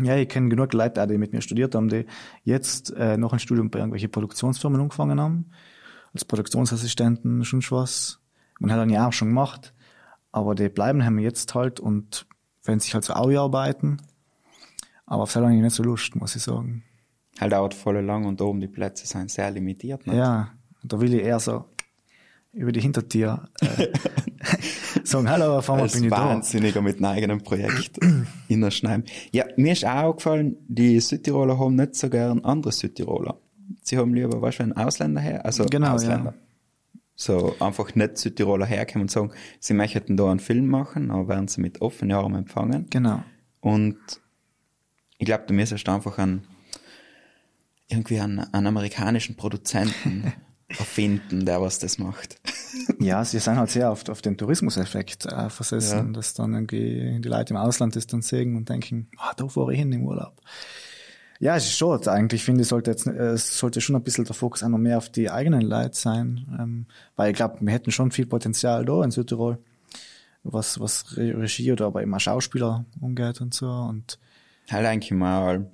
Ja, 0.00 0.16
ich 0.16 0.28
kenne 0.28 0.50
genug 0.50 0.72
Leute, 0.74 1.02
auch, 1.02 1.06
die 1.06 1.18
mit 1.18 1.32
mir 1.32 1.40
studiert 1.40 1.74
haben, 1.74 1.88
die 1.88 2.06
jetzt 2.44 2.94
äh, 2.96 3.16
noch 3.16 3.32
ein 3.32 3.38
Studium 3.38 3.70
bei 3.70 3.80
irgendwelchen 3.80 4.10
Produktionsfirmen 4.10 4.80
angefangen 4.80 5.20
haben. 5.20 5.50
Als 6.12 6.24
Produktionsassistenten, 6.24 7.44
schon 7.44 7.62
was. 7.70 8.20
Man 8.60 8.70
hat 8.70 8.78
dann 8.78 8.90
ja 8.90 9.08
auch 9.08 9.12
schon 9.12 9.28
gemacht. 9.28 9.74
Aber 10.32 10.54
die 10.54 10.68
bleiben 10.68 11.04
haben 11.04 11.18
jetzt 11.18 11.54
halt 11.54 11.80
und 11.80 12.26
wenn 12.62 12.78
sich 12.78 12.94
halt 12.94 13.04
so 13.04 13.14
auch 13.14 13.30
arbeiten. 13.30 13.96
Aber 15.06 15.24
auf 15.24 15.32
selber 15.32 15.48
nicht 15.48 15.74
so 15.74 15.82
Lust, 15.82 16.14
muss 16.14 16.36
ich 16.36 16.42
sagen. 16.42 16.84
Halt 17.40 17.52
dauert 17.52 17.74
voll 17.74 18.00
lang 18.00 18.26
und 18.26 18.40
oben 18.40 18.60
die 18.60 18.68
Plätze 18.68 19.06
sind 19.06 19.30
sehr 19.30 19.50
limitiert. 19.50 20.06
nicht? 20.06 20.16
Ja, 20.16 20.52
da 20.82 21.00
will 21.00 21.14
ich 21.14 21.22
eher 21.22 21.40
so 21.40 21.64
über 22.52 22.72
die 22.72 22.80
Hintertür 22.80 23.48
äh, 23.60 23.88
sagen, 25.04 25.30
hallo, 25.30 25.58
auf 25.58 25.70
einmal 25.70 25.88
bin 25.88 26.04
ich 26.04 26.10
da. 26.10 26.16
Wahnsinniger 26.16 26.82
mit 26.82 26.96
einem 26.96 27.04
eigenen 27.06 27.42
Projekt 27.42 27.98
innerschneiden. 28.48 29.04
Ja, 29.32 29.44
mir 29.56 29.72
ist 29.72 29.84
auch 29.84 30.02
aufgefallen, 30.04 30.56
die 30.66 30.98
Südtiroler 31.00 31.58
haben 31.58 31.76
nicht 31.76 31.94
so 31.94 32.10
gern 32.10 32.44
andere 32.44 32.72
Südtiroler. 32.72 33.38
Sie 33.82 33.96
haben 33.98 34.14
lieber, 34.14 34.42
weißt 34.42 34.58
du, 34.58 34.62
einen 34.64 34.72
Ausländer 34.72 35.20
her, 35.20 35.44
also 35.44 35.64
Genau, 35.66 35.92
Ausländer. 35.92 36.34
So 37.14 37.54
einfach 37.60 37.94
nicht 37.94 38.18
Südtiroler 38.18 38.66
herkommen 38.66 39.02
und 39.02 39.10
sagen, 39.10 39.30
sie 39.60 39.74
möchten 39.74 40.16
da 40.16 40.30
einen 40.30 40.40
Film 40.40 40.66
machen, 40.66 41.10
aber 41.10 41.28
werden 41.28 41.48
sie 41.48 41.60
mit 41.60 41.80
offenen 41.82 42.16
Armen 42.16 42.36
empfangen. 42.36 42.86
Genau. 42.90 43.22
Und 43.60 43.98
ich 45.18 45.26
glaube, 45.26 45.44
du 45.46 45.52
müsstest 45.52 45.88
einfach 45.88 46.18
einen, 46.18 46.46
irgendwie 47.90 48.20
einen, 48.20 48.38
einen 48.52 48.66
amerikanischen 48.68 49.36
Produzenten 49.36 50.32
erfinden, 50.68 51.44
der 51.44 51.60
was 51.60 51.78
das 51.78 51.98
macht. 51.98 52.36
Ja, 53.00 53.24
sie 53.24 53.38
sind 53.40 53.56
halt 53.56 53.70
sehr 53.70 53.90
oft 53.90 54.08
auf 54.10 54.22
den 54.22 54.36
Tourismuseffekt 54.36 55.26
äh, 55.26 55.50
versessen, 55.50 56.06
Ja. 56.08 56.12
dass 56.12 56.34
dann 56.34 56.54
irgendwie 56.54 57.18
die 57.20 57.28
Leute 57.28 57.54
im 57.54 57.56
Ausland 57.58 57.96
das 57.96 58.06
dann 58.06 58.22
sehen 58.22 58.56
und 58.56 58.68
denken, 58.68 59.08
ah, 59.18 59.32
da 59.36 59.48
fahre 59.48 59.72
ich 59.72 59.78
hin 59.80 59.92
im 59.92 60.04
Urlaub. 60.04 60.40
Ja, 61.40 61.56
es 61.56 61.64
ist 61.64 61.78
schon, 61.78 62.06
eigentlich 62.06 62.44
finde 62.44 62.62
ich, 62.62 62.68
sollte 62.68 62.90
jetzt, 62.90 63.06
äh, 63.06 63.30
es 63.30 63.58
sollte 63.58 63.80
schon 63.80 63.96
ein 63.96 64.02
bisschen 64.02 64.26
der 64.26 64.34
Fokus 64.34 64.62
auch 64.62 64.68
noch 64.68 64.78
mehr 64.78 64.98
auf 64.98 65.08
die 65.08 65.30
eigenen 65.30 65.62
Leute 65.62 65.96
sein, 65.96 66.46
ähm, 66.60 66.86
weil 67.16 67.30
ich 67.30 67.36
glaube, 67.36 67.56
wir 67.60 67.72
hätten 67.72 67.90
schon 67.90 68.10
viel 68.12 68.26
Potenzial 68.26 68.84
da 68.84 69.02
in 69.02 69.10
Südtirol, 69.10 69.58
was, 70.44 70.78
was 70.80 71.16
Re- 71.16 71.36
Regie 71.40 71.72
oder 71.72 71.86
aber 71.86 72.02
immer 72.02 72.20
Schauspieler 72.20 72.84
umgeht 73.00 73.40
und 73.40 73.54
so 73.54 73.68
und 73.70 74.18
Halt 74.70 74.86
eigentlich 74.86 75.10
mal. 75.10 75.68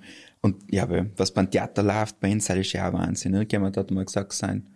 Und 0.46 0.62
ja, 0.70 0.84
aber 0.84 1.06
was 1.16 1.34
beim 1.34 1.50
Theater 1.50 1.82
läuft, 1.82 2.20
bei 2.20 2.30
uns, 2.30 2.48
ist 2.48 2.72
ja 2.72 2.88
auch 2.88 2.92
Wahnsinn. 2.92 3.34
Irgendjemand 3.34 3.76
hat 3.76 3.90
mal 3.90 4.04
gesagt 4.04 4.32
sein, 4.32 4.68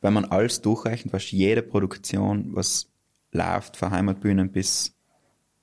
wenn 0.00 0.14
man 0.14 0.24
alles 0.24 0.62
durchrechnet, 0.62 1.12
was 1.12 1.30
jede 1.30 1.60
Produktion, 1.60 2.54
was 2.54 2.90
läuft, 3.30 3.76
von 3.76 3.90
Heimatbühnen 3.90 4.50
bis 4.50 4.96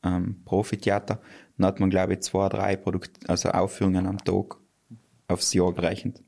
ähm, 0.04 0.44
Profitheater, 0.46 1.20
dann 1.58 1.66
hat 1.66 1.80
man, 1.80 1.90
glaube 1.90 2.14
ich, 2.14 2.20
zwei, 2.20 2.50
drei 2.50 2.76
Produkt 2.76 3.28
also 3.28 3.50
Aufführungen 3.50 4.06
am 4.06 4.20
Tag 4.20 4.58
aufs 5.28 5.56
Jahr 5.56 5.74
gerechnet. 5.74 6.22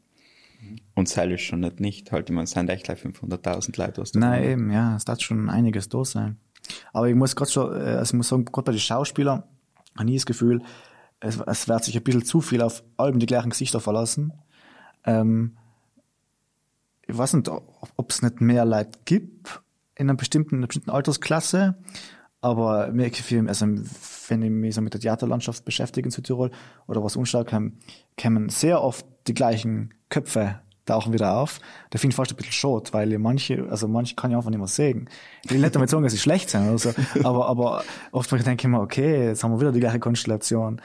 Und 0.95 1.15
das 1.15 1.27
ist 1.27 1.41
schon 1.41 1.59
nicht 1.59 1.79
nicht. 1.79 2.11
Halt, 2.11 2.31
ich 2.31 2.33
meine, 2.33 2.45
es 2.45 2.51
sind 2.51 2.67
echt 2.67 2.85
gleich 2.85 2.99
500.000 2.99 3.79
Leute, 3.79 4.01
was 4.01 4.15
Nein, 4.15 4.43
eben, 4.43 4.71
ja, 4.71 4.95
es 4.95 5.05
darf 5.05 5.21
schon 5.21 5.51
einiges 5.51 5.87
da 5.87 6.03
sein. 6.03 6.37
Aber 6.93 7.07
ich 7.07 7.15
muss 7.15 7.35
gerade 7.35 7.51
schon, 7.51 7.71
äh, 7.73 7.91
also 7.91 8.09
ich 8.09 8.17
muss 8.17 8.29
sagen, 8.29 8.45
gerade 8.45 8.65
bei 8.65 8.71
den 8.71 8.81
Schauspielern 8.81 9.43
habe 9.95 10.09
ich 10.09 10.15
das 10.15 10.25
Gefühl, 10.25 10.63
es, 11.19 11.39
es 11.39 11.67
wird 11.67 11.83
sich 11.83 11.95
ein 11.95 12.03
bisschen 12.03 12.25
zu 12.25 12.41
viel 12.41 12.61
auf 12.61 12.83
allem 12.97 13.19
die 13.19 13.25
gleichen 13.25 13.49
Gesichter 13.49 13.79
verlassen. 13.79 14.33
Ähm, 15.05 15.57
ich 17.07 17.17
weiß 17.17 17.33
nicht, 17.33 17.49
ob 17.49 18.11
es 18.11 18.21
nicht 18.21 18.41
mehr 18.41 18.65
Leute 18.65 18.99
gibt 19.05 19.61
in 19.95 20.09
einer 20.09 20.17
bestimmten, 20.17 20.55
in 20.55 20.59
einer 20.59 20.67
bestimmten 20.67 20.91
Altersklasse, 20.91 21.75
aber 22.41 22.91
mir 22.91 23.09
gefühl, 23.09 23.47
also 23.47 23.65
wenn 23.65 24.41
ich 24.43 24.51
mich 24.51 24.75
so 24.75 24.81
mit 24.81 24.93
der 24.93 25.01
Theaterlandschaft 25.01 25.65
beschäftige 25.65 26.07
in 26.07 26.11
Südtirol 26.11 26.51
oder 26.87 27.03
was 27.03 27.15
unstark 27.15 27.51
haben, 27.51 27.79
kommen 28.19 28.49
sehr 28.49 28.81
oft 28.81 29.05
die 29.27 29.33
gleichen 29.33 29.93
Köpfe 30.09 30.61
tauchen 30.89 31.13
wieder 31.13 31.37
auf. 31.37 31.59
Da 31.89 31.99
finde 31.99 32.13
ich 32.13 32.15
fast 32.15 32.31
ein 32.31 32.35
bisschen 32.37 32.53
schade, 32.53 32.89
weil 32.91 33.17
manche, 33.17 33.67
also 33.69 33.87
manche 33.87 34.15
kann 34.15 34.31
ich 34.31 34.37
einfach 34.37 34.49
nicht 34.49 34.59
mehr 34.59 34.67
sehen. 34.67 35.09
Ich 35.43 35.51
will 35.51 35.59
nicht 35.59 35.75
damit 35.75 35.89
sagen, 35.89 36.03
dass 36.03 36.11
sie 36.11 36.19
schlecht 36.19 36.49
sind 36.49 36.67
oder 36.67 36.77
so, 36.77 36.91
aber, 37.23 37.47
aber 37.47 37.83
oft 38.11 38.31
denke 38.31 38.67
ich 38.67 38.67
mir, 38.67 38.81
okay, 38.81 39.27
jetzt 39.27 39.43
haben 39.43 39.51
wir 39.51 39.59
wieder 39.59 39.71
die 39.71 39.79
gleiche 39.79 39.99
Konstellation. 39.99 40.81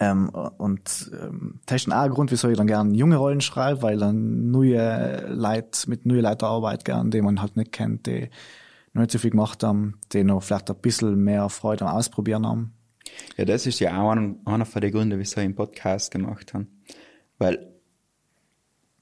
Ähm, 0.00 0.28
und 0.28 1.10
ähm, 1.20 1.60
das 1.66 1.82
ist 1.82 1.92
auch 1.92 1.96
ein 1.96 2.10
Grund, 2.10 2.30
wieso 2.30 2.48
ich 2.48 2.56
dann 2.56 2.68
gerne 2.68 2.94
junge 2.94 3.16
Rollen 3.16 3.40
schreibe, 3.40 3.82
weil 3.82 3.98
dann 3.98 4.50
neue 4.50 5.26
Leute, 5.28 5.90
mit 5.90 6.06
neuen 6.06 6.22
Leuten 6.22 6.44
arbeite 6.44 6.84
gern, 6.84 7.10
die 7.10 7.20
man 7.20 7.42
halt 7.42 7.56
nicht 7.56 7.72
kennt, 7.72 8.06
die 8.06 8.30
noch 8.92 9.02
nicht 9.02 9.10
so 9.10 9.18
viel 9.18 9.30
gemacht 9.30 9.62
haben, 9.64 9.98
die 10.12 10.22
noch 10.22 10.42
vielleicht 10.42 10.70
ein 10.70 10.76
bisschen 10.76 11.22
mehr 11.22 11.48
Freude 11.48 11.86
am 11.86 11.96
Ausprobieren 11.96 12.46
haben. 12.46 12.72
Ja, 13.36 13.44
das 13.44 13.66
ist 13.66 13.80
ja 13.80 14.00
auch 14.00 14.10
ein, 14.10 14.38
einer 14.44 14.66
von 14.66 14.80
den 14.80 14.92
Gründen, 14.92 15.18
wieso 15.18 15.40
ich 15.40 15.44
einen 15.44 15.54
Podcast 15.54 16.10
gemacht 16.10 16.54
habe. 16.54 16.66
Weil, 17.38 17.67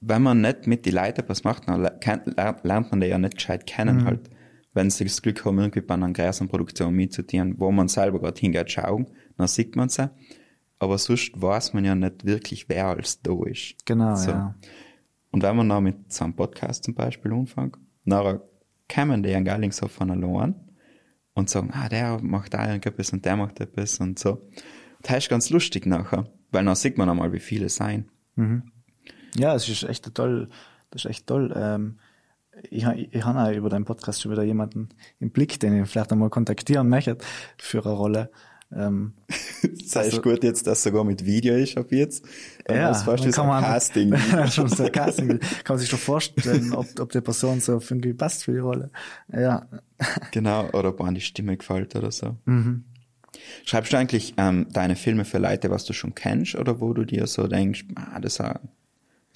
wenn 0.01 0.23
man 0.23 0.41
nicht 0.41 0.67
mit 0.67 0.87
den 0.87 0.95
Leuten 0.95 1.25
was 1.27 1.45
macht, 1.45 1.69
dann 1.69 1.81
lernt 1.83 2.91
man 2.91 3.01
die 3.01 3.07
ja 3.07 3.19
nicht 3.19 3.37
gescheit 3.37 3.67
kennen 3.67 4.01
halt. 4.05 4.31
Wenn 4.75 4.91
sie 4.91 5.05
das 5.05 5.23
Glück 5.23 5.45
haben, 5.45 5.59
irgendwie 5.59 5.81
bei 5.81 5.95
einer 5.95 6.13
größeren 6.13 6.49
Produktion 6.49 6.95
mitzutieren, 6.95 7.59
wo 7.59 7.73
man 7.73 7.89
selber 7.89 8.21
gerade 8.21 8.39
hingeht 8.39 8.71
schauen, 8.71 9.07
dann 9.39 9.49
sieht 9.49 9.75
man 9.75 9.89
sie. 9.89 10.11
Aber 10.79 10.99
sonst 10.99 11.33
weiß 11.35 11.73
man 11.73 11.85
ja 11.87 11.95
nicht 11.95 12.27
wirklich, 12.27 12.69
wer 12.69 12.89
alles 12.89 13.23
da 13.23 13.33
ist. 13.47 13.75
Genau, 13.87 14.15
So. 14.17 14.31
ja. 14.33 14.55
Und 15.31 15.43
wenn 15.43 15.57
man 15.57 15.69
dann 15.71 15.83
mit 15.85 16.13
so 16.13 16.25
einem 16.25 16.35
Podcast 16.37 16.85
zum 16.85 16.95
Beispiel 16.95 17.33
anfängt, 17.33 17.79
nachher 18.05 18.43
kommen 18.93 19.23
die 19.23 19.35
an 19.35 19.45
Garlingshof 19.45 19.91
von 19.91 20.11
allein 20.11 20.55
und 21.35 21.49
sagen, 21.49 21.71
ah, 21.73 21.89
der 21.89 22.23
macht 22.23 22.53
da 22.55 22.67
irgendetwas 22.67 23.13
und 23.13 23.25
der 23.25 23.37
macht 23.37 23.61
etwas 23.61 23.99
und 24.01 24.19
so. 24.19 24.47
Das 25.03 25.19
ist 25.19 25.31
ganz 25.31 25.49
lustig 25.51 25.87
nachher, 25.87 26.27
weil 26.53 26.65
dann 26.65 26.75
sieht 26.77 26.99
man 26.99 27.09
einmal, 27.09 27.33
wie 27.33 27.41
viele 27.41 27.69
sein. 27.71 28.11
Ja, 29.35 29.55
es 29.55 29.69
ist 29.69 29.83
echt 29.85 30.15
toll, 30.15 30.49
das 30.91 31.05
ist 31.05 31.11
echt 31.11 31.27
toll. 31.27 31.53
Ähm, 31.57 31.99
ich, 32.71 32.85
ha- 32.87 32.95
ich 32.95 33.25
habe 33.25 33.39
auch 33.41 33.53
über 33.53 33.69
deinen 33.69 33.85
Podcast 33.85 34.23
schon 34.23 34.33
wieder 34.33 34.43
jemanden 34.43 34.89
im 35.21 35.31
Blick, 35.31 35.61
den 35.61 35.83
ich 35.83 35.91
vielleicht 35.91 36.13
einmal 36.13 36.31
kontaktieren 36.31 36.89
möchte 36.89 37.19
für 37.59 37.85
eine 37.85 37.95
Rolle. 37.95 38.31
Ähm, 38.75 39.13
Das 39.63 39.97
heißt 39.97 40.23
gut 40.23 40.45
jetzt, 40.45 40.67
dass 40.67 40.83
sogar 40.83 41.03
mit 41.05 41.25
Video 41.25 41.55
ist 41.57 41.77
ab 41.79 41.91
jetzt. 41.91 42.25
Dann 42.67 42.77
ja, 42.77 42.95
fast 42.95 43.07
dann 43.25 43.41
ein 43.45 43.47
man- 43.49 43.65
Casting. 43.65 44.17
schon 44.51 44.69
so 44.69 44.85
ein 44.85 44.93
Casting. 44.93 45.29
Kann 45.39 45.41
man 45.69 45.79
sich 45.79 45.89
schon 45.89 45.99
vorstellen, 45.99 46.73
ob, 46.75 46.87
ob 47.01 47.11
die 47.11 47.21
Person 47.21 47.61
so 47.61 47.73
irgendwie 47.81 48.13
passt 48.13 48.45
für 48.45 48.53
die 48.53 48.59
Rolle. 48.59 48.91
Ja, 49.33 49.67
genau, 50.33 50.69
oder 50.71 50.91
ob 50.91 51.01
einem 51.01 51.15
die 51.15 51.21
Stimme 51.21 51.57
gefällt 51.57 51.97
oder 51.97 52.11
so. 52.13 52.37
Mhm. 52.45 52.85
Schreibst 53.65 53.93
du 53.93 53.97
eigentlich 53.99 54.35
ähm, 54.37 54.67
deine 54.73 54.97
Filme 54.97 55.25
für 55.25 55.39
Leute, 55.39 55.71
was 55.71 55.85
du 55.85 55.93
schon 55.93 56.15
kennst, 56.15 56.55
oder 56.57 56.81
wo 56.81 56.93
du 56.93 57.05
dir 57.05 57.27
so 57.27 57.47
denkst, 57.47 57.85
ah, 57.95 58.19
das 58.21 58.35
ist 58.35 58.41
auch, 58.41 58.57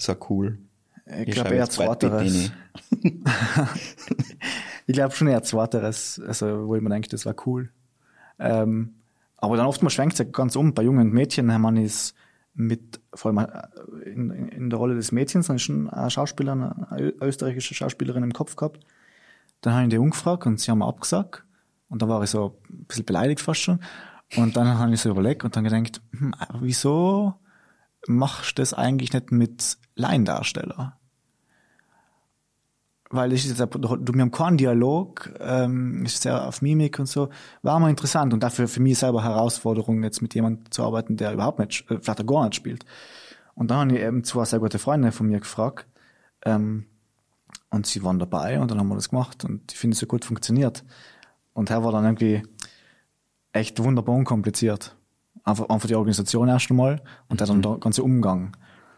ist 0.01 0.11
auch 0.11 0.31
cool? 0.31 0.59
Ich 1.07 1.13
Ich 1.27 1.35
glaube 1.35 1.55
eher 1.55 1.69
zweiteres. 1.69 2.53
Ich 4.87 4.95
glaube 4.95 5.15
schon 5.15 5.29
eher 5.29 5.45
zweiteres, 5.45 6.21
also 6.27 6.67
wo 6.67 6.75
ich 6.75 6.83
mir 6.83 6.91
denke, 6.91 7.09
das 7.09 7.25
war 7.25 7.37
cool. 7.47 7.71
Ähm, 8.41 8.95
aber 9.37 9.57
dann 9.57 9.67
oftmals 9.67 9.95
schwenkt 9.95 10.15
es 10.15 10.19
ja 10.19 10.25
ganz 10.25 10.57
um. 10.57 10.75
Bei 10.75 10.83
jungen 10.83 11.11
Mädchen 11.11 11.53
haben 11.53 11.63
man 11.63 11.77
es 11.77 12.15
mit, 12.55 13.01
vor 13.15 13.31
allem 13.31 13.39
äh, 13.39 14.09
in, 14.11 14.31
in, 14.31 14.71
der 14.71 14.79
Rolle 14.79 14.97
des 14.97 15.13
Mädchens, 15.13 15.47
dann 15.47 15.57
ist 15.57 15.63
schon 15.63 15.89
eine 15.89 16.11
Schauspielerin, 16.11 16.63
eine 16.63 17.11
österreichische 17.21 17.75
Schauspielerin 17.75 18.25
im 18.25 18.33
Kopf 18.33 18.57
gehabt. 18.57 18.85
Dann 19.61 19.75
habe 19.75 19.85
ich 19.85 19.91
die 19.91 19.99
umgefragt 19.99 20.47
und 20.47 20.59
sie 20.59 20.71
haben 20.71 20.79
mir 20.79 20.89
abgesagt. 20.89 21.45
Und 21.89 22.03
dann 22.03 22.09
war 22.09 22.23
ich 22.23 22.31
so 22.31 22.59
ein 22.69 22.87
bisschen 22.87 23.05
beleidigt 23.05 23.41
fast 23.41 23.61
schon. 23.61 23.81
Und 24.37 24.57
dann 24.57 24.79
habe 24.79 24.93
ich 24.93 25.01
so 25.01 25.11
überlegt 25.11 25.45
und 25.45 25.55
dann 25.57 25.65
gedacht, 25.65 26.01
hm, 26.19 26.35
wieso 26.61 27.35
machst 28.07 28.59
du 28.59 28.63
das 28.63 28.75
eigentlich 28.75 29.13
nicht 29.13 29.33
mit 29.33 29.79
Laiendarsteller? 29.95 31.01
weil 33.11 33.33
ich 33.33 33.45
jetzt, 33.45 33.59
du 33.61 34.13
mir 34.13 34.23
haben 34.23 34.31
keinen 34.31 34.57
Dialog, 34.57 35.33
ähm, 35.41 36.05
ist 36.05 36.23
sehr 36.23 36.47
auf 36.47 36.63
Mimik 36.63 36.99
und 37.01 37.07
so, 37.07 37.29
war 37.63 37.79
mal 37.81 37.91
interessant 37.91 38.33
und 38.33 38.43
dafür 38.43 38.69
für 38.69 38.81
mich 38.81 38.99
selber 38.99 39.25
Herausforderung, 39.25 40.05
jetzt 40.05 40.23
mit 40.23 40.35
jemandem 40.35 40.71
zu 40.71 40.85
arbeiten, 40.85 41.17
der 41.17 41.33
überhaupt 41.33 41.59
nicht, 41.59 41.91
äh, 41.91 41.99
vielleicht 42.01 42.27
gar 42.27 42.45
nicht 42.45 42.55
spielt. 42.55 42.85
Und 43.55 43.71
dann 43.71 43.89
habe 43.89 43.99
ich 43.99 44.05
eben 44.05 44.23
zwei 44.23 44.45
sehr 44.45 44.61
gute 44.61 44.79
Freunde 44.79 45.11
von 45.11 45.27
mir 45.27 45.41
gefragt, 45.41 45.87
ähm, 46.45 46.87
und 47.71 47.87
sie 47.87 48.03
waren 48.03 48.19
dabei 48.19 48.61
und 48.61 48.71
dann 48.71 48.79
haben 48.79 48.89
wir 48.89 48.95
das 48.97 49.11
gemacht 49.11 49.45
und 49.45 49.73
ich 49.73 49.79
finde 49.79 49.95
es 49.95 50.01
so 50.01 50.07
gut 50.07 50.25
funktioniert. 50.25 50.85
Und 51.53 51.71
her 51.71 51.85
war 51.85 51.93
dann 51.93 52.05
irgendwie 52.05 52.43
echt 53.53 53.83
wunderbar 53.83 54.15
unkompliziert. 54.15 54.97
Einfach, 55.45 55.69
einfach 55.69 55.89
die 55.89 55.95
Organisation 55.95 56.49
erst 56.49 56.71
einmal 56.71 57.01
und 57.29 57.41
dann 57.41 57.63
der 57.63 57.77
ganze 57.79 58.03
Umgang. 58.03 58.57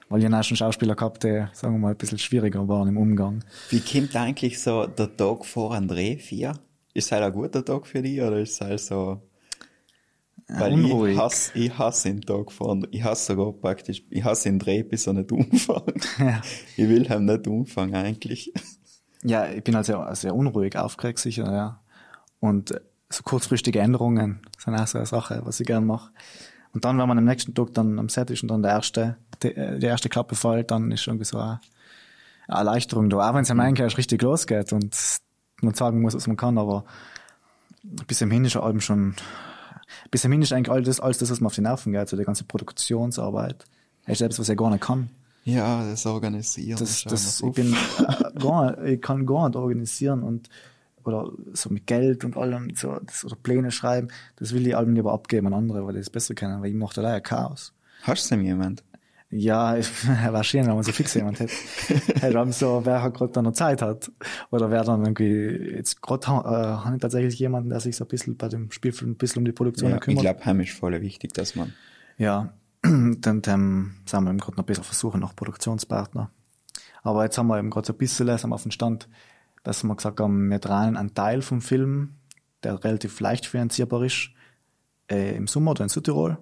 Weil 0.09 0.23
ich 0.23 0.31
habe 0.31 0.45
schon 0.45 0.57
Schauspieler 0.57 0.95
gehabt, 0.95 1.25
die, 1.25 1.47
sagen 1.53 1.75
wir 1.75 1.79
mal, 1.79 1.91
ein 1.93 1.97
bisschen 1.97 2.19
schwieriger 2.19 2.69
waren 2.69 2.89
im 2.89 2.99
Umgang. 2.99 3.43
Wie 3.71 3.81
kommt 3.81 4.15
eigentlich 4.15 4.61
so 4.61 4.87
der 4.87 5.17
Tag 5.17 5.47
vor 5.47 5.75
einem 5.75 5.89
Dreh, 5.89 6.19
vier? 6.19 6.53
Ist 6.93 7.13
halt 7.13 7.23
ein 7.23 7.33
guter 7.33 7.65
Tag 7.65 7.87
für 7.87 8.03
dich 8.03 8.21
oder 8.21 8.39
ist 8.39 8.61
halt 8.61 8.81
so... 8.81 9.23
Weil 10.49 10.75
unruhig. 10.75 11.15
ich 11.15 11.19
hasse, 11.19 11.59
ich 11.59 11.79
hasse 11.79 12.09
den 12.09 12.21
Tag 12.21 12.53
vor, 12.53 12.79
ich 12.91 13.03
hasse 13.03 13.33
sogar 13.33 13.53
praktisch, 13.53 14.03
ich 14.11 14.23
hasse 14.23 14.51
den 14.51 14.59
Dreh, 14.59 14.83
bis 14.83 15.07
er 15.07 15.15
nicht 15.15 15.33
umfängt. 15.33 16.07
Ja. 16.19 16.43
Ich 16.77 16.89
will 16.89 17.09
halt 17.09 17.23
nicht 17.23 17.47
umfangen 17.47 17.95
eigentlich. 17.95 18.53
Ja, 19.25 19.49
ich 19.49 19.63
bin 19.63 19.77
halt 19.77 19.87
sehr, 19.87 20.15
sehr 20.15 20.35
unruhig, 20.35 20.77
aufgeregt 20.77 21.21
sicher, 21.21 21.51
ja. 21.51 21.81
Und 22.41 22.73
äh, 22.73 22.81
so 23.13 23.23
kurzfristige 23.23 23.81
Änderungen 23.81 24.41
sind 24.59 24.75
auch 24.75 24.87
so 24.87 24.99
eine 24.99 25.07
Sache, 25.07 25.43
was 25.45 25.61
ich 25.61 25.67
gern 25.67 25.87
mache. 25.87 26.11
Und 26.73 26.85
dann, 26.85 26.99
wenn 26.99 27.09
man 27.09 27.19
am 27.19 27.25
nächsten 27.25 27.55
Tag 27.55 27.75
dann 27.75 27.99
am 27.99 28.09
Set 28.09 28.31
ist 28.31 28.43
und 28.43 28.49
dann 28.51 28.63
der 28.63 28.73
erste, 28.73 29.17
die, 29.43 29.55
äh, 29.55 29.79
die 29.79 29.87
erste 29.87 30.09
Klappe 30.09 30.35
fällt, 30.35 30.71
dann 30.71 30.91
ist 30.91 31.07
irgendwie 31.07 31.27
so 31.27 31.39
eine, 31.39 31.61
Erleichterung 32.49 33.11
da. 33.11 33.31
Auch 33.31 33.35
wenn 33.35 33.43
es 33.43 33.51
am 33.51 33.61
erst 33.61 33.99
richtig 33.99 34.23
losgeht 34.23 34.73
und 34.73 34.97
man 35.61 35.75
sagen 35.75 36.01
muss, 36.01 36.15
was 36.15 36.27
man 36.27 36.37
kann, 36.37 36.59
aber 36.59 36.85
bis 38.07 38.21
im 38.21 38.31
hin 38.31 38.45
ist 38.45 38.57
allem 38.57 38.81
schon, 38.81 39.15
bis 40.11 40.25
im 40.25 40.33
hin 40.33 40.43
ist 40.43 40.53
eigentlich 40.53 40.71
all 40.71 40.83
das, 40.83 41.01
alles 41.01 41.19
das, 41.19 41.31
was 41.31 41.41
mir 41.41 41.47
auf 41.47 41.55
die 41.55 41.61
Nerven 41.61 41.93
geht, 41.93 42.09
so 42.09 42.17
die 42.17 42.25
ganze 42.25 42.45
Produktionsarbeit. 42.45 43.65
Ist 44.07 44.19
selbst, 44.19 44.39
was 44.39 44.49
ich 44.49 44.57
gar 44.57 44.71
nicht 44.71 44.83
kann. 44.83 45.11
Ja, 45.45 45.89
das 45.89 46.07
Organisieren. 46.07 46.79
Das, 46.79 47.05
das, 47.05 47.41
ich 47.41 47.53
bin 47.53 47.73
äh, 47.73 48.39
gar, 48.41 48.83
ich 48.85 49.01
kann 49.01 49.27
gar 49.27 49.49
nicht 49.49 49.57
organisieren 49.57 50.23
und 50.23 50.49
oder 51.05 51.31
so 51.53 51.71
mit 51.71 51.87
Geld 51.87 52.25
und 52.25 52.37
allem 52.37 52.75
so 52.75 52.99
das, 53.05 53.25
oder 53.25 53.37
Pläne 53.37 53.71
schreiben, 53.71 54.09
das 54.37 54.53
will 54.53 54.67
ich 54.67 54.77
allem 54.77 54.95
lieber 54.95 55.13
abgeben 55.13 55.47
an 55.49 55.55
andere, 55.55 55.87
weil 55.87 55.95
die 55.95 56.01
das 56.01 56.11
besser 56.11 56.35
kennen, 56.35 56.61
weil 56.63 56.71
ich 56.71 56.77
mache 56.77 56.95
da 56.95 57.03
leider 57.03 57.21
Chaos. 57.21 57.75
Hast 58.03 58.31
du 58.31 58.37
denn 58.37 58.45
jemand? 58.45 58.83
Ja, 59.35 59.77
ich, 59.79 59.87
schön, 59.87 60.67
wenn 60.67 60.75
man 60.75 60.83
so 60.83 60.93
fix 60.93 61.15
jemand 61.15 61.41
hätte. 61.41 61.55
Halt 62.21 62.35
dann 62.35 62.53
so, 62.53 62.83
wer 62.85 63.01
halt 63.03 63.15
gerade 63.15 63.33
dann 63.33 63.45
noch 63.45 63.53
Zeit 63.53 63.81
hat. 63.81 64.13
Oder 64.51 64.71
wer 64.71 64.85
dann 64.85 65.01
irgendwie, 65.03 65.75
jetzt 65.77 66.03
gerade 66.03 66.27
äh, 66.27 66.31
habe 66.31 66.97
ich 66.97 67.01
tatsächlich 67.01 67.39
jemanden, 67.39 67.71
der 67.71 67.81
sich 67.81 67.97
so 67.97 68.05
ein 68.05 68.09
bisschen 68.09 68.37
bei 68.37 68.49
dem 68.49 68.71
Spielfilm 68.71 69.13
ein 69.13 69.17
bisschen 69.17 69.39
um 69.41 69.47
die 69.47 69.53
Produktion 69.53 69.91
Ja, 69.91 69.97
ich 69.97 70.03
kümmert. 70.03 70.23
glaube, 70.23 70.45
heim 70.45 70.61
ist 70.61 70.73
voll 70.73 71.01
wichtig, 71.01 71.33
dass 71.33 71.57
man. 71.57 71.73
Ja, 72.19 72.53
dann, 72.83 73.41
dann 73.41 73.95
sind 74.05 74.25
wir 74.25 74.31
eben 74.31 74.39
gerade 74.39 74.57
noch 74.57 74.65
ein 74.65 74.67
bisschen 74.67 74.85
versuchen 74.85 75.21
nach 75.21 75.35
Produktionspartner. 75.35 76.31
Aber 77.03 77.25
jetzt 77.25 77.39
haben 77.39 77.47
wir 77.49 77.59
eben 77.59 77.71
gerade 77.71 77.87
so 77.87 77.95
ein 77.95 77.99
bisschen 77.99 78.27
langsam 78.27 78.53
auf 78.53 78.63
den 78.65 78.71
Stand, 78.71 79.09
dass 79.63 79.83
wir 79.85 79.95
gesagt 79.95 80.21
haben, 80.21 80.51
wir 80.51 80.59
drehen 80.59 80.97
einen 80.97 81.15
Teil 81.15 81.43
vom 81.43 81.61
Film, 81.61 82.15
der 82.63 82.83
relativ 82.83 83.19
leicht 83.21 83.47
finanzierbar 83.47 84.03
ist, 84.05 84.31
äh, 85.11 85.37
im 85.37 85.47
Sommer 85.47 85.73
oder 85.73 85.85
in 85.85 85.89
Südtirol. 85.89 86.39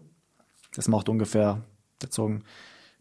Das 0.74 0.88
macht 0.88 1.08
ungefähr, 1.08 1.62
würde 2.00 2.14
sagen, 2.14 2.44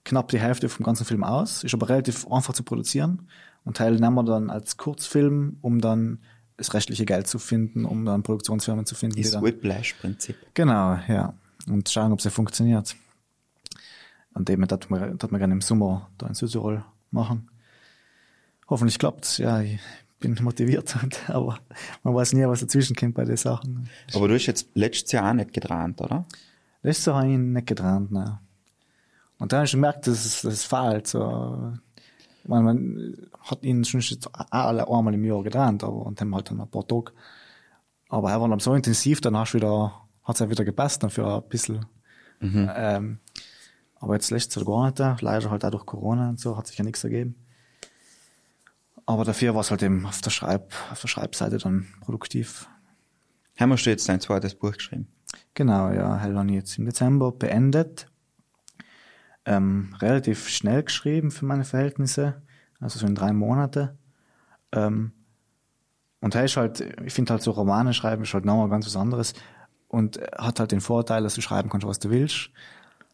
knapp 0.04 0.30
die 0.30 0.40
Hälfte 0.40 0.70
vom 0.70 0.86
ganzen 0.86 1.06
Film 1.06 1.24
aus, 1.24 1.64
ist 1.64 1.74
aber 1.74 1.90
relativ 1.90 2.28
einfach 2.28 2.54
zu 2.54 2.64
produzieren. 2.64 3.28
Und 3.64 3.78
Teil 3.78 3.94
nehmen 3.94 4.16
wir 4.16 4.24
dann 4.24 4.50
als 4.50 4.78
Kurzfilm, 4.78 5.58
um 5.62 5.82
dann 5.82 6.20
das 6.58 6.74
restliche 6.74 7.06
Geld 7.06 7.28
zu 7.28 7.40
finden, 7.40 7.86
um 7.86 8.06
dann 8.06 8.24
Produktionsfirmen 8.24 8.86
zu 8.86 8.96
finden. 8.96 9.18
dann 9.32 9.44
Whiplash-Prinzip. 9.44 10.36
Genau, 10.54 10.98
ja. 11.08 11.34
Und 11.68 11.90
schauen, 11.90 12.12
ob 12.12 12.20
es 12.20 12.34
funktioniert. 12.34 12.96
Und 14.34 14.50
eben, 14.50 14.66
das 14.68 14.80
das 14.80 14.90
wir 15.32 15.40
gerne 15.40 15.54
im 15.54 15.62
Sommer 15.62 16.10
da 16.18 16.28
in 16.28 16.34
Südtirol 16.34 16.84
machen. 17.12 17.50
Hoffentlich 18.68 19.00
klappt's. 19.00 19.38
Ja, 19.38 19.62
ich 19.62 19.80
bin 20.20 20.38
motiviert, 20.42 20.96
aber 21.28 21.60
man 22.04 22.16
weiß 22.16 22.34
nie, 22.34 22.46
was 22.46 22.62
dazwischen 22.62 22.96
kommt 22.96 23.16
bei 23.16 23.26
den 23.26 23.38
Sachen. 23.38 23.90
Aber 24.14 24.28
du 24.28 24.36
hast 24.36 24.46
jetzt 24.46 24.70
letztes 24.74 25.12
Jahr 25.12 25.30
auch 25.30 25.34
nicht 25.34 25.54
gedreht, 25.54 26.02
oder? 26.02 26.26
Letztes 26.82 27.06
Jahr 27.06 27.22
habe 27.22 27.32
ich 27.32 27.38
nicht 27.38 27.68
getrennt, 27.68 28.12
ne. 28.12 28.40
Und 29.38 29.52
dann 29.52 29.60
habe 29.60 29.66
ich 29.66 29.72
gemerkt, 29.72 30.08
dass 30.08 30.26
es, 30.26 30.42
dass 30.42 30.54
es 30.54 30.66
fehlt, 30.66 31.08
so. 31.08 31.74
Meine, 32.46 32.64
man 32.64 33.28
hat 33.42 33.64
ihn 33.64 33.86
schon 33.86 34.02
alle 34.50 34.88
einmal 34.88 35.14
im 35.14 35.24
Jahr 35.24 35.44
getrennt, 35.44 35.84
aber, 35.84 36.06
und 36.06 36.20
dann 36.20 36.34
halt 36.34 36.50
dann 36.50 36.62
ein 36.62 36.68
paar 36.68 36.88
Tage. 36.88 37.12
Aber 38.10 38.32
er 38.32 38.42
war 38.42 38.50
dann 38.50 38.60
so 38.60 38.74
intensiv, 38.74 39.22
dann 39.22 39.38
hast 39.38 39.54
du 39.54 39.58
wieder, 39.58 39.94
hat's 40.24 40.40
ja 40.40 40.50
wieder 40.50 40.66
gepasst, 40.66 41.04
dann 41.04 41.10
für 41.10 41.28
ein 41.28 41.48
bisschen. 41.48 41.86
Ähm, 42.76 43.20
aber 44.00 44.16
jetzt 44.16 44.32
lässt 44.32 44.56
es 44.56 44.66
gar 44.66 44.86
nicht, 44.86 45.00
da. 45.00 45.18
leider 45.22 45.52
halt 45.52 45.64
auch 45.64 45.72
durch 45.72 45.86
Corona 45.86 46.30
und 46.30 46.40
so, 46.40 46.58
hat 46.58 46.68
sich 46.68 46.78
ja 46.78 46.84
nichts 46.84 47.04
ergeben. 47.04 47.36
Aber 49.10 49.26
dafür 49.26 49.56
war 49.56 49.62
es 49.62 49.72
halt 49.72 49.82
eben 49.82 50.06
auf 50.06 50.22
der 50.22 50.30
Schreib, 50.30 50.72
auf 50.92 51.02
der 51.02 51.08
Schreibseite 51.08 51.58
dann 51.58 51.88
produktiv. 52.00 52.70
Haben 53.60 53.70
wir 53.70 53.78
schon 53.78 53.90
jetzt 53.90 54.08
dein 54.08 54.22
zweites 54.22 54.54
Buch 54.54 54.74
geschrieben? 54.74 55.08
Genau, 55.56 55.90
ja, 55.90 56.24
ich 56.24 56.54
jetzt 56.54 56.78
im 56.78 56.86
Dezember 56.86 57.32
beendet. 57.32 58.06
Ähm, 59.46 59.96
relativ 60.00 60.48
schnell 60.48 60.84
geschrieben 60.84 61.32
für 61.32 61.46
meine 61.46 61.64
Verhältnisse, 61.64 62.44
also 62.80 63.00
so 63.00 63.08
in 63.08 63.16
drei 63.16 63.34
Monate. 63.34 63.98
Ähm, 64.74 65.14
und 66.22 66.36
er 66.36 66.46
ist 66.46 66.58
halt, 66.58 66.82
ich 67.04 67.14
finde 67.16 67.34
halt 67.34 67.42
so 67.42 67.50
Romane 67.50 67.96
schreiben 67.96 68.22
ist 68.22 68.36
halt 68.36 68.46
nochmal 68.46 68.70
ganz 68.70 68.86
was 68.86 68.96
anderes 68.96 69.34
und 69.88 70.20
hat 70.38 70.60
halt 70.60 70.72
den 70.72 70.82
Vorteil, 70.82 71.24
dass 71.24 71.34
du 71.34 71.42
schreiben 71.42 71.72
kannst, 71.72 71.88
was 71.88 71.98
du 71.98 72.12
willst. 72.12 72.52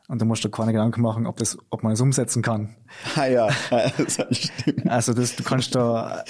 Und 0.07 0.21
da 0.21 0.25
musst 0.25 0.45
du 0.45 0.49
keine 0.49 0.71
Gedanken 0.71 1.01
machen, 1.01 1.25
ob 1.25 1.37
das, 1.37 1.57
ob 1.71 1.81
man 1.81 1.93
es 1.93 2.01
umsetzen 2.01 2.41
kann. 2.43 2.75
Ah 3.15 3.25
ja, 3.25 3.49
das 3.97 4.19
stimmt. 4.31 4.89
Also 4.89 5.13
das, 5.13 5.35
du 5.35 5.43
kannst 5.43 5.75
da 5.75 6.23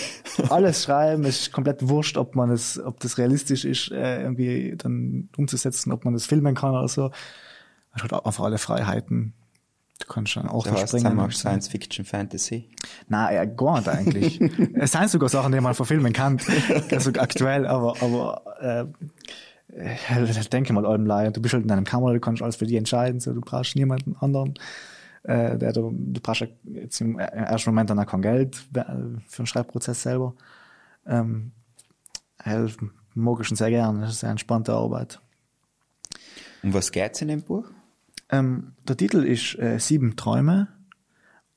alles 0.49 0.83
schreiben, 0.83 1.23
es 1.25 1.41
ist 1.41 1.51
komplett 1.51 1.87
wurscht, 1.87 2.17
ob 2.17 2.35
man 2.35 2.49
es, 2.49 2.79
ob 2.79 2.99
das 2.99 3.17
realistisch 3.17 3.65
ist, 3.65 3.91
äh, 3.91 4.21
irgendwie 4.21 4.75
dann 4.77 5.29
umzusetzen, 5.37 5.91
ob 5.91 6.05
man 6.05 6.13
das 6.13 6.25
filmen 6.25 6.55
kann 6.55 6.71
oder 6.71 6.87
so. 6.87 7.11
Es 7.95 8.03
hat 8.03 8.13
einfach 8.13 8.43
alle 8.43 8.57
Freiheiten. 8.57 9.33
Du 9.99 10.07
kannst 10.07 10.35
dann 10.35 10.49
auch 10.49 10.63
Du 10.63 10.71
hast 10.71 10.79
verspringen. 10.79 11.17
dann 11.17 11.25
auch 11.25 11.31
Science 11.31 11.69
Fiction 11.69 12.03
Fantasy. 12.03 12.69
Nein, 13.07 13.35
ja, 13.35 13.45
gar 13.45 13.77
nicht 13.77 13.89
eigentlich. 13.89 14.41
es 14.73 14.91
sind 14.91 15.09
sogar 15.09 15.29
Sachen, 15.29 15.53
die 15.53 15.61
man 15.61 15.73
verfilmen 15.73 16.11
kann, 16.11 16.39
also 16.91 17.11
aktuell, 17.17 17.65
aber, 17.65 17.95
aber 18.01 18.41
äh, 18.59 19.05
denke 20.51 20.73
mal 20.73 20.85
allem 20.85 21.05
Laien, 21.05 21.33
du 21.33 21.41
bist 21.41 21.53
halt 21.53 21.63
in 21.63 21.69
deinem 21.69 21.83
Kamera, 21.83 22.13
du 22.13 22.19
kannst 22.19 22.41
alles 22.41 22.55
für 22.55 22.65
dich 22.65 22.77
entscheiden, 22.77 23.19
so, 23.19 23.33
du 23.33 23.41
brauchst 23.41 23.75
niemanden 23.75 24.15
anderen. 24.19 24.55
Äh, 25.23 25.57
der, 25.57 25.73
du, 25.73 25.91
du 25.91 26.21
brauchst 26.21 26.41
ja 26.41 26.47
jetzt 26.65 27.01
im 27.01 27.17
ersten 27.17 27.71
Moment 27.71 27.89
dann 27.89 27.99
auch 27.99 28.05
kein 28.05 28.21
Geld 28.21 28.55
äh, 28.75 28.83
für 29.27 29.41
den 29.41 29.47
Schreibprozess 29.47 30.03
selber. 30.03 30.35
Ähm, 31.07 31.51
hell, 32.39 32.71
mag 33.15 33.39
ich 33.41 33.47
schon 33.47 33.57
sehr 33.57 33.69
gerne, 33.69 34.01
das 34.01 34.11
ist 34.11 34.23
eine 34.23 34.31
entspannte 34.31 34.73
Arbeit. 34.73 35.19
Um 36.61 36.73
was 36.73 36.91
geht's 36.91 37.21
in 37.21 37.27
dem 37.27 37.41
Buch? 37.41 37.65
Ähm, 38.29 38.73
der 38.87 38.97
Titel 38.97 39.23
ist 39.23 39.57
äh, 39.59 39.79
Sieben 39.79 40.15
Träume 40.15 40.67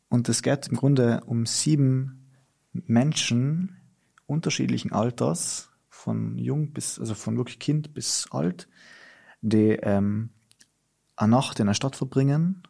und 0.08 0.28
es 0.28 0.42
geht 0.42 0.68
im 0.68 0.76
Grunde 0.76 1.22
um 1.26 1.46
sieben 1.46 2.30
Menschen 2.72 3.76
unterschiedlichen 4.26 4.92
Alters, 4.92 5.70
von 5.98 6.38
jung 6.38 6.72
bis, 6.72 7.00
also 7.00 7.14
von 7.14 7.36
wirklich 7.36 7.58
Kind 7.58 7.92
bis 7.92 8.28
alt, 8.30 8.68
die 9.40 9.70
ähm, 9.82 10.30
eine 11.16 11.32
Nacht 11.32 11.58
in 11.58 11.66
der 11.66 11.74
Stadt 11.74 11.96
verbringen 11.96 12.62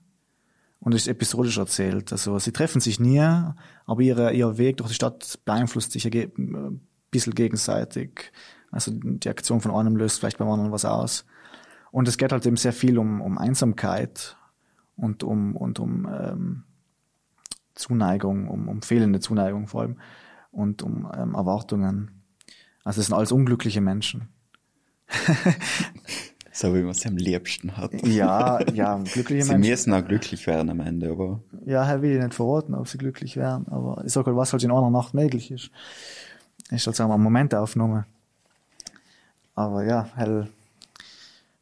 und 0.80 0.94
es 0.94 1.02
ist 1.02 1.08
episodisch 1.08 1.58
erzählt. 1.58 2.10
Also 2.10 2.38
sie 2.38 2.52
treffen 2.52 2.80
sich 2.80 2.98
nie, 2.98 3.20
aber 3.20 4.00
ihre, 4.00 4.32
ihr 4.32 4.56
Weg 4.56 4.78
durch 4.78 4.88
die 4.88 4.94
Stadt 4.94 5.40
beeinflusst 5.44 5.92
sich 5.92 6.06
ein 6.06 6.10
ge- 6.10 6.32
bisschen 7.10 7.34
gegenseitig. 7.34 8.32
Also 8.70 8.92
die 8.94 9.28
Aktion 9.28 9.60
von 9.60 9.72
einem 9.72 9.96
löst 9.96 10.18
vielleicht 10.18 10.38
beim 10.38 10.48
anderen 10.48 10.72
was 10.72 10.86
aus. 10.86 11.26
Und 11.90 12.08
es 12.08 12.16
geht 12.16 12.32
halt 12.32 12.46
eben 12.46 12.56
sehr 12.56 12.72
viel 12.72 12.96
um, 12.96 13.20
um 13.20 13.36
Einsamkeit 13.36 14.38
und 14.96 15.22
um, 15.22 15.54
und 15.54 15.78
um 15.80 16.08
ähm, 16.10 16.64
Zuneigung, 17.74 18.48
um, 18.48 18.68
um 18.68 18.80
fehlende 18.80 19.20
Zuneigung 19.20 19.68
vor 19.68 19.82
allem 19.82 20.00
und 20.50 20.82
um 20.82 21.10
ähm, 21.14 21.34
Erwartungen. 21.34 22.17
Also 22.84 23.00
es 23.00 23.06
sind 23.06 23.14
alles 23.16 23.32
unglückliche 23.32 23.80
Menschen. 23.80 24.28
So 26.50 26.74
wie 26.74 26.80
man 26.80 26.90
es 26.90 27.06
am 27.06 27.16
liebsten 27.16 27.76
hat. 27.76 27.92
Ja, 28.04 28.58
ja, 28.72 28.96
glückliche 28.98 29.44
Sie 29.44 29.52
Menschen. 29.52 29.70
müssen 29.70 29.94
auch 29.94 30.04
glücklich 30.04 30.44
werden 30.48 30.70
am 30.70 30.80
Ende, 30.80 31.08
aber 31.12 31.40
Ja, 31.64 31.88
er 31.88 32.02
will 32.02 32.16
ich 32.16 32.20
nicht 32.20 32.34
verraten, 32.34 32.74
ob 32.74 32.88
sie 32.88 32.98
glücklich 32.98 33.36
wären, 33.36 33.68
aber 33.68 34.02
ich 34.04 34.12
sag 34.12 34.26
halt, 34.26 34.36
was 34.36 34.52
halt 34.52 34.64
in 34.64 34.72
einer 34.72 34.90
Nacht 34.90 35.14
möglich 35.14 35.52
ist. 35.52 35.70
Ist 36.70 36.84
halt 36.88 36.96
sagen 36.96 37.10
wir 37.10 37.18
Momentaufnahme. 37.18 38.06
Aber 39.54 39.84
ja, 39.84 40.08
er, 40.16 40.48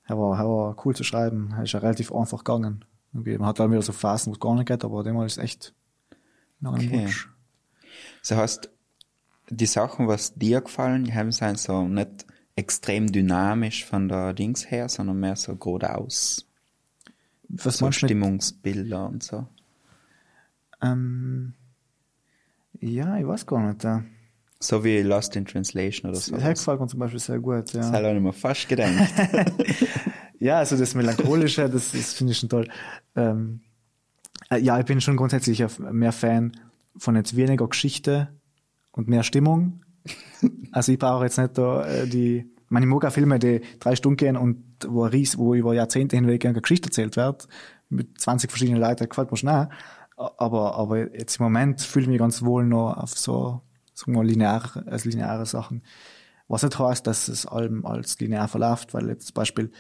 er, 0.07 0.19
war, 0.19 0.39
er 0.39 0.49
war 0.49 0.77
cool 0.87 0.97
zu 0.97 1.05
schreiben, 1.05 1.53
er 1.55 1.64
ist 1.64 1.73
ja 1.73 1.81
relativ 1.81 2.11
einfach 2.14 2.39
gegangen. 2.39 2.83
Irgendwie, 3.12 3.37
Man 3.37 3.49
hat 3.49 3.59
dann 3.61 3.71
wieder 3.71 3.83
so 3.83 3.93
Phasen, 3.93 4.31
wo 4.31 4.35
es 4.35 4.41
gar 4.41 4.55
nicht 4.55 4.67
geht, 4.67 4.83
aber 4.83 5.03
dem 5.05 5.21
ist 5.21 5.37
echt 5.37 5.75
nach 6.61 6.73
einem 6.73 6.87
Okay. 6.89 7.03
Wunsch. 7.03 7.29
Das 8.27 8.39
heißt, 8.39 8.71
die 9.51 9.66
Sachen, 9.66 10.09
was 10.09 10.34
dir 10.34 10.61
gefallen, 10.61 11.05
die 11.05 11.14
haben 11.14 11.32
sind 11.32 11.59
so 11.59 11.86
nicht 11.86 12.26
extrem 12.57 13.11
dynamisch 13.12 13.84
von 13.84 14.09
der 14.09 14.32
Dings 14.32 14.70
her, 14.70 14.88
sondern 14.88 15.20
mehr 15.20 15.36
so 15.36 15.57
geradeaus. 15.57 16.47
Was 17.49 17.78
So 17.78 17.84
du 17.84 17.86
mit, 17.86 17.94
Stimmungsbilder 17.94 19.07
und 19.09 19.22
so. 19.22 19.47
ähm, 20.82 21.55
ja, 22.80 23.16
ich 23.18 23.26
weiß 23.26 23.47
gar 23.47 23.66
nicht. 23.68 23.84
Ja. 23.84 24.05
So 24.59 24.82
wie 24.84 25.01
Lost 25.03 25.36
in 25.36 25.44
Translation 25.44 26.11
oder 26.11 26.18
so. 26.18 26.32
Das 26.32 26.42
Das 26.42 26.59
gefällt 26.61 26.80
mir 26.80 26.86
zum 26.88 26.99
Beispiel 27.01 27.20
sehr 27.20 27.38
gut. 27.38 27.72
Ja. 27.72 27.92
habe 27.92 28.14
ich 28.16 28.22
mir 28.22 28.32
fast 28.32 28.68
gedacht. 28.68 28.92
Ja, 30.38 30.59
also 30.59 30.76
das 30.76 30.94
Melancholische, 30.94 31.70
das, 31.70 31.92
das 31.92 32.12
finde 32.12 32.32
ich 32.32 32.38
schon 32.38 32.51
toll. 32.51 32.68
Ähm, 33.14 33.61
äh, 34.51 34.59
ja, 34.59 34.78
ich 34.78 34.84
bin 34.84 35.01
schon 35.01 35.16
grundsätzlich 35.16 35.64
mehr 35.78 36.12
Fan 36.12 36.53
von 36.97 37.16
jetzt 37.16 37.36
weniger 37.36 37.66
Geschichte 37.66 38.28
und 38.97 39.09
mehr 39.09 39.22
Stimmung. 39.22 39.82
Also 40.72 40.92
ich 40.92 40.99
brauche 40.99 41.24
jetzt 41.24 41.38
nicht 41.38 41.57
da 41.57 41.86
äh, 41.86 42.07
die, 42.07 42.51
meine, 42.68 42.84
ich 42.84 42.90
mag 42.90 43.05
auch 43.07 43.12
Filme, 43.12 43.38
die 43.38 43.62
drei 43.80 43.97
Stunden 43.97 44.18
gehen 44.18 44.36
und 44.36 44.62
wo, 44.86 45.05
Ries, 45.05 45.38
wo 45.38 45.55
über 45.55 45.72
Jahrzehnte 45.72 46.16
hinweg 46.16 46.44
eine 46.44 46.61
Geschichte 46.61 46.88
erzählt 46.88 47.16
wird, 47.16 47.49
mit 47.88 48.20
20 48.20 48.51
verschiedenen 48.51 48.80
Leuten, 48.80 49.09
gefällt 49.09 49.30
mir 49.30 49.38
schon 49.38 49.49
auch. 49.49 49.68
Aber, 50.16 50.74
aber 50.76 51.14
jetzt 51.14 51.38
im 51.40 51.44
Moment 51.44 51.80
fühle 51.80 52.05
ich 52.05 52.09
mich 52.11 52.18
ganz 52.18 52.42
wohl 52.42 52.66
noch 52.66 52.97
auf 52.99 53.16
so, 53.16 53.62
sagen 53.94 54.12
wir 54.12 54.18
mal, 54.18 54.26
linear, 54.26 54.82
also 54.86 55.09
lineare 55.09 55.47
Sachen. 55.47 55.82
Was 56.49 56.62
nicht 56.62 56.78
heißt, 56.78 57.07
dass 57.07 57.28
es 57.28 57.47
allem 57.47 57.86
als 57.86 58.18
linear 58.20 58.49
verläuft, 58.49 58.92
weil 58.92 59.09
jetzt 59.09 59.28
zum 59.28 59.34
Beispiel 59.34 59.70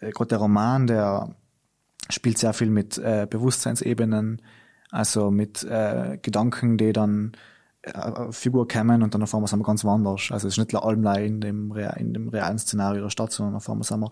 äh, 0.00 0.10
gerade 0.10 0.28
der 0.28 0.38
Roman, 0.38 0.86
der 0.86 1.34
spielt 2.08 2.38
sehr 2.38 2.52
viel 2.52 2.70
mit 2.70 2.98
äh, 2.98 3.26
Bewusstseinsebenen, 3.28 4.42
also 4.90 5.30
mit 5.30 5.64
äh, 5.64 6.18
Gedanken, 6.22 6.78
die 6.78 6.92
dann 6.92 7.32
eine 7.94 8.32
Figur 8.32 8.66
kommen 8.66 9.02
und 9.02 9.14
dann 9.14 9.22
auf 9.22 9.34
einmal 9.34 9.48
sind 9.48 9.60
wir 9.60 9.64
ganz 9.64 9.84
woanders. 9.84 10.28
Also 10.30 10.48
es 10.48 10.58
ist 10.58 10.58
nicht 10.58 10.74
allem 10.74 11.06
in 11.06 11.40
dem, 11.40 11.76
in 11.96 12.14
dem 12.14 12.28
realen 12.28 12.58
Szenario 12.58 13.02
der 13.02 13.10
Stadt, 13.10 13.32
sondern 13.32 13.56
auf 13.56 13.68
einmal 13.68 13.84
sind 13.84 14.00
wir 14.00 14.10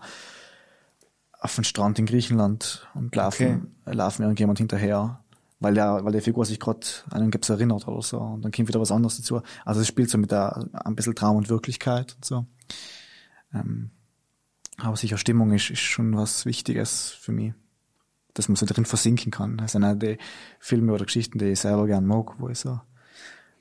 auf 1.39 1.55
dem 1.55 1.63
Strand 1.63 1.99
in 1.99 2.05
Griechenland 2.05 2.87
und 2.95 3.15
laufen, 3.15 3.75
äh, 3.85 3.93
laufen 3.93 4.23
irgendjemand 4.23 4.57
hinterher, 4.57 5.19
weil 5.59 5.73
der, 5.75 6.03
weil 6.03 6.13
die 6.13 6.21
Figur 6.21 6.45
sich 6.45 6.59
gerade 6.59 6.87
an 7.11 7.21
einen 7.21 7.31
Gips 7.31 7.49
erinnert 7.49 7.87
oder 7.87 8.01
so. 8.01 8.19
Und 8.19 8.43
dann 8.43 8.51
kommt 8.51 8.67
wieder 8.67 8.79
was 8.79 8.91
anderes 8.91 9.17
dazu. 9.17 9.41
Also 9.63 9.81
es 9.81 9.87
spielt 9.87 10.09
so 10.09 10.17
mit 10.17 10.31
der, 10.31 10.67
ein 10.73 10.95
bisschen 10.95 11.15
Traum 11.15 11.37
und 11.37 11.49
Wirklichkeit 11.49 12.15
und 12.15 12.25
so. 12.25 12.45
Ähm, 13.53 13.91
aber 14.77 14.97
sicher 14.97 15.17
Stimmung 15.17 15.53
ist, 15.53 15.69
ist 15.69 15.79
schon 15.79 16.15
was 16.17 16.45
Wichtiges 16.45 17.11
für 17.11 17.31
mich. 17.31 17.53
Dass 18.33 18.49
man 18.49 18.57
so 18.57 18.65
drin 18.65 18.83
versinken 18.83 19.31
kann. 19.31 19.57
Das 19.57 19.71
sind 19.73 19.85
auch 19.85 19.95
die 19.95 20.17
Filme 20.59 20.91
oder 20.91 21.05
Geschichten, 21.05 21.39
die 21.39 21.45
ich 21.45 21.59
selber 21.61 21.87
gern 21.87 22.05
mag, 22.05 22.33
wo 22.39 22.49
ich 22.49 22.59
so, 22.59 22.81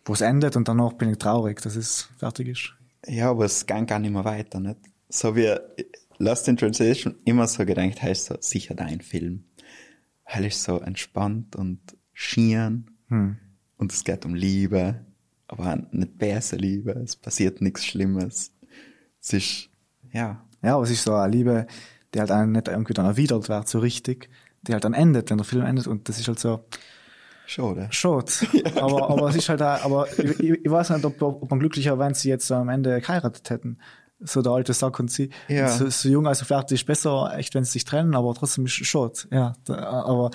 wo 0.05 0.13
es 0.13 0.21
endet 0.21 0.57
und 0.57 0.69
danach 0.69 0.93
bin 0.95 1.11
ich 1.11 1.19
traurig, 1.19 1.61
dass 1.63 1.77
es 1.77 2.09
fertig 2.19 2.49
ist. 2.49 2.75
ja, 3.07 3.31
aber 3.31 3.45
es 3.45 3.67
ging 3.67 3.87
gar 3.87 3.99
nicht 3.99 4.13
mehr 4.13 4.25
weiter, 4.25 4.61
nicht? 4.61 4.79
So 5.09 5.37
wie 5.37 5.55
Lost 6.19 6.49
in 6.49 6.57
Translation 6.57 7.17
immer 7.25 7.47
so 7.47 7.65
gedacht, 7.65 8.03
heißt 8.03 8.27
so, 8.27 8.37
sicher 8.41 8.75
dein 8.75 9.01
Film. 9.01 9.45
Weil 10.33 10.47
ist 10.47 10.63
so 10.63 10.79
entspannt 10.81 11.57
und 11.57 11.81
schieren 12.13 12.91
Hm. 13.09 13.37
und 13.77 13.93
es 13.93 14.05
geht 14.05 14.25
um 14.25 14.35
Liebe, 14.35 15.05
aber 15.47 15.77
nicht 15.93 16.17
böse 16.17 16.57
Liebe, 16.57 16.93
es 16.93 17.17
passiert 17.17 17.61
nichts 17.61 17.85
Schlimmes. 17.85 18.53
Es 19.21 19.33
ist, 19.35 19.69
ja, 20.13 20.43
Ja, 20.63 20.75
aber 20.77 20.85
es 20.85 20.91
ist 20.91 21.03
so 21.05 21.15
eine 21.15 21.31
Liebe, 21.31 21.67
die 22.15 22.21
halt 22.21 22.31
auch 22.33 22.47
nicht 22.47 22.69
irgendwie 22.69 22.95
dann 22.95 23.05
erwidert 23.07 23.49
wird, 23.51 23.69
so 23.69 23.81
richtig, 23.81 24.31
die 24.63 24.73
halt 24.73 24.85
dann 24.85 24.95
endet, 24.95 25.29
wenn 25.31 25.37
der 25.37 25.45
Film 25.45 25.65
endet 25.67 25.87
und 25.87 26.09
das 26.09 26.19
ist 26.19 26.29
halt 26.29 26.39
so, 26.39 26.65
schade. 27.47 27.89
Schade. 27.91 28.31
aber, 28.77 29.11
aber 29.11 29.29
es 29.29 29.37
ist 29.37 29.49
halt 29.49 29.63
auch, 29.63 29.85
aber 29.85 30.09
ich, 30.19 30.41
ich 30.41 30.71
weiß 30.71 30.91
nicht, 30.91 31.05
ob, 31.05 31.21
ob 31.23 31.51
man 31.51 31.61
glücklicher, 31.61 31.99
wenn 31.99 32.15
sie 32.15 32.29
jetzt 32.29 32.51
am 32.53 32.69
Ende 32.69 33.01
geheiratet 33.01 33.49
hätten. 33.51 33.79
So 34.21 34.41
der 34.43 34.53
alte 34.53 34.73
Sack 34.73 34.99
und 35.01 35.11
sie, 35.11 35.31
Ja. 35.49 35.69
so, 35.69 35.89
so 35.91 36.09
jung 36.09 36.27
also 36.27 36.45
fertig 36.45 36.81
ist 36.81 36.87
besser, 36.87 37.33
echt, 37.37 37.55
wenn 37.55 37.65
sie 37.65 37.73
sich 37.73 37.85
trennen, 37.85 38.15
aber 38.15 38.33
trotzdem 38.35 38.65
ist 38.65 38.81
es 38.81 38.87
schade. 38.87 39.13
Ja, 39.31 39.55
da, 39.65 39.75
aber, 40.05 40.31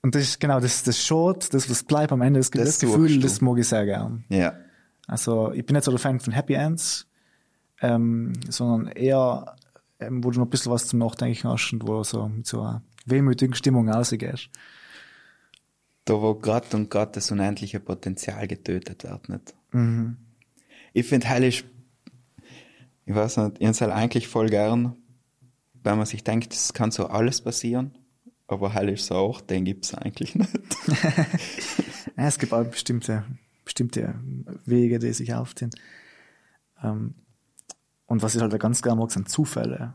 und 0.00 0.14
das 0.14 0.22
ist 0.22 0.40
genau, 0.40 0.60
das, 0.60 0.84
das 0.84 1.04
Schade, 1.04 1.40
das, 1.50 1.68
was 1.68 1.82
bleibt 1.82 2.12
am 2.12 2.22
Ende, 2.22 2.40
das, 2.40 2.50
Das 2.50 2.64
das, 2.64 2.80
Gefühl, 2.80 3.20
das 3.20 3.40
mag 3.40 3.58
ich 3.58 3.68
sehr 3.68 3.84
gern. 3.84 4.24
Ja, 4.30 4.54
Also, 5.06 5.52
ich 5.52 5.66
bin 5.66 5.74
nicht 5.74 5.84
so 5.84 5.90
der 5.90 5.98
Fan 6.00 6.20
von 6.20 6.32
Happy 6.32 6.54
Ends, 6.54 7.06
ähm, 7.82 8.32
sondern 8.48 8.92
eher, 8.92 9.56
ähm, 10.00 10.24
wo 10.24 10.30
du 10.30 10.38
noch 10.38 10.46
ein 10.46 10.50
bisschen 10.50 10.72
was 10.72 10.86
zum 10.86 11.00
Nachdenken 11.00 11.48
hast 11.48 11.72
und 11.72 11.82
wo 11.86 11.94
du 11.98 12.04
so 12.04 12.28
mit 12.28 12.46
so 12.46 12.60
einer 12.62 12.82
wehmütigen 13.06 13.54
Stimmung 13.54 13.90
rausgehst. 13.90 14.48
Da 16.08 16.20
wo 16.20 16.34
grad 16.34 16.74
und 16.74 16.90
grad 16.90 17.16
das 17.16 17.30
unendliche 17.30 17.80
Potenzial 17.80 18.48
getötet 18.48 19.04
wird, 19.04 19.28
nicht? 19.28 19.54
Mhm. 19.72 20.16
Ich 20.92 21.06
finde 21.06 21.28
heilig, 21.28 21.64
ich 23.04 23.14
weiß 23.14 23.36
nicht, 23.38 23.56
ich 23.60 23.66
hab's 23.66 23.80
halt 23.80 23.92
eigentlich 23.92 24.28
voll 24.28 24.48
gern, 24.48 24.96
wenn 25.82 25.96
man 25.96 26.06
sich 26.06 26.24
denkt, 26.24 26.52
es 26.52 26.72
kann 26.72 26.90
so 26.90 27.06
alles 27.06 27.40
passieren, 27.40 27.96
aber 28.46 28.74
heilig 28.74 29.02
so 29.02 29.14
auch, 29.14 29.40
den 29.40 29.64
gibt's 29.64 29.94
eigentlich 29.94 30.34
nicht. 30.34 30.50
Ja, 32.16 32.26
es 32.26 32.40
gibt 32.40 32.52
auch 32.52 32.64
bestimmte, 32.64 33.22
bestimmte 33.64 34.16
Wege, 34.64 34.98
die 34.98 35.12
sich 35.12 35.34
aufziehen. 35.34 35.70
Ähm, 36.82 37.14
und 38.06 38.22
was 38.22 38.34
ich 38.34 38.42
halt 38.42 38.58
ganz 38.58 38.82
gerne 38.82 39.00
mag, 39.00 39.12
sind 39.12 39.28
Zufälle. 39.28 39.94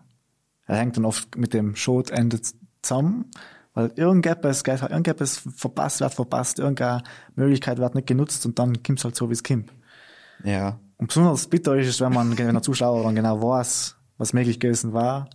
Er 0.66 0.78
hängt 0.78 0.96
dann 0.96 1.04
oft 1.04 1.36
mit 1.36 1.54
dem 1.54 1.76
Schotende 1.76 2.40
zusammen, 2.82 3.26
weil 3.74 3.92
irgendetwas, 3.96 4.64
geht, 4.64 4.82
irgendetwas 4.82 5.42
verpasst 5.56 6.02
wird 6.02 6.14
verpasst, 6.14 6.60
irgendeine 6.60 7.04
Möglichkeit 7.36 7.78
wird 7.80 7.96
nicht 7.96 8.08
genutzt 8.08 8.46
und 8.46 8.60
dann 8.60 8.84
kommt's 8.84 9.04
halt 9.04 9.16
so, 9.16 9.30
wie 9.30 9.34
es 9.34 9.44
kommt. 9.44 9.72
ja, 10.44 10.80
Und 10.98 11.08
besonders 11.08 11.48
bitter 11.48 11.76
ist 11.76 11.88
es, 11.88 12.02
wenn 12.02 12.14
man, 12.14 12.38
wenn 12.38 12.54
der 12.54 12.62
Zuschauer 12.62 13.04
dann 13.04 13.16
genau 13.16 13.42
weiß, 13.42 13.96
was 14.18 14.34
möglich 14.34 14.60
gewesen 14.60 14.94
war. 14.94 15.30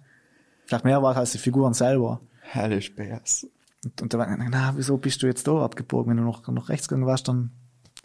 Vielleicht 0.67 0.85
mehr 0.85 1.03
war 1.03 1.17
als 1.17 1.33
die 1.33 1.39
Figuren 1.39 1.75
selber. 1.75 2.21
heilig 2.55 2.95
Bärs. 2.95 3.47
Und, 3.85 4.03
und 4.03 4.15
da 4.15 4.19
war, 4.19 4.37
na, 4.51 4.73
wieso 4.77 4.97
bist 4.99 5.23
du 5.23 5.27
jetzt 5.27 5.47
da 5.47 5.65
abgebogen? 5.65 6.11
Wenn 6.11 6.17
du 6.19 6.25
noch, 6.25 6.47
noch 6.49 6.69
rechts 6.69 6.89
gegangen 6.89 7.07
warst, 7.07 7.29
dann 7.29 7.51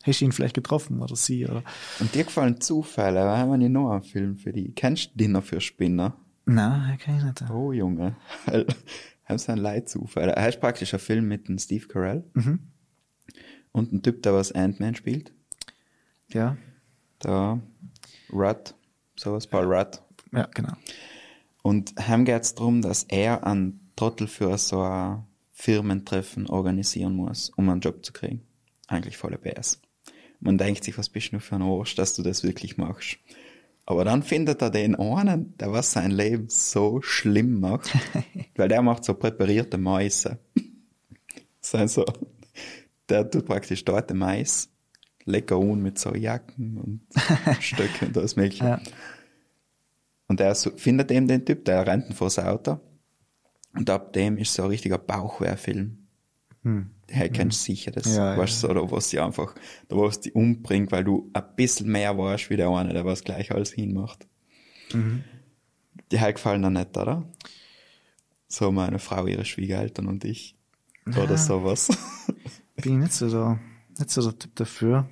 hast 0.04 0.22
du 0.22 0.26
ihn 0.26 0.32
vielleicht 0.32 0.56
getroffen 0.56 1.02
oder 1.02 1.16
sie 1.16 1.46
oder. 1.46 1.64
Und 2.00 2.14
dir 2.16 2.24
gefallen 2.24 2.60
Zufälle, 2.62 3.22
da 3.22 3.38
haben 3.38 3.52
wir 3.52 3.58
nicht 3.58 3.72
noch 3.72 3.92
einen 3.92 4.04
Film 4.04 4.38
für 4.38 4.52
die. 4.54 4.72
Kennst 4.74 5.12
du 5.14 5.18
Dinner 5.18 5.42
für 5.42 5.62
Spinner? 5.62 6.16
Nein, 6.46 6.98
kann 7.00 7.18
ich 7.18 7.24
nicht. 7.24 7.50
Oh, 7.50 7.72
Junge. 7.72 8.16
Haben 9.26 9.38
so 9.38 9.52
einen 9.52 9.62
Leitzufall. 9.62 10.30
Er 10.30 10.50
ist 10.50 10.60
praktisch 10.60 10.94
ein 10.94 11.00
Film 11.00 11.28
mit 11.28 11.48
dem 11.48 11.58
Steve 11.58 11.88
Carell. 11.88 12.24
Und 13.72 13.92
ein 13.94 14.02
Typ, 14.04 14.22
der 14.24 14.34
was 14.34 14.52
Ant-Man 14.52 14.96
spielt. 14.96 15.34
Ja, 16.30 16.58
Der 17.24 17.62
Rudd. 18.32 18.76
Sowas, 19.16 19.48
Paul 19.48 19.66
Rudd. 19.66 20.02
ja, 20.32 20.48
genau. 20.54 20.74
Und 21.62 21.94
ihm 22.10 22.26
geht's 22.26 22.56
drum, 22.56 22.82
dass 22.82 23.04
er 23.04 23.46
einen 23.48 23.92
Trottel 23.96 24.28
für 24.28 24.58
so 24.58 24.82
ein 24.82 25.24
Firmentreffen 25.54 26.48
organisieren 26.50 27.16
muss, 27.16 27.50
um 27.52 27.70
einen 27.70 27.80
Job 27.80 28.04
zu 28.06 28.12
kriegen. 28.12 28.42
Eigentlich 28.88 29.18
voller 29.18 29.38
PS. 29.38 29.80
Man 30.42 30.58
denkt 30.58 30.84
sich, 30.84 30.98
was 30.98 31.08
bist 31.10 31.28
du 31.32 31.36
nur 31.36 31.42
für 31.42 31.56
ein 31.56 31.62
Arsch, 31.62 31.96
dass 31.96 32.16
du 32.16 32.22
das 32.24 32.44
wirklich 32.44 32.78
machst. 32.78 33.18
Aber 33.86 34.06
dann 34.06 34.24
findet 34.24 34.62
er 34.62 34.70
den 34.70 34.96
einen, 34.96 35.58
der 35.58 35.72
was 35.72 35.92
sein 35.92 36.12
Leben 36.12 36.48
so 36.50 37.02
schlimm 37.02 37.60
macht, 37.60 37.92
weil 38.56 38.70
der 38.70 38.82
macht 38.82 39.04
so 39.04 39.14
präparierte 39.14 39.78
Mäuse. 39.78 40.40
Sein 41.60 41.88
so, 41.88 42.06
der 43.10 43.30
tut 43.30 43.46
praktisch 43.46 43.84
dort 43.84 44.10
den 44.10 44.18
Mais 44.18 44.70
lecker 45.26 45.58
un 45.58 45.82
mit 45.82 46.00
so 46.00 46.14
Jacken 46.16 46.78
und 46.78 47.02
Stöcken 47.62 48.10
und 48.10 48.18
alles 48.18 48.36
mögliche. 48.36 48.64
Ja. 48.66 48.82
Und 50.28 50.40
er 50.40 50.56
so, 50.56 50.72
findet 50.72 51.12
eben 51.12 51.28
den 51.28 51.46
Typ, 51.46 51.66
der 51.66 51.86
rennt 51.86 52.10
ihn 52.10 52.16
vors 52.16 52.40
Auto. 52.40 52.80
Und 53.74 53.90
ab 53.90 54.14
dem 54.14 54.38
ist 54.38 54.54
so 54.54 54.64
ein 54.64 54.70
richtiger 54.70 54.98
Bauchwehrfilm. 54.98 56.03
Hm. 56.64 56.90
Kennst 57.08 57.62
du 57.68 57.72
sicher, 57.72 57.92
das 57.92 58.16
Ja, 58.16 58.38
weißt 58.38 58.64
du, 58.64 58.68
so, 58.68 58.74
da 58.74 58.92
was 58.92 59.10
sie 59.10 59.20
einfach, 59.20 59.54
da 59.90 59.98
was 59.98 60.20
die 60.20 60.32
umbringt, 60.32 60.92
weil 60.92 61.04
du 61.04 61.30
ein 61.34 61.44
bisschen 61.56 61.92
mehr 61.92 62.18
weißt 62.18 62.50
wie 62.50 62.58
der 62.58 62.70
eine, 62.70 62.94
der 62.94 63.06
was 63.06 63.24
gleich 63.24 63.52
alles 63.52 63.72
hinmacht. 63.72 64.28
Mhm. 64.94 65.24
Die 66.12 66.20
halt 66.20 66.36
gefallen 66.36 66.62
dir 66.62 66.70
nicht, 66.70 66.98
oder? 66.98 67.24
So 68.48 68.72
meine 68.72 69.00
Frau, 69.00 69.28
ihre 69.28 69.46
Schwiegereltern 69.46 70.08
und 70.08 70.24
ich. 70.26 70.56
Oder 71.08 71.38
sowas. 71.38 71.90
bin 72.82 72.94
ich 72.94 73.00
nicht 73.00 73.14
so 73.14 73.30
der, 73.30 73.60
nicht 73.98 74.10
so 74.10 74.22
der 74.22 74.40
Typ 74.40 74.56
dafür. 74.56 75.10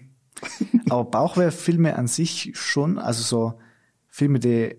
Aber 0.90 1.06
Bauchweh-Filme 1.06 1.96
an 1.96 2.08
sich 2.08 2.52
schon, 2.54 2.98
also 2.98 3.22
so 3.24 3.60
Filme, 4.08 4.40
die, 4.40 4.76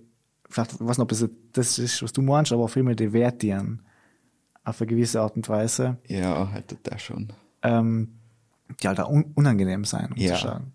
vielleicht, 0.49 0.73
ich 0.75 0.81
weiß 0.81 0.99
nicht, 0.99 1.03
ob 1.03 1.09
das, 1.09 1.29
das 1.53 1.79
ist, 1.79 2.03
was 2.03 2.13
du 2.13 2.23
meinst, 2.23 2.53
aber 2.53 2.69
Filme, 2.69 2.97
die 2.97 3.13
wert 3.13 3.43
dienen. 3.43 3.83
Auf 4.65 4.81
eine 4.81 4.89
gewisse 4.89 5.21
Art 5.21 5.37
und 5.37 5.49
Weise. 5.49 5.97
Ja, 6.07 6.51
halt 6.53 6.77
das 6.85 7.03
schon. 7.03 7.33
ähm, 7.63 8.19
die 8.81 8.89
halt 8.89 9.01
auch 9.01 9.11
un 9.11 9.33
unangenehm 9.35 9.85
sein, 9.85 10.13
um 10.13 10.17
Ja. 10.17 10.35
zu 10.35 10.41
schauen. 10.43 10.73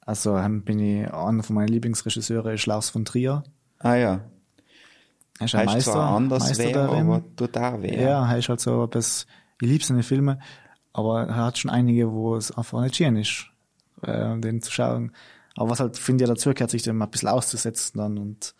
Also 0.00 0.36
ähm, 0.36 0.62
bin 0.62 0.78
ich 0.78 1.12
einer 1.12 1.42
von 1.42 1.54
meinen 1.56 1.68
Lieblingsregisseure 1.68 2.54
ist 2.54 2.66
Lars 2.66 2.90
von 2.90 3.04
Trier. 3.04 3.42
Ah 3.78 3.94
ja. 3.94 4.20
Er 5.38 5.46
ist 5.46 5.54
ein 5.54 5.60
Heißt 5.60 5.74
Meister, 5.74 5.92
zwar 5.92 6.16
anders 6.16 6.44
Meister 6.48 6.64
wär, 6.64 6.72
darin. 6.72 7.06
aber 7.06 7.22
tut 7.36 7.56
da 7.56 7.80
weh. 7.82 8.00
Ja, 8.02 8.30
er 8.30 8.38
ist 8.38 8.48
halt 8.48 8.60
so 8.60 8.84
etwas, 8.84 9.26
ich 9.60 9.68
liebe 9.68 9.82
seine 9.84 10.02
Filme, 10.02 10.38
aber 10.92 11.22
er 11.28 11.36
hat 11.36 11.58
schon 11.58 11.70
einige, 11.70 12.12
wo 12.12 12.36
es 12.36 12.50
einfach 12.52 12.80
nicht 12.82 12.96
schön 12.96 13.16
ist, 13.16 13.46
äh, 14.02 14.38
den 14.38 14.60
zu 14.62 14.70
schauen. 14.70 15.12
Aber 15.56 15.70
was 15.70 15.80
halt, 15.80 15.96
finde 15.96 16.24
ich, 16.24 16.28
dazu 16.30 16.50
gehört, 16.52 16.70
sich 16.70 16.82
dem 16.82 17.00
ein 17.00 17.10
bisschen 17.10 17.28
auszusetzen 17.30 17.98
dann 17.98 18.18
und 18.18 18.54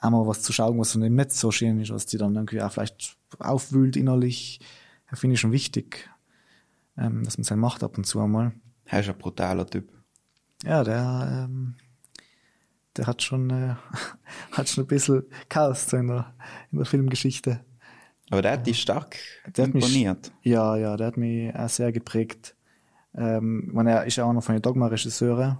einmal 0.00 0.26
was 0.26 0.42
zu 0.42 0.52
schauen, 0.52 0.78
was 0.78 0.92
dann 0.94 1.02
eben 1.02 1.14
nicht 1.16 1.32
so 1.32 1.50
schön 1.50 1.78
ist, 1.80 1.92
was 1.92 2.06
die 2.06 2.16
dann 2.18 2.34
irgendwie 2.34 2.62
auch 2.62 2.72
vielleicht 2.72 3.16
aufwühlt 3.38 3.96
innerlich, 3.96 4.60
finde 5.12 5.34
ich 5.34 5.40
schon 5.40 5.52
wichtig, 5.52 6.08
ähm, 6.96 7.24
dass 7.24 7.38
man 7.38 7.44
sein 7.44 7.58
macht 7.58 7.82
ab 7.82 7.96
und 7.98 8.04
zu 8.04 8.20
einmal. 8.20 8.52
Er 8.84 9.00
ist 9.00 9.08
ein 9.08 9.18
brutaler 9.18 9.66
Typ. 9.66 9.92
Ja, 10.64 10.82
der, 10.84 11.46
ähm, 11.48 11.76
der 12.96 13.06
hat 13.06 13.22
schon, 13.22 13.50
äh, 13.50 13.74
hat 14.52 14.68
schon 14.68 14.84
ein 14.84 14.88
bisschen 14.88 15.24
Chaos 15.48 15.88
so 15.88 15.96
in 15.96 16.08
der, 16.08 16.34
in 16.72 16.78
der 16.78 16.86
Filmgeschichte. 16.86 17.64
Aber 18.30 18.42
der 18.42 18.52
hat 18.52 18.66
dich 18.66 18.80
stark 18.80 19.16
Der 19.56 19.66
hat 19.66 19.74
mich- 19.74 19.84
imponiert. 19.84 20.32
Ja, 20.42 20.76
ja, 20.76 20.96
der 20.96 21.08
hat 21.08 21.16
mich 21.16 21.54
auch 21.54 21.68
sehr 21.68 21.90
geprägt. 21.92 22.54
Ähm, 23.14 23.64
ich 23.68 23.72
meine, 23.72 23.90
er 23.92 24.04
ist 24.04 24.16
ja 24.16 24.24
auch 24.24 24.32
noch 24.32 24.42
von 24.44 24.54
den 24.54 24.62
Dogma-Regisseure. 24.62 25.58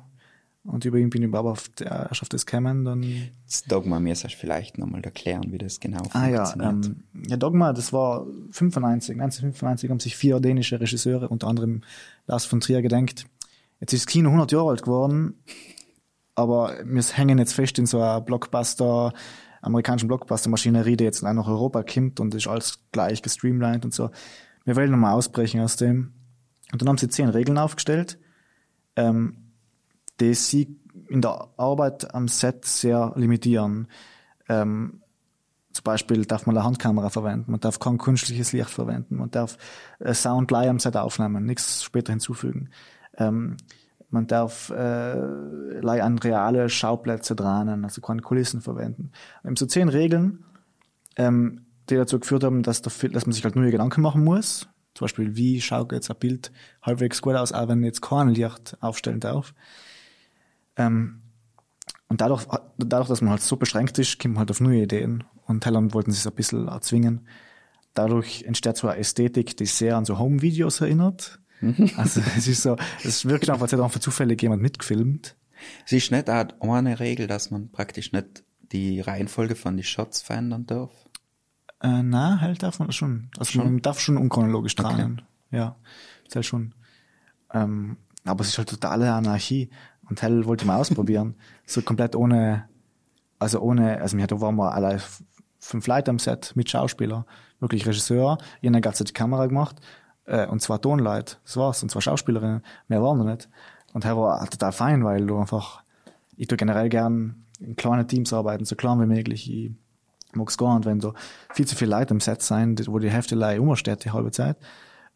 Und 0.63 0.85
über 0.85 0.99
ihn 0.99 1.09
bin 1.09 1.23
ich 1.23 1.35
aber 1.35 1.51
auf 1.51 1.71
der, 1.71 2.09
erst 2.11 2.23
auf 2.23 2.29
das 2.29 2.45
gekommen, 2.45 2.85
dann, 2.85 3.31
Das 3.47 3.65
Dogma 3.65 3.99
mir 3.99 4.15
sollst 4.15 4.37
du 4.37 4.41
vielleicht 4.41 4.77
nochmal 4.77 5.03
erklären, 5.03 5.53
wie 5.53 5.59
das 5.59 5.81
genau 5.81 6.03
ah 6.13 6.29
ja, 6.29 6.45
funktioniert. 6.45 6.87
ähm, 6.87 7.05
ja, 7.29 7.37
Dogma, 7.39 7.73
das 7.73 7.93
war 7.95 8.27
95, 8.51 9.15
1995 9.15 9.91
haben 9.91 10.01
sich 10.01 10.17
vier 10.17 10.39
dänische 10.39 10.79
Regisseure, 10.79 11.31
unter 11.31 11.47
anderem 11.47 11.83
Lars 12.27 12.45
von 12.45 12.61
Trier, 12.61 12.83
gedenkt. 12.83 13.25
Jetzt 13.81 13.95
ist 13.95 14.05
das 14.05 14.13
Kino 14.13 14.29
100 14.29 14.53
Jahre 14.53 14.71
alt 14.71 14.83
geworden, 14.83 15.35
aber 16.35 16.75
wir 16.85 17.03
hängen 17.03 17.39
jetzt 17.39 17.55
fest 17.55 17.79
in 17.79 17.87
so 17.87 17.99
einer 17.99 18.21
Blockbuster, 18.21 19.15
amerikanischen 19.63 20.09
Blockbuster-Maschinerie, 20.09 20.97
die 20.97 21.05
jetzt 21.05 21.23
nach 21.23 21.49
Europa 21.49 21.83
kommt 21.83 22.21
und 22.21 22.35
ist 22.35 22.47
alles 22.47 22.81
gleich 22.93 23.23
gestreamlined 23.23 23.87
und 23.87 23.95
so. 23.95 24.11
Wir 24.65 24.77
wollen 24.77 24.91
nochmal 24.91 25.15
ausbrechen 25.15 25.61
aus 25.61 25.77
dem. 25.77 26.13
Und 26.73 26.83
dann 26.83 26.89
haben 26.89 26.99
sie 26.99 27.09
zehn 27.09 27.29
Regeln 27.31 27.59
aufgestellt, 27.59 28.19
ähm, 28.97 29.50
die 30.21 30.35
sie 30.35 30.77
in 31.09 31.21
der 31.21 31.49
Arbeit 31.57 32.15
am 32.15 32.29
Set 32.29 32.65
sehr 32.65 33.13
limitieren. 33.17 33.89
Ähm, 34.49 35.01
zum 35.73 35.85
Beispiel 35.85 36.25
darf 36.25 36.47
man 36.47 36.57
eine 36.57 36.65
Handkamera 36.65 37.11
verwenden, 37.11 37.53
man 37.53 37.61
darf 37.61 37.79
kein 37.79 37.99
künstliches 37.99 38.53
Licht 38.53 38.71
verwenden, 38.71 39.17
man 39.17 39.31
darf 39.31 39.57
Sound 40.13 40.51
live 40.51 40.69
am 40.69 40.79
Set 40.81 40.97
aufnehmen, 40.97 41.45
nichts 41.45 41.85
später 41.85 42.13
hinzufügen. 42.13 42.71
Ähm, 43.17 43.57
man 44.11 44.27
darf 44.27 44.71
äh, 44.71 44.75
an 44.75 46.19
reale 46.19 46.69
Schauplätze 46.69 47.37
dran, 47.37 47.85
also 47.85 48.01
keine 48.01 48.23
Kulissen 48.23 48.61
verwenden. 48.61 49.13
Haben 49.45 49.57
so 49.57 49.67
zehn 49.67 49.89
Regeln, 49.89 50.45
ähm, 51.17 51.67
die 51.89 51.95
dazu 51.95 52.19
geführt 52.19 52.43
haben, 52.43 52.65
dass, 52.65 52.83
der, 52.83 52.93
dass 53.11 53.27
man 53.27 53.33
sich 53.33 53.45
halt 53.45 53.55
neue 53.55 53.71
Gedanken 53.71 54.03
machen 54.03 54.25
muss. 54.25 54.69
Zum 54.95 55.05
Beispiel, 55.05 55.37
wie 55.37 55.61
schaut 55.61 55.93
jetzt 55.93 56.11
ein 56.11 56.19
Bild 56.19 56.51
halbwegs 56.83 57.23
gut 57.23 57.37
aus, 57.37 57.53
auch 57.53 57.69
wenn 57.69 57.85
jetzt 57.85 58.03
kein 58.03 58.29
Licht 58.29 58.77
aufstellen 58.81 59.21
darf. 59.21 59.55
Ähm, 60.77 61.23
und 62.09 62.21
dadurch, 62.21 62.47
dadurch, 62.77 63.09
dass 63.09 63.21
man 63.21 63.31
halt 63.31 63.43
so 63.43 63.57
beschränkt 63.57 63.99
ist, 63.99 64.19
kommt 64.19 64.35
man 64.35 64.41
halt 64.41 64.51
auf 64.51 64.61
neue 64.61 64.83
Ideen. 64.83 65.25
Und 65.47 65.63
Thailand 65.63 65.95
wollten 65.95 66.13
sie 66.13 66.19
es 66.19 66.27
ein 66.27 66.35
bisschen 66.35 66.69
erzwingen. 66.69 67.27
Dadurch 67.95 68.45
entsteht 68.45 68.77
so 68.77 68.89
eine 68.89 68.99
Ästhetik, 68.99 69.57
die 69.57 69.67
sehr 69.67 69.97
an 69.97 70.05
so 70.05 70.19
Home-Videos 70.19 70.81
erinnert. 70.81 71.41
Also 71.97 72.21
es 72.37 72.49
ist 72.49 72.63
so, 72.63 72.77
es 73.05 73.25
wirkt 73.27 73.49
einfach, 73.49 73.63
als 73.63 73.73
hätte 73.73 73.85
einfach 73.85 74.01
zufällig 74.01 74.43
jemand 74.43 74.63
mitgefilmt. 74.63 75.37
Es 75.85 75.93
ist 75.93 76.11
nicht 76.11 76.31
auch 76.31 76.75
eine 76.75 77.01
Regel, 77.01 77.27
dass 77.27 77.51
man 77.51 77.71
praktisch 77.71 78.13
nicht 78.13 78.45
die 78.73 79.01
Reihenfolge 79.01 79.57
von 79.57 79.77
den 79.77 79.85
Shots 79.85 80.23
verändern 80.23 80.67
darf. 80.67 80.91
Äh, 81.83 82.03
na, 82.03 82.41
halt 82.41 82.63
darf 82.63 82.79
man 82.79 82.89
das 82.89 82.97
schon. 82.97 83.31
Also 83.39 83.59
man 83.59 83.83
darf 83.83 84.01
schon 84.01 84.17
unchronologisch 84.17 84.75
tragen. 84.75 85.23
Ja, 85.51 85.77
ist 86.27 86.37
halt 86.37 86.47
schon. 86.47 86.75
Ähm, 87.53 87.97
aber 88.25 88.43
es 88.43 88.49
ist 88.49 88.59
halt 88.59 88.69
totale 88.69 89.13
Anarchie. 89.13 89.71
Und 90.11 90.21
Hell 90.21 90.45
wollte 90.45 90.67
mal 90.67 90.77
ausprobieren. 90.77 91.37
So 91.65 91.83
komplett 91.83 92.17
ohne, 92.17 92.69
also 93.39 93.61
ohne, 93.61 94.01
also 94.01 94.17
wir 94.17 94.25
hatten, 94.25 94.41
waren 94.41 94.57
wir 94.57 94.75
alle 94.75 95.01
fünf 95.61 95.87
Leute 95.87 96.11
am 96.11 96.19
Set 96.19 96.53
mit 96.57 96.69
Schauspieler, 96.69 97.27
wirklich 97.61 97.87
Regisseur, 97.87 98.39
jeder 98.61 98.79
hat 98.79 99.09
die 99.09 99.13
Kamera 99.13 99.47
gemacht, 99.47 99.77
äh, 100.25 100.47
und 100.47 100.61
zwar 100.61 100.81
Tonleute, 100.81 101.37
das 101.45 101.57
war's, 101.57 101.83
und 101.83 101.91
zwar 101.91 102.03
Schauspielerinnen, 102.03 102.63
mehr 102.89 103.03
waren 103.03 103.19
wir 103.19 103.25
nicht. 103.25 103.49
Und 103.93 104.05
Hell 104.05 104.17
war 104.17 104.45
total 104.51 104.73
fein, 104.73 105.05
weil 105.05 105.27
du 105.27 105.39
einfach, 105.39 105.83
ich 106.37 106.49
tue 106.49 106.57
generell 106.57 106.89
gern 106.89 107.47
in 107.61 107.77
kleinen 107.77 108.09
Teams 108.09 108.33
arbeiten, 108.33 108.65
so 108.65 108.75
klein 108.75 109.01
wie 109.01 109.07
möglich. 109.07 109.51
Ich 109.51 109.73
mag's 110.33 110.57
gar 110.57 110.77
nicht, 110.77 110.87
wenn 110.87 110.99
da 110.99 111.13
viel 111.53 111.67
zu 111.67 111.77
viele 111.77 111.91
Leute 111.91 112.15
im 112.15 112.21
Set 112.21 112.43
sein, 112.43 112.77
wo 112.87 112.99
die 112.99 113.11
Hälfte 113.11 113.35
Leute 113.35 113.61
umsteht 113.61 114.05
die 114.05 114.11
halbe 114.11 114.31
Zeit. 114.31 114.57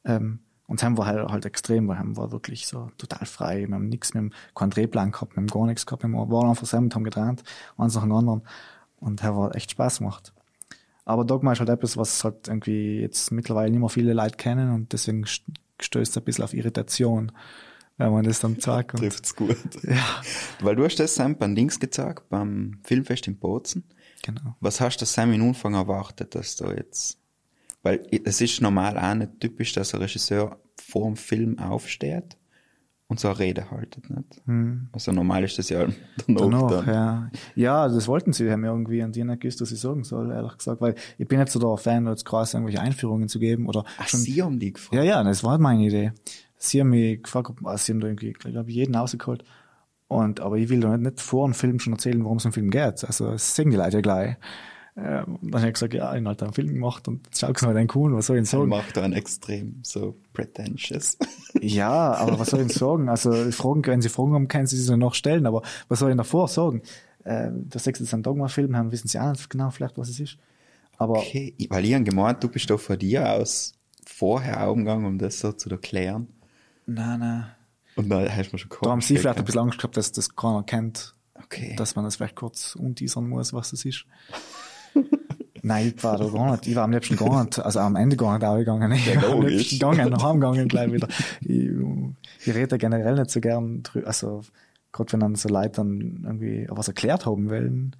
Ähm, 0.04 0.40
und 0.66 0.82
haben 0.82 0.96
wir 0.98 1.06
halt, 1.06 1.28
halt 1.28 1.44
extrem, 1.44 1.88
weil 1.88 2.02
wir 2.02 2.32
wirklich 2.32 2.66
so 2.66 2.90
total 2.98 3.26
frei. 3.26 3.66
Wir 3.68 3.74
haben 3.74 3.88
nichts, 3.88 4.14
wir 4.14 4.20
haben 4.22 4.30
keinen 4.54 4.70
Drehplan 4.70 5.12
gehabt, 5.12 5.32
wir 5.36 5.40
haben 5.42 5.46
gar 5.48 5.66
nichts 5.66 5.84
gehabt, 5.86 6.02
wir 6.04 6.10
waren 6.12 6.48
einfach 6.48 6.62
zusammen 6.64 6.86
und 6.86 6.94
haben 6.94 7.04
getrennt, 7.04 7.42
eins 7.76 7.94
nach 7.94 8.02
dem 8.02 8.12
anderen. 8.12 8.42
Und 9.00 9.22
haben 9.22 9.36
wir 9.36 9.54
echt 9.54 9.72
Spaß 9.72 9.98
gemacht. 9.98 10.32
Aber 11.04 11.24
Dogma 11.26 11.52
ist 11.52 11.58
halt 11.60 11.68
etwas, 11.68 11.98
was 11.98 12.24
halt 12.24 12.48
irgendwie 12.48 13.00
jetzt 13.00 13.30
mittlerweile 13.30 13.70
nicht 13.70 13.80
mehr 13.80 13.90
viele 13.90 14.14
Leute 14.14 14.36
kennen 14.38 14.72
und 14.72 14.92
deswegen 14.94 15.24
st- 15.24 15.42
stößt 15.80 16.12
es 16.12 16.16
ein 16.16 16.24
bisschen 16.24 16.44
auf 16.44 16.54
Irritation, 16.54 17.30
wenn 17.98 18.10
man 18.10 18.24
das 18.24 18.40
dann 18.40 18.58
sagt. 18.58 18.92
Trifft's 18.96 19.36
gut. 19.36 19.58
ja, 19.82 20.02
Weil 20.60 20.76
du 20.76 20.84
hast 20.86 20.96
das 20.98 21.14
Sam 21.14 21.36
beim 21.36 21.54
Dings 21.54 21.78
gezeigt, 21.78 22.30
beim 22.30 22.78
Filmfest 22.84 23.26
in 23.28 23.36
Bozen. 23.36 23.84
genau. 24.22 24.56
Was 24.60 24.80
hast 24.80 24.96
du 25.02 25.04
Sam 25.04 25.34
in 25.34 25.42
Anfang 25.42 25.74
erwartet, 25.74 26.34
dass 26.34 26.56
du 26.56 26.70
jetzt, 26.70 27.18
weil 27.84 28.02
es 28.24 28.40
ist 28.40 28.60
normal 28.60 28.98
auch 28.98 29.14
nicht 29.14 29.38
typisch, 29.40 29.72
dass 29.72 29.94
ein 29.94 30.00
Regisseur 30.00 30.58
vor 30.80 31.06
dem 31.06 31.16
Film 31.16 31.58
aufsteht 31.60 32.36
und 33.06 33.20
so 33.20 33.28
eine 33.28 33.38
Rede 33.38 33.70
haltet, 33.70 34.08
nicht? 34.10 34.42
Also 34.92 35.12
normal 35.12 35.44
ist 35.44 35.58
das 35.58 35.68
ja 35.68 35.86
danach, 36.26 36.50
Danach, 36.50 36.70
dann. 36.84 36.86
ja. 36.94 37.30
Ja, 37.54 37.88
das 37.88 38.08
wollten 38.08 38.32
sie 38.32 38.50
haben 38.50 38.64
irgendwie 38.64 39.02
und 39.02 39.14
die 39.14 39.20
haben 39.20 39.28
nicht 39.28 39.42
gewusst, 39.42 39.60
was 39.60 39.70
ich 39.70 39.78
sagen 39.78 40.02
soll, 40.02 40.32
ehrlich 40.32 40.56
gesagt, 40.56 40.80
weil 40.80 40.94
ich 41.18 41.28
bin 41.28 41.38
nicht 41.38 41.52
so 41.52 41.60
der 41.60 41.76
Fan, 41.76 42.06
jetzt 42.06 42.24
krass 42.24 42.54
irgendwelche 42.54 42.80
Einführungen 42.80 43.28
zu 43.28 43.38
geben 43.38 43.68
oder 43.68 43.84
Ach, 43.98 44.08
schon. 44.08 44.20
sie 44.20 44.42
haben 44.42 44.58
die 44.58 44.72
gefragt. 44.72 44.94
Ja, 44.94 45.02
ja, 45.02 45.22
das 45.22 45.44
war 45.44 45.58
meine 45.58 45.84
Idee. 45.84 46.12
Sie 46.56 46.80
haben 46.80 46.90
mich 46.90 47.22
gefragt, 47.22 47.50
ob, 47.50 47.66
also 47.66 47.84
sie 47.84 47.92
haben 47.92 48.00
da 48.00 48.06
irgendwie, 48.08 48.32
glaube 48.32 48.70
ich, 48.70 48.74
jeden 48.76 48.94
rausgeholt. 48.96 49.44
Und, 50.08 50.40
aber 50.40 50.56
ich 50.56 50.68
will 50.70 50.80
doch 50.80 50.90
nicht, 50.92 51.02
nicht 51.02 51.20
vor 51.20 51.46
dem 51.46 51.54
Film 51.54 51.78
schon 51.80 51.92
erzählen, 51.92 52.24
worum 52.24 52.38
es 52.38 52.44
im 52.46 52.52
Film 52.52 52.70
geht. 52.70 53.04
Also, 53.04 53.32
das 53.32 53.54
sehen 53.54 53.70
die 53.70 53.76
Leute 53.76 53.98
ja 53.98 54.00
gleich. 54.00 54.36
Ähm, 54.96 55.38
dann 55.42 55.60
habe 55.60 55.68
ich 55.68 55.74
gesagt, 55.74 55.92
ja, 55.94 56.12
ich 56.12 56.18
habe 56.18 56.28
halt 56.28 56.42
einen 56.42 56.52
Film 56.52 56.68
gemacht 56.68 57.08
und 57.08 57.28
schau 57.36 57.50
es 57.50 57.62
mal 57.62 57.74
den 57.74 57.88
cool, 57.96 58.14
was 58.14 58.26
soll 58.26 58.36
ich 58.36 58.42
denn 58.42 58.46
sagen? 58.46 58.68
macht 58.68 58.96
er 58.96 59.02
einen 59.02 59.12
extrem 59.14 59.80
so 59.82 60.16
pretentious. 60.32 61.16
Ja, 61.60 62.12
aber 62.14 62.38
was 62.38 62.50
soll 62.50 62.60
ich 62.60 62.66
denn 62.68 62.76
sagen? 62.76 63.08
Also 63.08 63.32
Fragen, 63.52 63.86
wenn 63.86 64.02
Sie 64.02 64.08
Fragen 64.08 64.34
haben, 64.34 64.48
können 64.48 64.66
Sie 64.66 64.76
sie 64.76 64.96
noch 64.96 65.14
stellen, 65.14 65.46
aber 65.46 65.62
was 65.88 66.00
soll 66.00 66.10
ich 66.10 66.16
davor 66.16 66.46
sagen? 66.48 66.82
Äh, 67.24 67.48
der 67.52 67.80
sechste 67.80 68.04
ist 68.04 68.12
ein 68.12 68.22
Dogma-Film, 68.22 68.76
haben 68.76 68.92
wissen 68.92 69.08
Sie 69.08 69.18
auch 69.18 69.30
nicht 69.30 69.48
genau 69.50 69.70
vielleicht, 69.70 69.96
was 69.96 70.08
es 70.10 70.20
ist. 70.20 70.36
Aber 70.98 71.18
Okay, 71.20 71.54
weil 71.70 71.84
ich 71.84 71.94
habe 71.94 72.04
gemeint, 72.04 72.42
du 72.44 72.48
bist 72.48 72.68
doch 72.70 72.78
von 72.80 72.98
dir 72.98 73.32
aus 73.32 73.72
vorher 74.04 74.70
umgegangen, 74.70 75.06
um 75.06 75.18
das 75.18 75.40
so 75.40 75.52
zu 75.52 75.70
erklären. 75.70 76.28
nein, 76.86 77.18
nein. 77.20 77.46
Und 77.96 78.08
dann 78.10 78.28
hast 78.28 78.50
du 78.50 78.56
mir 78.56 78.58
schon 78.58 78.70
Da 78.82 78.90
haben 78.90 79.00
Sie 79.00 79.16
vielleicht 79.16 79.38
ein 79.38 79.44
bisschen 79.44 79.60
Angst 79.60 79.78
gehabt, 79.78 79.96
dass 79.96 80.12
das 80.12 80.34
keiner 80.36 80.62
kennt, 80.64 81.14
Okay. 81.34 81.74
dass 81.76 81.94
man 81.96 82.04
das 82.04 82.16
vielleicht 82.16 82.36
kurz 82.36 82.74
unteasern 82.76 83.28
muss, 83.28 83.52
was 83.52 83.70
das 83.70 83.84
ist. 83.84 84.04
Nein, 85.62 85.94
ich 85.96 86.04
war 86.04 86.18
da 86.18 86.28
gar 86.28 86.52
nicht. 86.52 86.66
Ich 86.66 86.76
war 86.76 86.84
am 86.84 86.92
liebsten 86.92 87.16
gar 87.16 87.44
nicht, 87.44 87.58
also 87.58 87.80
am 87.80 87.96
Ende 87.96 88.16
gar 88.16 88.38
nicht 88.38 88.46
ausgegangen. 88.46 88.92
Ich 88.92 89.06
Ja, 89.06 89.22
war 89.22 89.30
am 89.30 89.46
liebsten 89.46 89.78
gegangen, 89.78 90.22
heimgegangen 90.22 90.68
gleich 90.68 90.92
wieder. 90.92 91.08
Ich, 91.40 91.70
ich 92.46 92.54
rede 92.54 92.76
generell 92.76 93.14
nicht 93.14 93.30
so 93.30 93.40
gern 93.40 93.82
drüber, 93.82 94.06
also 94.06 94.42
gerade 94.92 95.12
wenn 95.12 95.20
dann 95.20 95.34
so 95.34 95.48
Leute 95.48 95.76
dann 95.76 96.22
irgendwie 96.24 96.66
was 96.68 96.88
erklärt 96.88 97.26
haben 97.26 97.48
wollen, 97.50 97.96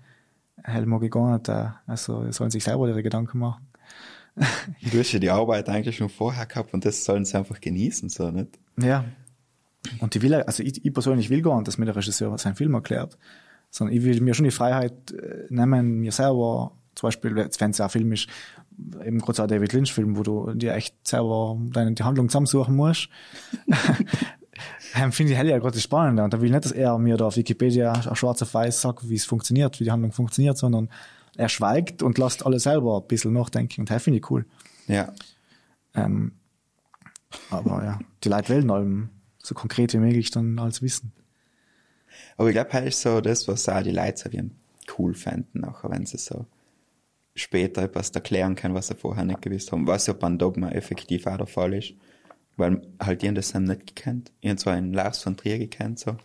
hell 0.62 0.86
mag 0.86 1.03
ich 1.03 1.11
gar 1.11 1.32
nicht, 1.32 1.49
äh, 1.49 1.68
also 1.86 2.30
sollen 2.30 2.51
sich 2.51 2.64
selber 2.64 2.88
ihre 2.88 3.03
Gedanken 3.03 3.38
machen. 3.38 3.66
Du 4.90 4.99
hast 4.99 5.12
ja 5.12 5.18
die 5.18 5.30
Arbeit 5.30 5.68
eigentlich 5.68 5.97
schon 5.97 6.09
vorher 6.09 6.47
gehabt 6.47 6.74
und 6.74 6.84
das 6.84 7.05
sollen 7.05 7.24
sie 7.24 7.36
einfach 7.36 7.61
genießen, 7.61 8.09
so, 8.09 8.30
nicht? 8.30 8.59
Ja. 8.76 9.05
Und 10.01 10.16
ich 10.16 10.22
will, 10.22 10.34
also 10.34 10.62
ich, 10.62 10.84
ich 10.84 10.92
persönlich 10.92 11.30
will 11.30 11.42
gar 11.42 11.57
nicht, 11.57 11.68
dass 11.68 11.78
mir 11.78 11.84
der 11.84 11.97
Regisseur 11.97 12.36
seinen 12.38 12.57
Film 12.57 12.74
erklärt, 12.74 13.18
sondern 13.70 13.97
ich 13.97 14.03
will 14.03 14.20
mir 14.20 14.34
schon 14.34 14.45
die 14.45 14.51
Freiheit 14.51 15.12
äh, 15.12 15.47
nehmen, 15.51 16.01
mir 16.01 16.12
selber, 16.12 16.72
zum 16.95 17.09
Beispiel, 17.09 17.34
wenn 17.34 17.70
es 17.70 17.80
ein 17.80 17.90
Film 17.90 18.12
ist, 18.12 18.28
eben 19.05 19.18
gerade 19.18 19.36
so 19.36 19.42
ein 19.42 19.49
David 19.49 19.72
Lynch-Film, 19.72 20.16
wo 20.16 20.22
du 20.22 20.53
dir 20.55 20.74
echt 20.74 20.95
selber 21.07 21.59
deine 21.70 21.92
die 21.92 22.03
Handlung 22.03 22.28
zusammensuchen 22.28 22.74
musst. 22.74 23.09
Finde 25.11 25.32
ich 25.32 25.38
hell 25.38 25.49
ja 25.49 25.59
gerade 25.59 25.78
spannend. 25.80 26.20
Und 26.20 26.32
da 26.32 26.40
will 26.40 26.47
ich 26.47 26.53
nicht, 26.53 26.64
dass 26.64 26.72
er 26.72 26.99
mir 26.99 27.16
da 27.16 27.26
auf 27.26 27.36
Wikipedia 27.36 28.14
schwarz 28.14 28.42
auf 28.42 28.55
weiß 28.55 28.80
sagt, 28.80 29.09
wie 29.09 29.16
es 29.16 29.24
funktioniert, 29.24 29.80
wie 29.80 29.84
die 29.84 29.90
Handlung 29.90 30.12
funktioniert, 30.12 30.57
sondern 30.57 30.88
er 31.36 31.49
schweigt 31.49 32.03
und 32.03 32.18
lässt 32.18 32.47
alle 32.47 32.61
selber 32.61 33.01
ein 33.01 33.09
bisschen 33.09 33.32
nachdenken. 33.32 33.82
Und 33.82 33.90
das 33.90 34.03
finde 34.03 34.18
ich 34.18 34.30
cool. 34.30 34.47
Ja. 34.86 35.12
Ähm, 35.95 36.32
aber 37.51 37.84
ja, 37.84 37.99
die 38.22 38.28
Leute 38.28 38.55
wollen 38.55 38.70
allem 38.70 39.09
so 39.38 39.55
konkret 39.55 39.92
wie 39.92 39.99
möglich 39.99 40.30
dann 40.30 40.59
alles 40.59 40.82
wissen. 40.82 41.12
Aber 42.36 42.49
ich 42.49 42.55
glaube, 42.55 42.72
halt 42.72 42.86
ist 42.86 43.01
so 43.01 43.20
das, 43.20 43.49
was 43.49 43.68
auch 43.68 43.82
die 43.82 43.90
Leute 43.90 44.22
so 44.22 44.32
wie 44.32 44.51
cool 44.99 45.14
fänden, 45.14 45.62
nachher, 45.62 45.90
wenn 45.90 46.07
sie 46.07 46.18
so 46.18 46.47
später 47.35 47.82
etwas 47.82 48.11
erklären 48.11 48.55
können, 48.55 48.74
was 48.74 48.89
sie 48.89 48.95
vorher 48.95 49.24
nicht 49.24 49.43
gewusst 49.43 49.72
haben. 49.72 49.87
Was 49.87 50.07
ja 50.07 50.12
beim 50.12 50.39
Dogma 50.39 50.70
effektiv 50.70 51.26
auch 51.26 51.37
der 51.37 51.47
Fall 51.47 51.74
ist. 51.74 51.95
Weil 52.57 52.82
halt 53.01 53.22
die 53.22 53.35
das 53.35 53.55
haben 53.55 53.64
nicht 53.64 53.95
gekannt. 53.95 54.30
Ich 54.41 54.49
habe 54.49 54.59
zwar 54.59 54.74
einen 54.74 54.93
Lars 54.93 55.22
von 55.22 55.37
Trier 55.37 55.59
gekannt, 55.59 55.99
so. 55.99 56.11
Und 56.11 56.18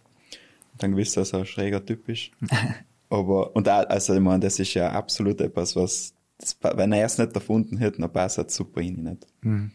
dann 0.77 0.91
gewusst, 0.91 1.17
dass 1.17 1.33
er 1.33 1.39
ein 1.39 1.45
schräger 1.47 1.83
Typ 1.83 2.07
ist. 2.07 2.31
Aber, 3.09 3.55
und 3.55 3.67
auch, 3.67 3.89
also, 3.89 4.13
ich 4.13 4.19
meine, 4.19 4.41
das 4.41 4.59
ist 4.59 4.75
ja 4.75 4.91
absolut 4.91 5.41
etwas, 5.41 5.75
was, 5.75 6.13
das, 6.37 6.55
wenn 6.61 6.91
er 6.91 7.05
es 7.05 7.17
nicht 7.17 7.33
erfunden 7.33 7.77
hätte, 7.77 8.01
dann 8.01 8.13
passt 8.13 8.37
es 8.37 8.55
super 8.55 8.81
in 8.81 8.97
ihn 8.97 9.03
nicht. 9.03 9.27
Mhm. 9.41 9.71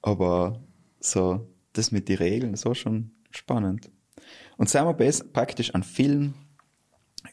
Aber 0.00 0.62
so, 0.98 1.46
das 1.74 1.92
mit 1.92 2.08
den 2.08 2.16
Regeln, 2.16 2.56
so 2.56 2.72
schon 2.72 3.10
spannend. 3.30 3.90
Und 4.56 4.70
sagen 4.70 4.98
wir 4.98 5.12
praktisch 5.34 5.74
an 5.74 5.82
Film 5.82 6.32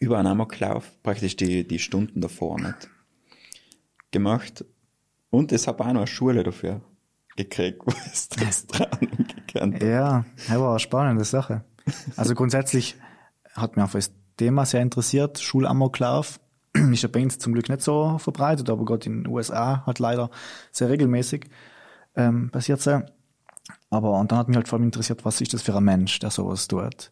über 0.02 0.18
einen 0.18 0.28
Amoklauf, 0.28 0.92
praktisch 1.02 1.38
die, 1.38 1.66
die 1.66 1.80
Stunden 1.80 2.20
davor 2.20 2.60
nicht 2.60 2.90
gemacht. 4.12 4.66
Und 5.30 5.52
ich 5.52 5.68
habe 5.68 5.84
auch 5.84 5.88
noch 5.88 6.02
eine 6.02 6.08
Schule 6.08 6.44
dafür 6.44 6.82
gekriegt, 7.36 7.82
wo 7.86 7.92
es 8.12 8.30
das 8.30 8.68
dran 8.68 8.90
gekannt 9.00 9.76
hat. 9.76 9.84
Ja, 9.84 10.26
das 10.48 10.60
war 10.60 10.70
eine 10.72 10.80
spannende 10.80 11.24
Sache. 11.24 11.64
Also 12.16 12.36
grundsätzlich 12.36 12.96
hat 13.54 13.76
mich 13.76 13.84
einfach 13.84 14.00
das 14.00 14.12
Thema 14.38 14.66
sehr 14.66 14.82
interessiert. 14.82 15.40
Schulamoklauf 15.40 16.40
ist 16.74 17.04
ja 17.04 17.10
bei 17.10 17.24
uns 17.24 17.40
zum 17.40 17.54
Glück 17.54 17.70
nicht 17.70 17.82
so 17.82 18.18
verbreitet, 18.18 18.70
aber 18.70 18.86
gerade 18.86 19.06
in 19.08 19.24
den 19.24 19.28
USA 19.32 19.86
hat 19.86 20.00
leider 20.00 20.30
sehr 20.72 20.90
regelmäßig 20.90 21.50
ähm, 22.16 22.50
passiert 22.52 22.82
sein. 22.82 23.10
Aber 23.90 24.20
und 24.20 24.32
dann 24.32 24.40
hat 24.40 24.48
mich 24.48 24.58
halt 24.58 24.68
vor 24.68 24.78
allem 24.78 24.86
interessiert, 24.86 25.26
was 25.26 25.42
ist 25.42 25.54
das 25.54 25.62
für 25.62 25.76
ein 25.76 25.84
Mensch, 25.84 26.20
der 26.20 26.32
sowas 26.32 26.68
tut. 26.68 27.12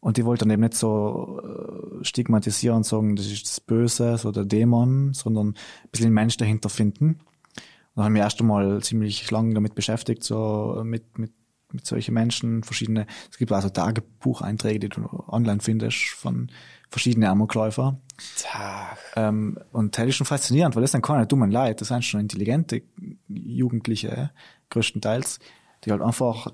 Und 0.00 0.16
die 0.16 0.24
wollten 0.24 0.48
dann 0.48 0.50
eben 0.50 0.62
nicht 0.62 0.74
so 0.74 1.40
äh, 1.42 2.04
stigmatisieren 2.04 2.78
und 2.78 2.86
sagen, 2.86 3.16
das 3.16 3.26
ist 3.26 3.46
das 3.46 3.60
Böse, 3.60 4.16
so 4.16 4.32
der 4.32 4.46
Dämon, 4.46 5.12
sondern 5.12 5.48
ein 5.48 5.88
bisschen 5.92 6.08
den 6.08 6.14
Mensch 6.14 6.38
dahinter 6.38 6.70
finden. 6.70 7.08
Und 7.10 7.96
dann 7.96 8.04
haben 8.06 8.14
wir 8.14 8.22
erst 8.22 8.40
einmal 8.40 8.82
ziemlich 8.82 9.30
lange 9.30 9.52
damit 9.54 9.74
beschäftigt, 9.74 10.24
so 10.24 10.80
mit, 10.84 11.18
mit, 11.18 11.32
mit 11.72 11.86
solchen 11.86 12.14
Menschen, 12.14 12.62
verschiedene, 12.62 13.06
es 13.30 13.36
gibt 13.36 13.52
also 13.52 13.68
Tagebucheinträge, 13.68 14.80
die 14.80 14.88
du 14.88 15.02
online 15.28 15.60
findest 15.60 16.08
von 16.10 16.50
verschiedenen 16.88 17.28
Amokläufer. 17.28 18.00
Ähm, 19.16 19.58
und 19.70 19.98
das 19.98 20.06
ist 20.06 20.16
schon 20.16 20.26
faszinierend, 20.26 20.76
weil 20.76 20.82
das 20.82 20.92
sind 20.92 21.02
keine 21.02 21.26
dummen 21.26 21.50
Leute, 21.50 21.76
das 21.76 21.88
sind 21.88 22.04
schon 22.04 22.20
intelligente 22.20 22.82
Jugendliche, 23.28 24.30
größtenteils, 24.70 25.40
die 25.84 25.90
halt 25.90 26.00
einfach 26.00 26.52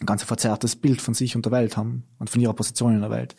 ein 0.00 0.06
ganz 0.06 0.22
verzerrtes 0.22 0.76
Bild 0.76 1.00
von 1.00 1.14
sich 1.14 1.36
und 1.36 1.44
der 1.44 1.52
Welt 1.52 1.76
haben 1.76 2.04
und 2.18 2.30
von 2.30 2.40
ihrer 2.40 2.54
Position 2.54 2.94
in 2.94 3.00
der 3.00 3.10
Welt. 3.10 3.36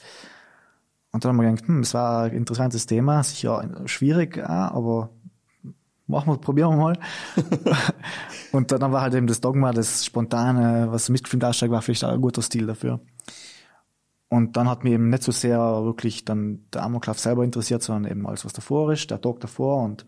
Und 1.12 1.24
dann 1.24 1.30
haben 1.30 1.38
wir 1.38 1.50
gedacht, 1.50 1.68
hm, 1.68 1.82
das 1.82 1.94
war 1.94 2.24
ein 2.24 2.34
interessantes 2.34 2.86
Thema, 2.86 3.24
sicher 3.24 3.82
schwierig, 3.86 4.38
ja, 4.38 4.72
aber 4.72 5.10
machen 6.08 6.34
wir, 6.34 6.38
probieren 6.38 6.72
wir 6.72 6.78
mal. 6.78 7.00
und 8.52 8.72
dann 8.72 8.92
war 8.92 9.02
halt 9.02 9.14
eben 9.14 9.28
das 9.28 9.42
Dogma, 9.42 9.72
das 9.72 10.06
Spontane, 10.06 10.88
was 10.92 11.10
mitgefilmt 11.10 11.46
aussteigt, 11.46 11.72
war 11.72 11.82
vielleicht 11.82 12.04
auch 12.04 12.12
ein 12.12 12.22
guter 12.22 12.42
Stil 12.42 12.68
dafür. 12.68 13.00
Und 14.28 14.58
dann 14.58 14.68
hat 14.70 14.84
mich 14.84 14.94
eben 14.94 15.10
nicht 15.10 15.24
so 15.24 15.32
sehr 15.32 15.60
wirklich 15.60 16.26
dann 16.26 16.66
der 16.74 16.84
Amoklauf 16.84 17.20
selber 17.20 17.44
interessiert, 17.44 17.84
sondern 17.84 18.12
eben 18.12 18.28
alles, 18.28 18.44
was 18.44 18.54
davor 18.54 18.92
ist, 18.92 19.12
der 19.12 19.22
Tag 19.22 19.40
davor 19.40 19.84
und 19.84 20.06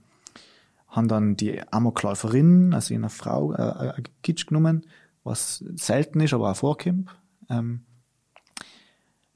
haben 0.87 1.07
dann 1.07 1.35
die 1.35 1.61
Amokläuferin, 1.71 2.73
also 2.73 2.93
eine 2.93 3.09
Frau, 3.09 3.53
äh, 3.53 3.93
ein 3.95 4.03
Kitsch 4.23 4.47
genommen, 4.47 4.85
was 5.28 5.63
selten 5.75 6.19
ist, 6.21 6.34
aber 6.34 6.51
auch 6.51 6.55
vorkommt. 6.55 7.09
Ähm, 7.49 7.82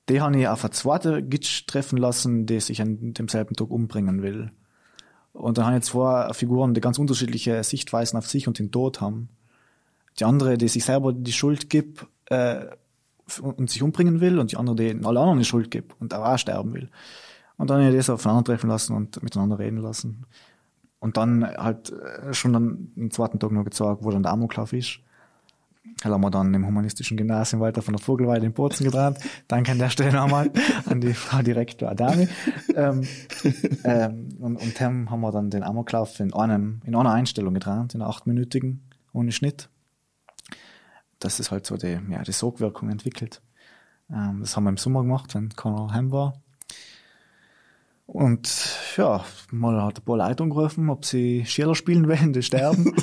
die 0.09 0.21
habe 0.21 0.37
ich 0.39 0.47
auf 0.47 0.63
eine 0.63 0.71
zweite 0.71 1.23
Gitsch 1.23 1.67
treffen 1.67 1.97
lassen, 1.97 2.45
die 2.45 2.59
sich 2.59 2.81
an 2.81 3.13
demselben 3.13 3.55
Tag 3.55 3.69
umbringen 3.69 4.21
will. 4.21 4.51
Und 5.33 5.57
dann 5.57 5.65
habe 5.65 5.77
ich 5.77 5.83
zwei 5.83 6.33
Figuren, 6.33 6.73
die 6.73 6.81
ganz 6.81 6.99
unterschiedliche 6.99 7.63
Sichtweisen 7.63 8.17
auf 8.17 8.27
sich 8.27 8.47
und 8.47 8.59
den 8.59 8.71
Tod 8.71 8.99
haben. 8.99 9.29
Die 10.19 10.25
andere, 10.25 10.57
die 10.57 10.67
sich 10.67 10.83
selber 10.83 11.13
die 11.13 11.31
Schuld 11.31 11.69
gibt 11.69 12.05
äh, 12.25 12.65
und 13.41 13.69
sich 13.69 13.81
umbringen 13.81 14.19
will, 14.19 14.39
und 14.39 14.51
die 14.51 14.57
andere, 14.57 14.75
die 14.75 15.05
alle 15.05 15.19
anderen 15.19 15.39
die 15.39 15.45
Schuld 15.45 15.71
gibt 15.71 15.99
und 16.01 16.13
auch, 16.13 16.25
auch 16.25 16.37
sterben 16.37 16.73
will. 16.73 16.89
Und 17.57 17.69
dann 17.69 17.81
habe 17.81 17.91
ich 17.91 17.97
das 17.97 18.09
aufeinandertreffen 18.09 18.69
lassen 18.69 18.95
und 18.95 19.21
miteinander 19.23 19.59
reden 19.59 19.77
lassen. 19.77 20.25
Und 20.99 21.15
dann 21.17 21.45
halt 21.45 21.91
äh, 21.91 22.33
schon 22.33 22.53
dann 22.53 22.91
am 22.97 23.11
zweiten 23.11 23.39
Tag 23.39 23.51
noch 23.51 23.63
gezeigt, 23.63 24.03
wo 24.03 24.11
dann 24.11 24.23
der 24.23 24.33
Amoklauf 24.33 24.73
ist. 24.73 24.99
Halt 26.03 26.13
haben 26.13 26.21
wir 26.21 26.31
dann 26.31 26.53
im 26.53 26.65
humanistischen 26.65 27.17
Gymnasium 27.17 27.61
weiter 27.61 27.81
von 27.81 27.95
der 27.95 28.01
Vogelweide 28.01 28.45
in 28.45 28.53
Bozen 28.53 28.85
gedreht. 28.85 29.17
Danke 29.47 29.71
an 29.71 29.79
der 29.79 29.89
Stelle 29.89 30.13
nochmal 30.13 30.51
an 30.85 31.01
die 31.01 31.13
Frau 31.13 31.41
Direktor 31.41 31.89
Adami. 31.89 32.27
ähm, 32.75 33.07
ähm, 33.83 34.29
und, 34.39 34.57
und 34.57 34.79
dann 34.79 35.09
haben 35.09 35.21
wir 35.21 35.31
dann 35.31 35.49
den 35.49 35.63
Amoklauf 35.63 36.19
in, 36.19 36.33
einem, 36.33 36.81
in 36.85 36.95
einer 36.95 37.11
Einstellung 37.11 37.53
gedreht, 37.53 37.93
in 37.93 38.01
einer 38.01 38.09
achtminütigen, 38.09 38.81
ohne 39.13 39.31
Schnitt. 39.31 39.69
Das 41.19 41.39
ist 41.39 41.51
halt 41.51 41.65
so 41.65 41.77
die, 41.77 41.99
ja, 42.09 42.23
die 42.23 42.31
Sogwirkung 42.31 42.89
entwickelt. 42.89 43.41
Ähm, 44.09 44.39
das 44.41 44.55
haben 44.55 44.63
wir 44.63 44.71
im 44.71 44.77
Sommer 44.77 45.01
gemacht, 45.01 45.33
wenn 45.35 45.49
keiner 45.49 45.91
heim 45.93 46.11
war. 46.11 46.41
Und 48.11 48.77
ja, 48.97 49.23
mal 49.51 49.81
hat 49.81 49.99
ein 49.99 50.03
paar 50.03 50.17
Leute 50.17 50.43
angerufen, 50.43 50.89
ob 50.89 51.05
sie 51.05 51.45
Schiller 51.45 51.75
spielen 51.75 52.09
wollen, 52.09 52.33
die 52.33 52.43
sterben. 52.43 52.93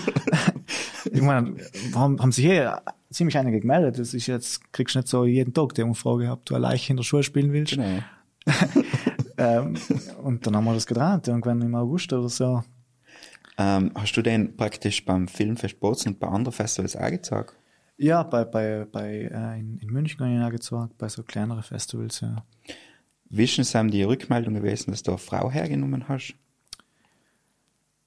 ich 1.11 1.23
meine, 1.23 1.57
haben, 1.95 2.21
haben 2.21 2.31
sich 2.31 2.45
hier 2.45 2.83
ziemlich 3.11 3.39
einige 3.39 3.61
gemeldet. 3.61 3.99
Das 3.99 4.13
ist 4.13 4.27
jetzt, 4.27 4.71
kriegst 4.71 4.95
du 4.95 4.99
nicht 4.99 5.09
so 5.09 5.25
jeden 5.25 5.55
Tag 5.55 5.73
die 5.73 5.83
Umfrage, 5.83 6.31
ob 6.31 6.45
du 6.45 6.55
eine 6.55 6.63
Leiche 6.65 6.93
in 6.93 6.99
der 6.99 7.05
Schule 7.05 7.23
spielen 7.23 7.55
willst. 7.55 7.73
Genau. 7.73 8.03
ähm, 9.39 9.77
und 10.23 10.47
dann 10.47 10.55
haben 10.55 10.65
wir 10.65 10.75
das 10.75 10.87
gedreht, 10.87 11.27
irgendwann 11.27 11.63
im 11.63 11.75
August 11.75 12.13
oder 12.13 12.29
so. 12.29 12.63
Ähm, 13.57 13.93
hast 13.95 14.13
du 14.13 14.21
den 14.21 14.59
praktisch 14.59 15.07
beim 15.07 15.27
Filmfest 15.27 15.81
Bozen 15.81 16.13
und 16.13 16.21
bei 16.21 16.29
anderen 16.29 16.53
Festivals 16.53 16.97
auch 16.97 17.09
gezeigt? 17.09 17.57
Ja, 17.97 18.25
bei, 18.25 18.45
bei, 18.45 18.85
bei 18.85 19.31
äh, 19.33 19.59
in, 19.59 19.79
in 19.79 19.89
München 19.89 20.21
habe 20.21 20.33
ich 20.33 20.37
ihn 20.37 20.45
auch 20.45 20.51
gezeigt, 20.51 20.99
bei 20.99 21.09
so 21.09 21.23
kleineren 21.23 21.63
Festivals, 21.63 22.21
ja. 22.21 22.45
Wie 23.31 23.45
es 23.45 23.75
haben 23.75 23.91
die 23.91 24.03
Rückmeldung 24.03 24.55
gewesen, 24.55 24.91
dass 24.91 25.03
du 25.03 25.11
eine 25.11 25.19
Frau 25.19 25.51
hergenommen 25.51 26.09
hast? 26.09 26.35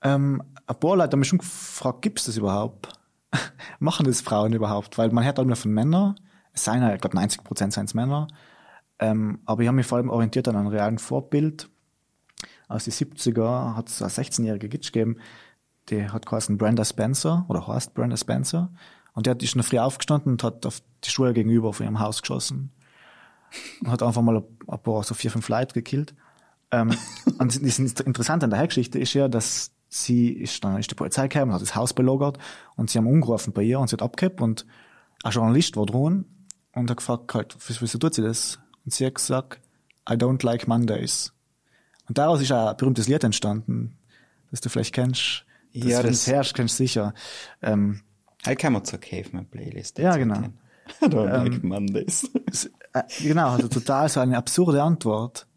Ähm, 0.01 0.41
ein 0.65 0.79
paar 0.79 0.97
Leute 0.97 1.11
haben 1.11 1.19
mich 1.19 1.27
schon 1.27 1.39
gefragt, 1.39 2.01
gibt's 2.01 2.25
das 2.25 2.37
überhaupt? 2.37 2.89
Machen 3.79 4.05
das 4.05 4.21
Frauen 4.21 4.53
überhaupt? 4.53 4.97
Weil 4.97 5.11
man 5.11 5.23
hört 5.23 5.37
nur 5.37 5.55
von 5.55 5.71
Männern. 5.71 6.19
Es 6.53 6.63
seien 6.63 6.81
halt, 6.81 7.01
glaube, 7.01 7.15
90 7.15 7.43
Prozent 7.43 7.73
seien 7.73 7.85
es 7.85 7.93
Männer. 7.93 8.27
Ähm, 8.99 9.39
aber 9.45 9.61
ich 9.61 9.67
habe 9.67 9.75
mich 9.75 9.85
vor 9.85 9.97
allem 9.97 10.09
orientiert 10.09 10.47
an 10.47 10.55
einem 10.55 10.67
realen 10.67 10.97
Vorbild. 10.97 11.69
Aus 12.67 12.85
den 12.85 12.93
70er 12.93 13.75
hat 13.75 13.89
es 13.89 14.01
eine 14.01 14.11
16-jährige 14.11 14.69
Gitsch 14.69 14.91
gegeben, 14.91 15.17
die 15.89 16.09
hat 16.09 16.25
geheißen 16.25 16.57
Brenda 16.57 16.85
Spencer, 16.85 17.45
oder 17.49 17.67
heißt 17.67 17.93
Brenda 17.93 18.15
Spencer. 18.15 18.71
Und 19.13 19.25
die 19.25 19.29
hat 19.29 19.43
in 19.43 19.49
der 19.53 19.63
Früh 19.63 19.79
aufgestanden 19.79 20.33
und 20.33 20.43
hat 20.43 20.65
auf 20.65 20.81
die 21.03 21.09
Schule 21.09 21.33
gegenüber 21.33 21.73
von 21.73 21.85
ihrem 21.85 21.99
Haus 21.99 22.21
geschossen. 22.21 22.71
Und 23.81 23.89
hat 23.91 24.03
einfach 24.03 24.21
mal 24.21 24.37
ein 24.67 24.79
paar, 24.81 25.03
so 25.03 25.13
vier, 25.13 25.31
fünf 25.31 25.47
Leute 25.49 25.73
gekillt. 25.73 26.13
Ähm, 26.71 26.93
und 27.39 27.65
das 27.65 27.79
Interessante 27.79 28.45
an 28.45 28.49
der 28.51 28.65
Geschichte 28.67 28.97
ist 28.99 29.13
ja, 29.13 29.27
dass 29.27 29.71
sie 29.89 30.29
ist, 30.29 30.63
dann 30.63 30.77
ist 30.79 30.89
die 30.89 30.95
Polizei 30.95 31.27
gekommen, 31.27 31.51
hat 31.51 31.61
das 31.61 31.75
Haus 31.75 31.93
belagert 31.93 32.37
und 32.77 32.89
sie 32.89 32.97
haben 32.97 33.07
umgerufen 33.07 33.51
bei 33.51 33.61
ihr 33.63 33.79
und 33.79 33.89
sie 33.89 33.93
hat 33.95 34.01
abgehabt 34.01 34.39
und 34.39 34.65
ein 35.23 35.31
Journalist 35.31 35.75
war 35.75 35.85
dran 35.85 36.23
und 36.73 36.89
hat 36.89 36.97
gefragt 36.97 37.33
halt, 37.33 37.57
wieso 37.67 37.97
tut 37.97 38.13
sie 38.13 38.21
das? 38.21 38.59
Und 38.85 38.93
sie 38.93 39.05
hat 39.05 39.15
gesagt, 39.15 39.59
I 40.09 40.13
don't 40.13 40.43
like 40.45 40.67
Mondays. 40.67 41.33
Und 42.07 42.17
daraus 42.17 42.41
ist 42.41 42.51
ein 42.53 42.75
berühmtes 42.77 43.07
Lied 43.09 43.23
entstanden, 43.23 43.97
das 44.49 44.61
du 44.61 44.69
vielleicht 44.69 44.95
kennst. 44.95 45.45
Das 45.73 45.83
Ja, 45.85 46.01
das- 46.01 46.25
herrscht, 46.27 46.55
kennst 46.55 46.79
du 46.79 46.83
sicher. 46.83 47.13
Ähm, 47.61 48.01
Halt 48.45 48.57
kann 48.59 48.73
man 48.73 48.83
zur 48.85 48.99
Caveman-Playlist. 48.99 49.99
Ja, 49.99 50.15
genau. 50.17 50.39
I 51.01 51.05
don't 51.05 51.25
like 51.29 51.63
Mondays. 51.63 52.29
Äh, 52.93 53.03
genau, 53.21 53.49
also 53.51 53.67
total 53.67 54.09
so 54.09 54.19
eine 54.19 54.37
absurde 54.37 54.81
Antwort. 54.81 55.47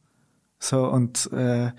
So, 0.58 0.88
und, 0.88 1.30
äh, 1.32 1.70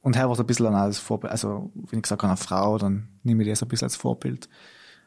und 0.00 0.16
er 0.16 0.28
war 0.28 0.36
so 0.36 0.42
ein 0.42 0.46
bisschen 0.46 0.74
als 0.74 0.98
Vorbild, 0.98 1.32
also, 1.32 1.70
wenn 1.74 1.98
ich 1.98 2.02
gesagt 2.04 2.22
habe, 2.22 2.30
eine 2.30 2.36
Frau, 2.36 2.78
dann 2.78 3.08
nehme 3.22 3.42
ich 3.42 3.48
das 3.48 3.62
ein 3.62 3.68
bisschen 3.68 3.86
als 3.86 3.96
Vorbild. 3.96 4.48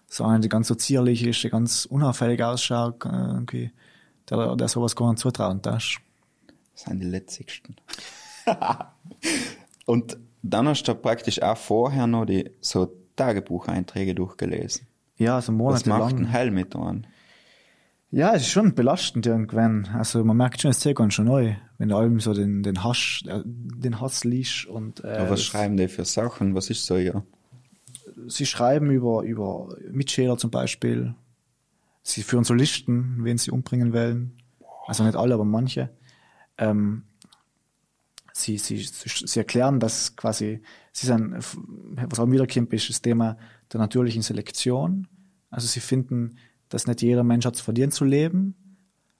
So 0.08 0.26
eine, 0.26 0.40
die 0.40 0.50
ganz 0.50 0.68
so 0.68 0.76
zierlich 0.76 1.24
ist, 1.24 1.44
die 1.44 1.50
ganz 1.50 1.86
unauffällig 1.86 2.44
ausschaut, 2.44 3.06
äh, 3.06 3.10
irgendwie, 3.10 3.72
der, 4.30 4.56
der 4.56 4.68
sowas 4.68 4.96
gar 4.96 5.10
nicht 5.10 5.20
zutrauen 5.20 5.62
darf. 5.62 5.98
Das 6.74 6.84
sind 6.84 7.00
die 7.00 7.08
letzigsten. 7.08 7.76
Und 9.86 10.18
dann 10.42 10.68
hast 10.68 10.84
du 10.84 10.96
praktisch 10.96 11.42
auch 11.42 11.58
vorher 11.58 12.08
noch 12.08 12.26
die 12.26 12.50
so 12.62 12.92
Tagebucheinträge 13.16 14.16
durchgelesen. 14.16 14.88
Ja, 15.18 15.36
also 15.36 15.52
Was 15.60 15.86
macht 15.86 15.86
ein 15.86 16.00
monatelang. 16.00 16.26
Hell 16.32 16.52
mit 16.52 16.76
an? 16.76 17.08
Ja, 18.12 18.34
es 18.34 18.42
ist 18.42 18.50
schon 18.50 18.74
belastend 18.74 19.28
irgendwann. 19.28 19.88
Also 19.94 20.24
man 20.24 20.36
merkt 20.36 20.62
schon, 20.62 20.72
es 20.72 20.84
ist 20.84 20.96
ganz 20.96 21.14
schon 21.14 21.26
neu, 21.26 21.56
wenn 21.78 21.90
du 21.90 21.96
allem 21.96 22.20
so 22.20 22.34
den, 22.34 22.64
den 22.64 22.84
Hass, 22.84 23.22
äh, 23.28 23.42
den 23.46 24.02
Hass 24.02 24.24
liest 24.24 24.66
und 24.66 25.04
äh, 25.04 25.18
Aber 25.18 25.32
was 25.32 25.44
schreiben 25.44 25.78
die 25.78 25.88
für 25.88 26.06
Sachen? 26.06 26.56
Was 26.56 26.70
ist 26.70 26.86
so, 26.86 26.98
ja? 26.98 27.24
sie 28.28 28.46
schreiben 28.46 28.92
über, 28.92 29.24
über 29.24 29.76
Mitschüler 29.92 30.38
zum 30.38 30.52
Beispiel. 30.52 31.16
Sie 32.04 32.24
führen 32.24 32.44
so 32.44 32.54
Listen, 32.54 33.24
wen 33.24 33.38
sie 33.38 33.52
umbringen 33.52 33.94
wollen. 33.94 34.38
Also 34.88 35.04
nicht 35.04 35.16
alle, 35.16 35.34
aber 35.34 35.46
manche. 35.46 35.90
Ähm, 36.58 37.04
sie, 38.34 38.58
sie, 38.58 38.78
sie, 38.78 39.28
sie 39.28 39.40
erklären, 39.40 39.80
dass 39.80 40.16
quasi, 40.16 40.62
sie 40.92 41.08
sind, 41.08 41.36
was 41.36 42.20
auch 42.20 42.30
wiederkommt, 42.30 42.74
ist 42.74 42.90
das 42.90 43.02
Thema 43.02 43.38
der 43.72 43.80
natürlichen 43.80 44.22
Selektion. 44.22 45.08
Also 45.50 45.68
sie 45.68 45.80
finden, 45.80 46.38
dass 46.70 46.88
nicht 46.88 47.02
jeder 47.02 47.24
Mensch 47.24 47.46
hat 47.46 47.56
es 47.56 47.62
verdient 47.62 47.94
zu 47.94 48.06
leben. 48.06 48.56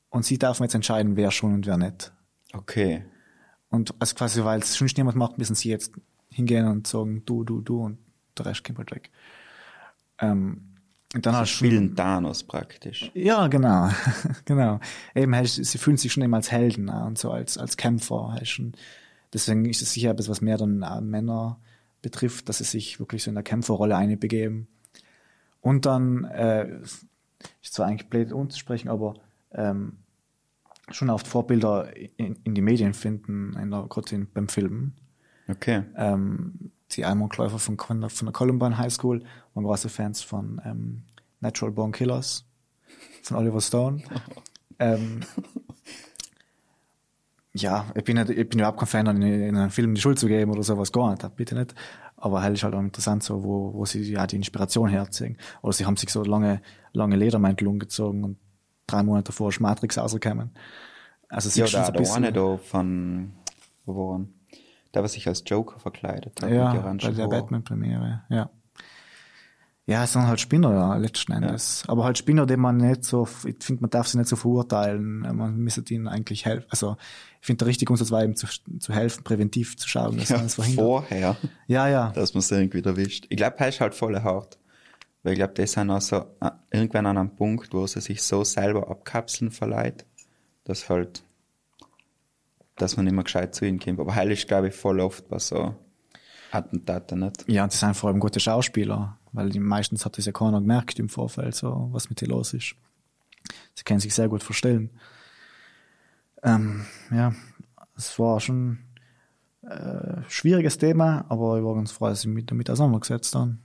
Und 0.10 0.26
sie 0.26 0.40
dürfen 0.40 0.64
jetzt 0.64 0.76
entscheiden, 0.76 1.16
wer 1.16 1.32
schon 1.32 1.54
und 1.54 1.66
wer 1.68 1.78
nicht. 1.78 2.12
Okay. 2.54 3.04
Und 3.70 3.94
also 4.00 4.16
quasi, 4.16 4.44
weil 4.44 4.60
es 4.60 4.76
schon 4.76 4.90
niemand 4.98 5.18
macht, 5.18 5.38
müssen 5.38 5.56
sie 5.56 5.70
jetzt 5.70 5.92
hingehen 6.30 6.68
und 6.68 6.88
sagen, 6.88 7.24
du, 7.26 7.44
du, 7.44 7.62
du 7.62 7.84
und 7.84 8.00
der 8.38 8.48
Rest 8.48 8.64
kommt 8.64 8.80
halt 8.80 8.92
weg. 8.92 9.12
Ähm, 10.20 10.70
und 11.16 11.26
dann 11.26 11.34
Sie 11.34 11.40
hast 11.40 11.50
spielen 11.50 11.96
Thanos 11.96 12.44
praktisch. 12.44 13.10
ja, 13.16 13.48
genau, 13.48 13.90
genau. 14.46 14.80
Eben, 15.16 15.36
halt, 15.36 15.48
sie 15.48 15.78
fühlen 15.78 15.98
sich 15.98 16.14
schon 16.14 16.24
immer 16.24 16.38
als 16.38 16.52
Helden 16.52 16.88
äh, 16.88 17.04
und 17.04 17.18
so 17.18 17.32
als 17.32 17.58
als 17.58 17.78
Kämpfer. 17.78 18.34
Halt 18.34 18.48
schon. 18.48 18.74
Deswegen 19.34 19.66
ist 19.66 19.82
es 19.82 19.94
sicher 19.94 20.12
etwas, 20.12 20.30
was 20.30 20.42
mehr 20.42 20.58
dann 20.58 20.84
äh, 20.84 21.02
Männer 21.02 21.60
betrifft, 22.02 22.48
dass 22.48 22.60
sie 22.60 22.64
sich 22.64 23.00
wirklich 23.00 23.24
so 23.24 23.32
in 23.32 23.36
der 23.36 23.44
Kämpferrolle 23.44 23.96
einbegeben. 23.96 24.68
Und 25.62 25.86
dann 25.86 26.26
äh, 26.26 26.80
ist 27.62 27.74
zwar 27.74 27.88
eigentlich 27.88 28.10
blöd 28.10 28.32
umzusprechen, 28.32 28.90
aber 28.90 29.16
ähm, 29.52 29.98
schon 30.92 31.10
oft 31.10 31.28
Vorbilder 31.28 31.96
in, 32.18 32.38
in 32.44 32.56
die 32.56 32.62
Medien 32.62 32.94
finden, 32.94 33.54
gerade 33.90 34.28
beim 34.34 34.50
Filmen 34.50 34.96
Okay. 35.50 35.84
ähm, 35.96 36.72
die 36.92 37.06
Almond 37.06 37.32
Kläufer 37.32 37.60
von, 37.60 37.78
von 37.78 38.02
der 38.02 38.34
Columbine 38.34 38.78
High 38.78 38.94
School 38.94 39.24
waren 39.54 39.64
große 39.64 39.90
Fans 39.90 40.22
von 40.22 40.62
ähm, 40.66 41.04
Natural 41.40 41.72
Born 41.72 41.92
Killers 41.92 42.46
von 43.24 43.38
Oliver 43.38 43.62
Stone. 43.62 44.04
ähm, 44.80 45.22
ja, 47.54 47.88
ich 47.96 48.04
bin, 48.04 48.18
nicht, 48.18 48.30
ich 48.30 48.48
bin 48.50 48.60
überhaupt 48.60 48.80
kein 48.80 48.88
Fan, 48.88 49.08
in, 49.08 49.22
in 49.22 49.58
einem 49.58 49.72
Film 49.72 49.96
die 49.96 50.02
Schuld 50.02 50.20
zu 50.20 50.28
geben 50.28 50.52
oder 50.52 50.64
sowas, 50.64 50.92
gar 50.92 51.12
nicht, 51.12 51.36
bitte 51.36 51.56
nicht. 51.56 51.74
Aber 52.22 52.42
halt 52.42 52.56
ist 52.56 52.64
halt 52.64 52.76
auch 52.76 52.82
interessant, 52.82 53.24
so, 53.24 53.44
wo, 53.44 53.74
wo 53.74 53.86
sie 53.86 54.02
ja 54.04 54.28
die 54.28 54.36
Inspiration 54.36 54.90
herziehen. 54.90 55.38
Oder 55.62 55.74
sie 55.74 55.86
haben 55.86 55.96
sich 55.98 56.10
so 56.10 56.24
lange, 56.24 56.62
lange 56.92 57.16
Ledermäntel 57.16 57.68
umgezogen 57.68 58.24
und 58.24 58.38
drei 58.88 59.04
Monate 59.04 59.28
davor 59.28 59.50
ist 59.50 59.60
Matrix 59.60 59.98
rausgekommen. 59.98 60.52
Also 61.30 61.50
sie 61.50 61.62
Ja, 61.62 61.68
da, 61.68 61.86
so 61.86 61.92
der 61.92 62.14
eine 62.14 62.34
da 62.34 62.58
von, 62.58 63.32
wo 63.86 64.12
waren? 64.12 64.34
Der, 64.94 65.04
was 65.04 65.14
sich 65.14 65.28
als 65.28 65.44
Joker 65.46 65.80
verkleidet 65.80 66.42
hat. 66.42 66.50
Ja, 66.50 66.74
bei 66.74 67.12
der. 67.12 67.28
Batman-Premiere, 67.28 68.24
ja. 68.30 68.50
Ja, 69.90 70.04
es 70.04 70.14
sind 70.14 70.28
halt 70.28 70.40
Spinner, 70.40 70.72
ja, 70.72 70.96
letzten 70.98 71.32
Endes. 71.32 71.84
Aber 71.88 72.04
halt 72.04 72.18
Spinner, 72.18 72.46
die 72.46 72.58
man 72.58 72.78
nicht 72.78 73.04
so, 73.04 73.28
ich 73.46 73.56
finde, 73.60 73.82
man 73.82 73.90
darf 73.90 74.08
sie 74.08 74.18
nicht 74.20 74.28
so 74.30 74.36
verurteilen. 74.36 75.22
Man 75.22 75.58
müsste 75.58 75.82
ihnen 75.94 76.08
eigentlich 76.08 76.46
helfen. 76.46 76.68
Also, 76.70 76.96
ich 77.42 77.48
finde, 77.48 77.60
der 77.60 77.68
richtige 77.70 77.92
Ansatz 77.92 78.12
war 78.12 78.24
eben 78.24 78.36
zu, 78.36 78.46
zu 78.80 78.94
helfen, 78.94 79.24
präventiv 79.24 79.78
zu 79.78 79.90
schauen, 79.90 80.18
dass 80.18 80.30
man 80.30 80.40
Ja, 80.40 80.44
das 80.44 80.56
verhindert. 80.56 80.86
vorher, 80.86 81.36
Ja, 81.68 81.88
ja. 81.88 82.12
dass 82.12 82.34
man 82.36 82.40
es 82.40 82.52
irgendwie 82.52 82.84
erwischt. 82.84 83.26
Ich 83.30 83.38
glaube, 83.38 83.58
er 83.58 83.70
ist 83.70 83.80
halt 83.82 83.96
voll 83.96 84.20
hart. 84.22 84.60
Weil 85.24 85.34
ich 85.34 85.40
glaube, 85.40 85.54
das 85.56 85.72
sind 85.72 85.90
auch 85.90 86.02
so, 86.02 86.18
äh, 86.40 86.52
irgendwann 86.72 87.06
an 87.08 87.18
einem 87.18 87.36
Punkt, 87.36 87.74
wo 87.74 87.86
sie 87.88 88.00
sich 88.00 88.22
so 88.24 88.44
selber 88.44 88.90
abkapseln 88.90 89.52
verleiht, 89.52 90.06
dass 90.66 90.88
halt, 90.88 91.24
dass 92.76 92.96
man 92.96 93.06
nicht 93.06 93.16
mehr 93.16 93.24
gescheit 93.24 93.56
zu 93.56 93.66
ihnen 93.66 93.80
kommt. 93.80 94.00
Aber 94.00 94.16
heil 94.16 94.32
ist, 94.32 94.48
glaube 94.48 94.68
ich, 94.70 94.76
voll 94.76 95.00
oft 95.00 95.28
bei 95.30 95.40
so 95.40 95.76
Attentaten 96.52 97.20
nicht. 97.20 97.44
Ja, 97.48 97.64
und 97.66 97.72
sie 97.72 97.78
sind 97.78 97.96
vor 97.96 98.10
allem 98.10 98.20
gute 98.20 98.40
Schauspieler, 98.40 99.19
weil 99.32 99.50
die 99.50 99.60
meistens 99.60 100.06
hat 100.06 100.18
das 100.18 100.26
ja 100.26 100.32
keiner 100.32 100.60
gemerkt 100.60 101.00
im 101.00 101.10
Vorfeld, 101.10 101.56
so, 101.56 101.90
was 101.92 102.10
mit 102.10 102.22
dir 102.22 102.28
los 102.28 102.54
ist. 102.54 102.76
Sie 103.74 103.84
können 103.84 104.00
sich 104.00 104.14
sehr 104.14 104.30
gut 104.30 104.44
vorstellen. 104.44 104.90
Ähm, 106.44 106.86
ja, 107.12 107.34
es 107.96 108.18
war 108.20 108.40
schon 108.40 108.80
äh, 109.62 110.22
schwieriges 110.28 110.78
Thema, 110.78 111.26
aber 111.30 111.58
ich 111.58 111.64
war 111.64 111.76
ganz 111.76 111.92
froh, 111.92 112.08
dass 112.08 112.22
ich 112.22 112.28
mich 112.28 112.46
damit 112.46 112.70
auseinandergesetzt 112.70 113.36
habe. 113.36 113.58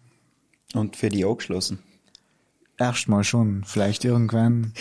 Und 0.75 0.97
für 0.97 1.09
die 1.09 1.25
auch 1.25 1.37
geschlossen. 1.37 1.79
Erstmal 2.77 3.23
schon, 3.23 3.63
vielleicht 3.65 4.05
irgendwann. 4.05 4.73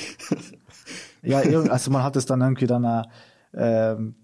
ja, 1.22 1.40
also 1.40 1.92
man 1.92 2.04
hat 2.04 2.16
es 2.16 2.26
dann 2.26 2.42
irgendwie 2.42 2.66
dann 2.66 2.86
auch, 2.86 3.06
ähm, 3.54 4.16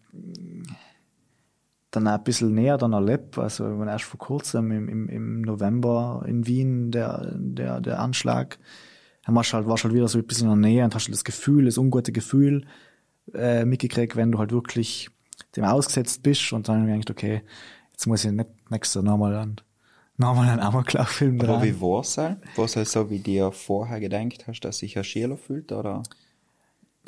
dann 1.92 2.08
auch 2.08 2.14
ein 2.14 2.24
bisschen 2.24 2.54
näher 2.54 2.78
dann 2.78 2.94
erlebt. 2.94 3.38
Also 3.38 3.80
wenn 3.80 3.88
erst 3.88 4.06
vor 4.06 4.20
kurzem 4.20 4.72
im, 4.72 4.88
im, 4.88 5.10
im 5.10 5.42
November 5.42 6.24
in 6.28 6.46
Wien 6.46 6.92
der, 6.92 7.32
der, 7.36 7.82
der 7.82 8.00
Anschlag, 8.00 8.60
dann 9.26 9.36
warst 9.36 9.52
du 9.52 9.58
halt, 9.58 9.68
warst 9.68 9.84
du 9.84 9.88
halt 9.88 9.96
wieder 9.96 10.08
so 10.08 10.20
ein 10.20 10.26
bisschen 10.26 10.52
in 10.52 10.62
der 10.62 10.70
Nähe 10.70 10.84
und 10.84 10.94
hast 10.96 11.06
halt 11.06 11.14
das 11.14 11.24
Gefühl, 11.24 11.66
das 11.66 11.78
ungute 11.78 12.12
Gefühl 12.12 12.66
äh, 13.34 13.66
mitgekriegt, 13.66 14.16
wenn 14.16 14.32
du 14.32 14.40
halt 14.40 14.52
wirklich 14.52 15.10
dem 15.56 15.64
ausgesetzt 15.64 16.24
bist 16.24 16.54
und 16.54 16.68
dann 16.68 16.86
denkst, 16.86 17.10
okay, 17.10 17.42
jetzt 17.92 18.06
muss 18.06 18.24
ich 18.24 18.32
nicht 18.32 18.50
nächstes 18.70 19.02
nochmal 19.02 19.36
einen, 19.36 19.62
nochmal 20.18 20.50
einen 20.50 20.60
Amoklauf-Film 20.60 21.42
Aber 21.42 21.64
wie 21.64 21.80
war 21.82 22.02
es? 22.02 22.18
War 22.18 22.38
es 22.66 22.76
halt 22.76 22.88
so, 22.88 23.10
wie 23.10 23.20
dir 23.20 23.52
vorher 23.52 24.00
gedacht 24.00 24.48
hast, 24.48 24.62
dass 24.62 24.80
sich 24.80 24.98
ein 24.98 25.04
Schieler 25.04 25.38
fühlt, 25.38 25.72
oder? 25.72 26.04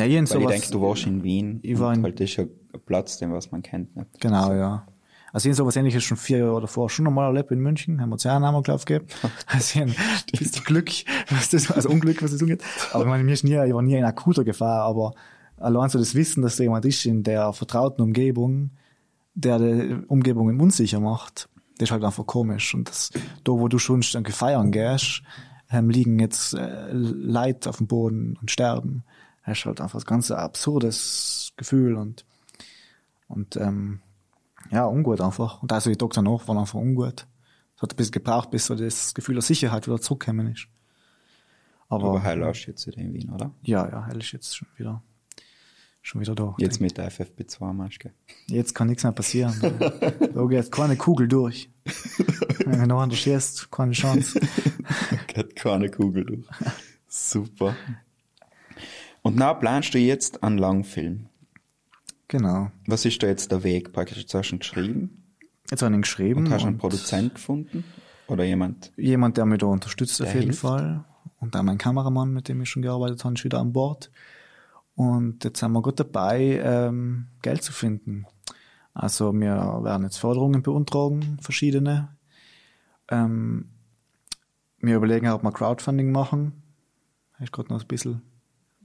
Ja, 0.02 0.08
jeden 0.08 0.30
Weil 0.30 0.42
ich 0.42 0.48
denke, 0.48 0.72
du 0.72 0.82
warst 0.82 1.06
in 1.06 1.24
Wien. 1.24 1.60
Ich 1.64 1.80
war 1.80 1.94
in- 1.94 2.04
halt 2.04 2.20
ist 2.20 2.36
ja 2.36 2.44
ein 2.46 2.80
Platz, 2.86 3.18
den 3.20 3.32
was 3.34 3.52
man 3.52 3.62
kennt 3.62 3.96
nicht. 3.96 4.20
Genau, 4.20 4.54
ja. 4.54 4.88
Also 5.34 5.48
ich 5.48 5.54
hab 5.54 5.58
sowas 5.60 5.76
ähnliches 5.78 6.04
schon 6.04 6.18
vier 6.18 6.40
Jahre 6.40 6.60
davor 6.62 6.90
schon 6.90 7.06
nochmal 7.06 7.28
erlebt 7.28 7.52
in 7.52 7.60
München, 7.60 8.02
haben 8.02 8.10
wir 8.10 8.14
uns 8.14 8.24
ja 8.24 8.36
einen 8.36 8.44
Amoklauf 8.46 8.84
gegeben. 8.86 9.06
Also 9.48 9.80
ich 9.80 9.86
ein 9.86 9.96
bisschen 10.40 10.64
Glück, 10.66 10.90
was 11.30 11.50
das, 11.50 11.72
also 11.72 11.90
Unglück, 11.90 12.22
was 12.22 12.32
das 12.32 12.42
angeht. 12.42 12.64
Aber 12.92 13.04
ich 13.04 13.10
meine, 13.10 13.24
mir 13.24 13.32
ist 13.34 13.44
nie, 13.44 13.54
ich 13.56 13.74
war 13.74 13.82
nie 13.82 13.96
in 13.96 14.04
akuter 14.04 14.44
Gefahr, 14.44 14.84
aber 14.84 15.14
allein 15.58 15.90
so 15.90 16.00
das 16.00 16.16
Wissen, 16.16 16.42
dass 16.42 16.58
da 16.58 16.64
jemand 16.64 16.84
ist 16.86 17.06
in 17.06 17.24
der 17.24 17.54
vertrauten 17.54 18.02
Umgebung, 18.02 18.72
der 19.36 19.60
die 19.60 19.96
Umgebung 20.08 20.60
unsicher 20.60 21.00
macht, 21.00 21.48
das 21.78 21.88
ist 21.88 21.92
halt 21.92 22.04
einfach 22.04 22.26
komisch. 22.26 22.74
Und 22.74 22.90
das, 22.90 23.12
da 23.46 23.54
wo 23.54 23.68
du 23.70 23.80
schon 23.80 24.02
irgendwie 24.14 24.34
feiern 24.34 24.72
gehst, 24.72 25.22
ähm, 25.72 25.90
liegen 25.90 26.20
jetzt 26.20 26.54
äh, 26.54 26.92
Leid 26.92 27.68
auf 27.68 27.78
dem 27.78 27.88
Boden 27.88 28.38
und 28.42 28.52
sterben. 28.52 29.04
Das 29.46 29.58
ist 29.58 29.66
halt 29.66 29.82
einfach 29.82 30.00
ein 30.00 30.06
ganz 30.06 30.32
absurdes 30.32 31.54
Gefühl 31.58 31.96
und 31.96 32.26
und 33.28 33.56
ähm, 33.56 34.02
ja, 34.72 34.86
ungut 34.86 35.22
einfach. 35.22 35.64
Und 35.64 35.72
also 35.72 35.90
die 35.90 35.98
Doktor 35.98 36.22
noch 36.22 36.48
waren 36.48 36.58
einfach 36.58 36.80
ungut. 36.80 37.28
Es 37.76 37.82
hat 37.82 37.94
ein 37.94 37.96
bisschen 37.96 38.12
gebraucht, 38.12 38.52
bis 38.52 38.66
so 38.66 38.76
das 38.76 39.14
Gefühl 39.14 39.36
der 39.36 39.42
Sicherheit 39.42 39.88
wieder 39.88 40.00
zurückgekommen 40.00 40.52
ist. 40.52 40.68
Aber, 41.90 42.10
Aber 42.10 42.24
heil 42.24 42.44
hast 42.46 42.66
jetzt 42.66 42.88
wieder 42.88 43.00
in 43.00 43.14
Wien, 43.14 43.30
oder? 43.32 43.52
ja, 43.64 43.90
ja, 43.90 44.06
Hell 44.06 44.20
ist 44.20 44.32
jetzt 44.32 44.56
schon 44.56 44.68
wieder 44.78 45.02
schon 46.02 46.22
wieder 46.22 46.36
da. 46.36 46.56
Jetzt 46.58 46.82
mit 46.82 46.98
der 46.98 47.12
FFP2-Maske. 47.12 48.12
Jetzt 48.48 48.74
kann 48.74 48.88
nichts 48.88 49.04
mehr 49.04 49.12
passieren. 49.12 49.54
da 49.60 50.46
geht 50.46 50.72
keine 50.72 50.96
Kugel 50.96 51.28
durch. 51.28 51.70
Wenn 52.66 52.80
du 52.80 52.88
noch 52.88 53.02
anders 53.02 53.20
schießt, 53.20 53.72
keine 53.72 53.92
Chance. 53.94 54.40
Geht 55.28 55.56
keine 55.56 55.90
Kugel 55.90 56.26
durch. 56.26 56.46
Super. 57.08 57.76
Und 59.22 59.36
na 59.36 59.54
planst 59.54 59.94
du 59.94 60.00
jetzt 60.00 60.44
einen 60.44 60.58
Langfilm. 60.58 61.28
Genau. 62.28 62.72
Was 62.88 63.06
ist 63.06 63.22
da 63.22 63.28
jetzt 63.28 63.52
der 63.52 63.64
Weg? 63.64 63.92
Praktisch, 63.94 64.20
jetzt 64.20 64.34
hast 64.34 64.50
du 64.50 64.56
ihn 64.56 64.60
geschrieben 64.60 65.22
Jetzt 65.70 65.82
habe 65.82 65.92
ich 65.94 65.98
ihn 65.98 66.02
geschrieben. 66.02 66.40
und 66.46 66.52
hast 66.52 66.64
einen 66.64 66.74
und 66.74 66.80
Produzent 66.80 67.36
gefunden? 67.36 67.84
Oder 68.28 68.44
jemand? 68.44 68.92
jemand, 68.98 69.38
der 69.38 69.46
mich 69.46 69.60
da 69.60 69.68
unterstützt 69.68 70.22
auf 70.22 70.28
jeden 70.28 70.44
hilft. 70.44 70.60
Fall. 70.60 71.04
Und 71.40 71.56
dann 71.56 71.66
mein 71.66 71.78
Kameramann, 71.78 72.34
mit 72.34 72.48
dem 72.48 72.62
ich 72.62 72.70
schon 72.70 72.82
gearbeitet 72.82 73.24
habe, 73.24 73.36
ist 73.36 73.44
wieder 73.44 73.60
an 73.60 73.74
Bord. 73.74 74.12
Und 74.96 75.44
jetzt 75.44 75.60
sind 75.60 75.72
wir 75.72 75.82
gut 75.82 76.00
dabei, 76.00 76.62
ähm, 76.64 77.28
Geld 77.42 77.64
zu 77.64 77.74
finden. 77.74 78.26
Also 78.94 79.34
wir 79.34 79.80
werden 79.84 80.04
jetzt 80.04 80.18
Förderungen 80.18 80.62
beantragen, 80.62 81.38
verschiedene. 81.42 82.10
Ähm, 83.10 83.70
wir 84.80 84.98
überlegen 84.98 85.28
auch, 85.28 85.36
ob 85.36 85.44
wir 85.44 85.52
Crowdfunding 85.52 86.12
machen. 86.12 86.62
Habe 87.34 87.46
ich 87.46 87.52
gerade 87.52 87.70
noch 87.70 87.82
ein 87.82 87.88
bisschen 87.88 88.22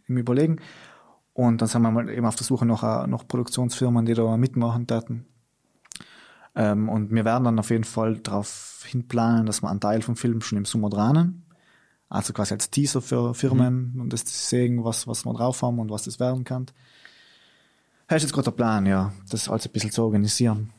im 0.09 0.17
Überlegen. 0.17 0.61
Und 1.33 1.61
dann 1.61 1.69
sind 1.69 1.83
wir 1.83 1.91
mal 1.91 2.09
eben 2.09 2.27
auf 2.27 2.37
der 2.37 2.47
Suche 2.47 2.65
nach, 2.65 2.83
äh, 2.83 3.07
nach 3.07 3.27
Produktionsfirmen, 3.27 4.07
die 4.07 4.15
da 4.15 4.37
mitmachen 4.37 4.87
täten. 4.87 5.27
Ähm, 6.55 6.89
und 6.89 7.11
wir 7.11 7.25
werden 7.25 7.45
dann 7.45 7.59
auf 7.59 7.71
jeden 7.71 7.85
Fall 7.85 8.17
darauf 8.17 8.85
hinplanen, 8.87 9.45
dass 9.45 9.63
wir 9.63 9.69
einen 9.69 9.81
Teil 9.81 10.01
vom 10.01 10.17
Film 10.17 10.41
schon 10.41 10.59
im 10.59 10.65
Sommer 10.65 10.89
dran. 10.89 11.43
Also 12.09 12.33
quasi 12.33 12.55
als 12.55 12.71
Teaser 12.71 13.03
für 13.03 13.35
Firmen 13.35 14.01
und 14.01 14.13
das 14.13 14.25
zu 14.25 14.33
sehen, 14.33 14.85
was, 14.85 15.07
was 15.07 15.25
wir 15.25 15.35
drauf 15.35 15.61
haben 15.63 15.79
und 15.79 15.91
was 15.91 16.05
das 16.05 16.21
werden 16.21 16.45
kann. 16.45 16.67
Das 18.09 18.19
ist 18.19 18.23
jetzt 18.23 18.33
gerade 18.33 18.45
der 18.45 18.53
Plan, 18.53 18.87
ja, 18.87 19.13
das 19.29 19.49
alles 19.49 19.67
ein 19.67 19.73
bisschen 19.73 19.91
zu 19.91 20.05
organisieren. 20.05 20.71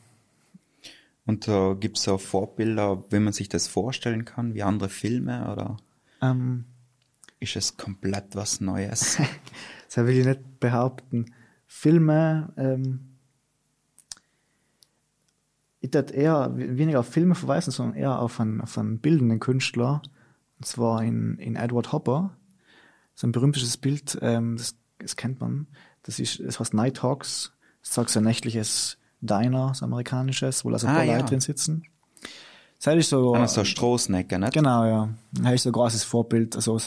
Und 1.26 1.46
da 1.46 1.76
gibt's 1.78 2.04
so 2.04 2.16
Vorbilder, 2.16 3.04
wie 3.10 3.18
man 3.18 3.34
sich 3.34 3.50
das 3.50 3.68
vorstellen 3.68 4.24
kann, 4.24 4.54
wie 4.54 4.62
andere 4.62 4.88
Filme 4.88 5.52
oder 5.52 5.76
Ähm, 6.22 6.64
ist 7.40 7.56
es 7.56 7.76
komplett 7.76 8.34
was 8.34 8.60
Neues? 8.60 9.18
das 9.86 9.96
will 10.04 10.18
ich 10.18 10.26
nicht 10.26 10.60
behaupten. 10.60 11.34
Filme, 11.66 12.52
ähm, 12.56 13.16
ich 15.80 15.92
würde 15.94 16.12
eher 16.14 16.50
weniger 16.56 17.00
auf 17.00 17.08
Filme 17.08 17.34
verweisen, 17.34 17.70
sondern 17.70 17.96
eher 17.96 18.18
auf 18.18 18.40
einen, 18.40 18.60
auf 18.60 18.76
einen 18.78 18.98
bildenden 18.98 19.38
Künstler. 19.40 20.02
Und 20.58 20.66
zwar 20.66 21.02
in, 21.04 21.38
in 21.38 21.56
Edward 21.56 21.92
Hopper. 21.92 22.36
So 23.14 23.26
ein 23.26 23.32
berühmtes 23.32 23.76
Bild, 23.76 24.18
ähm, 24.22 24.56
das, 24.56 24.76
das 24.98 25.16
kennt 25.16 25.40
man. 25.40 25.66
Das 26.02 26.18
ist, 26.18 26.40
das 26.40 26.58
heißt 26.58 26.74
Nighthawks. 26.74 27.52
Das 27.82 27.94
sagt 27.94 28.10
so 28.10 28.20
ein 28.20 28.24
nächtliches 28.24 28.98
Diner, 29.20 29.74
so 29.74 29.84
amerikanisches, 29.84 30.64
wo 30.64 30.70
also 30.70 30.86
ein 30.86 30.92
Ah, 30.92 30.96
paar 30.96 31.04
ja. 31.04 31.12
Leute 31.14 31.26
drin 31.26 31.40
sitzen. 31.40 31.84
Das 32.82 32.94
ist 32.94 33.08
so, 33.08 33.34
Ah, 33.34 33.48
so 33.48 33.64
Strohsnecker, 33.64 34.38
nicht? 34.38 34.52
Genau, 34.52 34.84
ja. 34.84 35.08
Das 35.32 35.54
ist 35.54 35.62
so 35.64 35.70
ein 35.70 35.72
großes 35.72 36.04
Vorbild, 36.04 36.54
also 36.54 36.78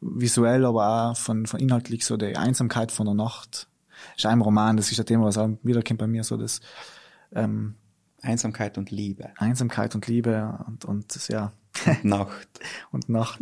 visuell, 0.00 0.64
aber 0.64 1.10
auch 1.10 1.16
von, 1.16 1.46
von 1.46 1.60
inhaltlich 1.60 2.04
so 2.04 2.16
die 2.16 2.36
Einsamkeit 2.36 2.92
von 2.92 3.06
der 3.06 3.14
Nacht. 3.14 3.68
ist 4.16 4.26
ein 4.26 4.40
Roman, 4.40 4.76
das 4.76 4.90
ist 4.90 4.98
ein 4.98 5.06
Thema, 5.06 5.24
was 5.24 5.38
auch 5.38 5.50
wiederkommt 5.62 6.00
bei 6.00 6.06
mir, 6.06 6.24
so 6.24 6.36
das 6.36 6.60
ähm, 7.32 7.74
Einsamkeit 8.22 8.78
und 8.78 8.90
Liebe. 8.90 9.30
Einsamkeit 9.36 9.94
und 9.94 10.06
Liebe 10.06 10.58
und, 10.66 10.84
und 10.84 11.14
das, 11.14 11.28
ja, 11.28 11.52
Nacht. 12.02 12.48
und 12.92 13.08
Nacht. 13.08 13.40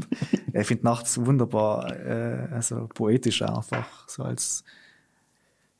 ich 0.53 0.67
finde 0.67 0.85
nachts 0.85 1.19
wunderbar, 1.25 1.97
äh, 1.97 2.49
also 2.53 2.89
poetisch 2.93 3.43
einfach, 3.43 4.09
so 4.09 4.23
als 4.23 4.65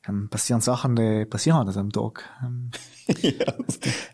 ähm, 0.07 0.29
passieren 0.29 0.61
Sachen, 0.61 0.95
die 0.95 1.25
passieren 1.25 1.57
halt 1.57 1.77
am 1.77 1.91
Tag. 1.91 2.23
Ähm, 2.43 2.71
ja, 3.21 3.53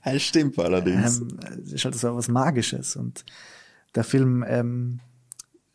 das 0.03 0.21
stimmt 0.21 0.57
allerdings. 0.59 1.19
Ähm, 1.21 1.39
es 1.63 1.73
ist 1.73 1.85
halt 1.85 1.95
so 1.95 2.15
was 2.15 2.27
Magisches 2.27 2.95
und 2.95 3.25
der 3.93 4.03
Film 4.03 4.43
ähm, 4.47 4.99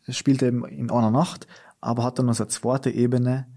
spielt 0.09 0.41
eben 0.43 0.65
in 0.65 0.91
einer 0.91 1.11
Nacht, 1.11 1.47
aber 1.79 2.03
hat 2.03 2.19
dann 2.19 2.27
noch 2.27 2.33
so 2.33 2.43
eine 2.43 2.49
zweite 2.49 2.89
Ebene, 2.89 3.47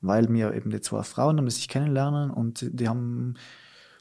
weil 0.00 0.32
wir 0.32 0.54
eben 0.54 0.70
die 0.70 0.80
zwei 0.80 1.02
Frauen 1.02 1.38
haben, 1.38 1.46
die 1.46 1.52
sich 1.52 1.68
kennenlernen 1.68 2.30
und 2.30 2.66
die 2.72 2.88
haben 2.88 3.34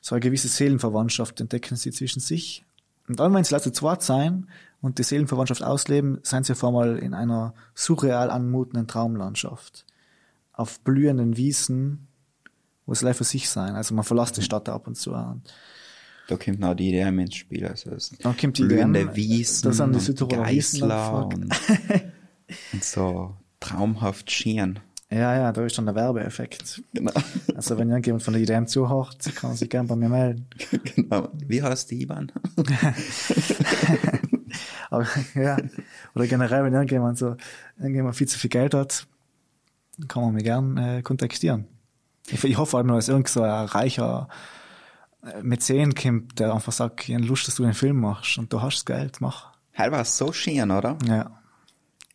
so 0.02 0.16
eine 0.16 0.20
gewisse 0.20 0.50
Seelenverwandtschaft, 0.50 1.40
entdecken 1.40 1.78
sie 1.78 1.92
zwischen 1.92 2.20
sich. 2.20 2.66
Und 3.08 3.20
dann, 3.20 3.34
wenn 3.34 3.44
sie 3.44 3.54
letzte 3.54 3.72
zweit 3.72 4.02
sein 4.02 4.50
und 4.82 4.98
die 5.00 5.04
Seelenverwandtschaft 5.04 5.64
ausleben, 5.64 6.20
sind 6.24 6.46
sie 6.46 6.54
auf 6.54 6.64
einmal 6.64 6.98
in 6.98 7.14
einer 7.14 7.54
surreal 7.74 8.30
anmutenden 8.30 8.88
Traumlandschaft. 8.88 9.86
Auf 10.52 10.80
blühenden 10.82 11.38
Wiesen, 11.38 12.08
wo 12.86 12.94
sie 12.94 13.06
live 13.06 13.18
für 13.18 13.24
sich 13.24 13.50
sein. 13.50 13.76
Also 13.76 13.96
man 13.96 14.04
verlässt 14.04 14.38
die 14.38 14.42
Stadt 14.42 14.68
ab 14.70 14.88
und 14.88 14.96
zu. 14.96 15.14
Und 15.14 15.44
Da 16.28 16.38
kommt 16.38 16.60
noch 16.60 16.74
die 16.74 16.90
IDM 16.90 17.20
ins 17.20 17.36
Spiel. 17.36 17.66
Also 17.68 17.92
es 17.92 18.12
Dann 18.22 18.38
kommt 18.38 18.58
die 18.58 18.64
blühende 18.64 19.02
IDM, 19.02 19.16
Wiesen 19.16 19.64
da 19.64 19.74
sind 19.74 20.20
die 20.20 20.24
und 20.24 20.30
Geißler 20.32 21.26
und, 21.34 21.56
und 22.74 22.84
so 22.84 23.36
traumhaft 23.60 24.32
schieren. 24.32 24.80
Ja, 25.10 25.36
ja, 25.36 25.52
da 25.52 25.64
ist 25.64 25.78
dann 25.78 25.86
der 25.86 25.96
Werbeeffekt. 25.96 26.82
Genau. 26.94 27.12
Also 27.56 27.78
wenn 27.78 27.90
irgendjemand 27.90 28.24
von 28.24 28.34
der 28.34 28.42
IDM 28.42 28.66
zuhört, 28.66 29.18
kann 29.36 29.52
man 29.52 29.58
sich 29.58 29.70
gerne 29.70 29.88
bei 29.88 29.96
mir 29.96 30.10
melden. 30.10 30.48
genau. 30.96 31.30
Wie 31.34 31.62
heißt 31.62 31.92
die 31.92 32.02
IBAN? 32.02 32.32
Aber 34.90 35.08
ja, 35.36 35.58
oder 36.16 36.28
generell, 36.28 36.64
wenn 36.64 36.74
irgendjemand 36.74 37.18
so 37.18 37.36
irgendjemand 37.78 38.16
viel 38.16 38.28
zu 38.28 38.40
viel 38.40 38.50
Geld 38.50 38.74
hat, 38.74 39.06
kann 40.08 40.24
man 40.24 40.34
mich 40.34 40.44
gern 40.44 40.78
äh, 40.78 41.02
kontaktieren. 41.04 41.68
Ich, 42.28 42.44
ich 42.44 42.58
hoffe 42.58 42.78
halt 42.78 42.88
nur, 42.88 42.96
dass 42.96 43.08
irgend 43.08 43.28
so 43.28 43.44
ein 43.44 43.66
reicher 43.66 44.28
äh, 44.30 44.34
Mäzen 45.42 45.96
kommt, 45.96 46.40
der 46.40 46.54
einfach 46.54 46.72
sagt, 46.72 47.08
ich 47.08 47.16
hab 47.16 47.24
Lust, 47.24 47.48
dass 47.48 47.56
du 47.56 47.64
den 47.64 47.74
Film 47.74 48.00
machst 48.00 48.38
und 48.38 48.52
du 48.52 48.62
hast 48.62 48.76
das 48.76 48.86
Geld, 48.86 49.22
mach. 49.22 49.54
Heil 49.78 49.92
war 49.92 50.02
es 50.02 50.18
so 50.18 50.32
schön, 50.34 50.70
oder? 50.70 50.98
Ja. 51.08 51.40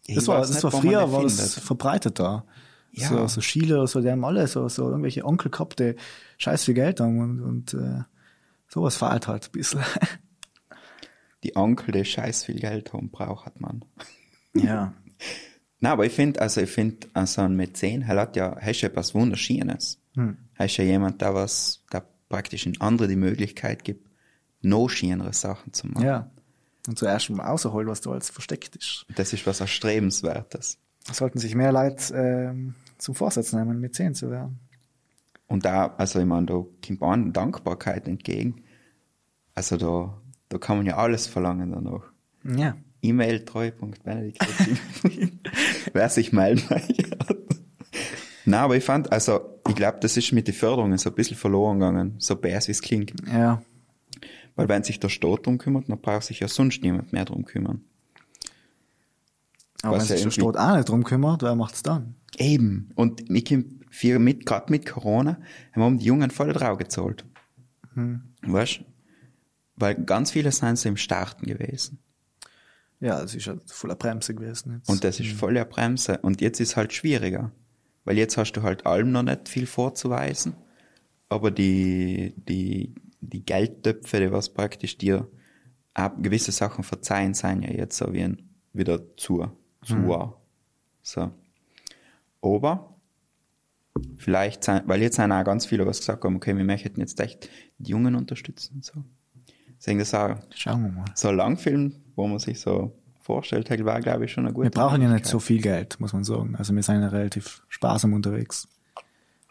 Ich 0.06 0.14
Das 0.14 0.28
war, 0.28 0.40
das 0.40 0.50
nicht, 0.50 0.64
war 0.64 0.70
früher, 0.70 1.12
war 1.12 1.22
das 1.22 1.58
verbreitet 1.58 2.18
da. 2.18 2.44
Ja. 2.92 3.08
So, 3.08 3.26
so 3.26 3.40
Schiele 3.40 3.76
oder 3.76 3.86
so, 3.86 4.00
die 4.00 4.10
haben 4.10 4.24
alle 4.24 4.46
so, 4.46 4.68
so 4.68 4.88
irgendwelche 4.88 5.24
Onkel 5.24 5.50
gehabt, 5.50 5.80
die 5.80 5.94
scheiß 6.38 6.64
viel 6.64 6.74
Geld 6.74 7.00
haben 7.00 7.20
und, 7.20 7.40
und 7.40 7.74
äh, 7.74 8.02
sowas 8.68 8.96
fehlt 8.96 9.28
halt 9.28 9.46
ein 9.46 9.52
bisschen. 9.52 9.80
Die 11.44 11.54
Onkel, 11.54 11.92
die 11.92 12.04
scheiß 12.04 12.46
viel 12.46 12.58
Geld 12.58 12.92
haben, 12.92 13.10
braucht 13.10 13.60
man. 13.60 13.84
Ja. 14.54 14.92
Na, 15.78 15.92
aber 15.92 16.04
ich 16.04 16.12
finde, 16.12 16.40
also 16.40 16.60
ich 16.62 16.70
finde, 16.70 17.06
also 17.12 17.42
ein 17.42 17.54
Mäzen, 17.54 18.02
er 18.02 18.16
hat 18.16 18.34
ja, 18.34 18.48
er 18.48 18.70
ist 18.70 18.80
ja 18.80 18.88
was 18.94 19.14
Wunderschönes. 19.14 20.00
Hm. 20.14 20.36
Er 20.54 20.66
ist 20.66 20.76
ja 20.78 20.84
jemand, 20.84 21.20
der 21.20 21.34
was, 21.34 21.84
der 21.92 22.04
praktisch 22.28 22.66
in 22.66 22.80
andere 22.80 23.08
die 23.08 23.16
Möglichkeit 23.16 23.84
gibt, 23.84 24.08
noch 24.60 24.88
schönere 24.88 25.32
Sachen 25.32 25.72
zu 25.72 25.86
machen. 25.86 26.04
Ja. 26.04 26.30
Und 26.86 26.98
zuerst 26.98 27.30
mal 27.30 27.44
rausholt, 27.44 27.86
was 27.86 28.00
da 28.00 28.10
alles 28.10 28.30
versteckt 28.30 28.76
ist. 28.76 29.06
Das 29.14 29.32
ist 29.32 29.46
was 29.46 29.60
Erstrebenswertes. 29.60 30.78
Da 31.06 31.14
sollten 31.14 31.38
sich 31.38 31.54
mehr 31.54 31.72
Leute 31.72 32.14
ähm, 32.14 32.74
zum 32.96 33.14
Vorsatz 33.14 33.52
nehmen, 33.52 33.80
mit 33.80 33.94
10 33.94 34.14
zu 34.14 34.30
werden. 34.30 34.58
Und 35.46 35.64
da, 35.64 35.94
also 35.96 36.20
ich 36.20 36.26
meine, 36.26 36.46
da 36.46 36.64
kommt 36.86 37.02
an 37.02 37.32
Dankbarkeit 37.32 38.06
entgegen. 38.06 38.62
Also 39.54 39.76
da, 39.76 40.20
da 40.48 40.58
kann 40.58 40.78
man 40.78 40.86
ja 40.86 40.96
alles 40.96 41.26
verlangen 41.26 41.72
danach. 41.72 42.04
Ja. 42.44 42.76
E-Mail 43.02 43.44
treu.benedikt. 43.44 44.44
Wer 45.92 46.08
sich 46.08 46.32
melden 46.32 46.62
möchte. 46.68 47.16
Na, 48.48 48.62
aber 48.62 48.76
ich 48.76 48.84
fand, 48.84 49.12
also, 49.12 49.60
ich 49.68 49.74
glaube, 49.74 49.98
das 50.00 50.16
ist 50.16 50.32
mit 50.32 50.46
den 50.46 50.54
Förderungen 50.54 50.96
so 50.96 51.10
ein 51.10 51.14
bisschen 51.14 51.36
verloren 51.36 51.78
gegangen, 51.78 52.14
so 52.18 52.34
bärs 52.36 52.66
wie 52.68 52.72
es 52.72 52.80
klingt. 52.80 53.12
Ja. 53.30 53.62
Weil 54.56 54.68
wenn 54.68 54.82
sich 54.82 54.98
der 54.98 55.10
Staat 55.10 55.46
drum 55.46 55.58
kümmert, 55.58 55.88
dann 55.88 56.00
braucht 56.00 56.24
sich 56.24 56.40
ja 56.40 56.48
sonst 56.48 56.82
niemand 56.82 57.12
mehr 57.12 57.24
drum 57.24 57.44
kümmern. 57.44 57.82
Aber 59.82 59.92
wenn 59.92 60.00
Was 60.00 60.08
ja 60.08 60.16
sich 60.16 60.24
der 60.24 60.30
Staat 60.30 60.56
auch 60.56 60.76
nicht 60.76 60.88
drum 60.88 61.04
kümmert, 61.04 61.42
wer 61.42 61.54
macht's 61.54 61.82
dann? 61.82 62.14
Eben. 62.38 62.90
Und 62.94 63.30
ich 63.30 63.44
komm 63.44 63.80
viel 63.90 64.18
mit, 64.18 64.46
gerade 64.46 64.70
mit 64.72 64.86
Corona, 64.86 65.38
haben 65.72 65.98
die 65.98 66.06
Jungen 66.06 66.30
voll 66.30 66.52
drauf 66.52 66.78
gezahlt. 66.78 67.24
Weißt 68.42 68.80
Weil 69.76 69.94
ganz 69.94 70.30
viele 70.30 70.52
sind 70.52 70.78
so 70.78 70.88
im 70.88 70.96
Starten 70.96 71.46
gewesen. 71.46 71.98
Ja, 73.00 73.20
das 73.20 73.34
ist 73.34 73.46
ja 73.46 73.56
voller 73.66 73.94
Bremse 73.94 74.34
gewesen. 74.34 74.74
Jetzt. 74.76 74.88
Und 74.88 75.04
das 75.04 75.20
ist 75.20 75.32
voll 75.32 75.56
eine 75.56 75.66
Bremse. 75.66 76.18
Und 76.18 76.40
jetzt 76.40 76.60
ist 76.60 76.76
halt 76.76 76.92
schwieriger. 76.92 77.52
Weil 78.08 78.16
jetzt 78.16 78.38
hast 78.38 78.52
du 78.52 78.62
halt 78.62 78.86
allem 78.86 79.12
noch 79.12 79.22
nicht 79.22 79.50
viel 79.50 79.66
vorzuweisen. 79.66 80.54
Aber 81.28 81.50
die, 81.50 82.32
die, 82.38 82.94
die 83.20 83.44
Geldtöpfe, 83.44 84.18
die 84.18 84.32
was 84.32 84.48
praktisch 84.48 84.96
dir 84.96 85.28
gewisse 86.22 86.50
Sachen 86.50 86.84
verzeihen, 86.84 87.34
sind 87.34 87.64
ja 87.64 87.70
jetzt 87.70 87.98
so 87.98 88.10
wie 88.14 88.22
ein, 88.22 88.48
wieder 88.72 89.14
zu, 89.18 89.50
zu. 89.82 90.34
So. 91.02 91.30
Aber, 92.40 92.96
vielleicht 94.16 94.64
sein, 94.64 94.84
weil 94.86 95.02
jetzt 95.02 95.16
sind 95.16 95.30
auch 95.30 95.44
ganz 95.44 95.66
viele, 95.66 95.84
was 95.84 95.98
gesagt 95.98 96.24
haben, 96.24 96.36
okay, 96.36 96.56
wir 96.56 96.64
möchten 96.64 97.00
jetzt 97.00 97.20
echt 97.20 97.50
die 97.76 97.90
Jungen 97.90 98.14
unterstützen 98.14 98.76
und 98.76 98.86
so. 98.86 99.04
Deswegen 99.76 99.98
das 99.98 100.14
auch 100.14 100.34
Schauen 100.54 100.82
wir 100.82 100.92
mal. 100.92 101.04
so 101.14 101.28
ein 101.28 101.36
Langfilm, 101.36 101.92
wo 102.16 102.26
man 102.26 102.38
sich 102.38 102.58
so 102.58 102.98
vorstellt, 103.28 103.68
halt, 103.68 103.84
war, 103.84 104.00
glaube 104.00 104.24
ich, 104.24 104.32
schon 104.32 104.44
eine 104.46 104.54
gute 104.54 104.64
Wir 104.66 104.70
brauchen 104.70 105.02
ja 105.02 105.12
nicht 105.12 105.26
so 105.26 105.38
viel 105.38 105.60
Geld, 105.60 106.00
muss 106.00 106.14
man 106.14 106.24
sagen. 106.24 106.56
Also 106.56 106.74
wir 106.74 106.82
sind 106.82 107.02
ja 107.02 107.08
relativ 107.08 107.62
sparsam 107.68 108.14
unterwegs. 108.14 108.66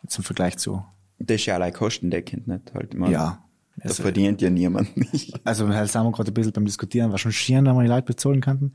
Jetzt 0.01 0.17
im 0.17 0.23
Vergleich 0.23 0.57
zu. 0.57 0.83
Das 1.19 1.35
ist 1.35 1.45
ja 1.45 1.55
allein 1.55 1.73
kostendeckend, 1.73 2.47
nicht? 2.47 2.73
Halt, 2.73 2.93
man, 2.95 3.11
Ja. 3.11 3.43
Da 3.77 3.89
Also- 3.89 4.01
verdient 4.01 4.41
ja 4.41 4.49
niemand 4.49 4.97
nicht. 5.13 5.39
Also 5.45 5.67
halt 5.69 5.91
sind 5.91 6.03
wir 6.03 6.11
gerade 6.11 6.31
ein 6.31 6.33
bisschen 6.33 6.53
beim 6.53 6.65
Diskutieren, 6.65 7.11
war 7.11 7.19
schon 7.19 7.31
schieren, 7.31 7.65
wenn 7.67 7.75
wir 7.75 7.83
die 7.83 7.89
Leute 7.89 8.07
bezahlen 8.07 8.41
könnten. 8.41 8.73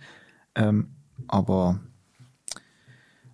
Ähm, 0.55 0.93
aber 1.27 1.81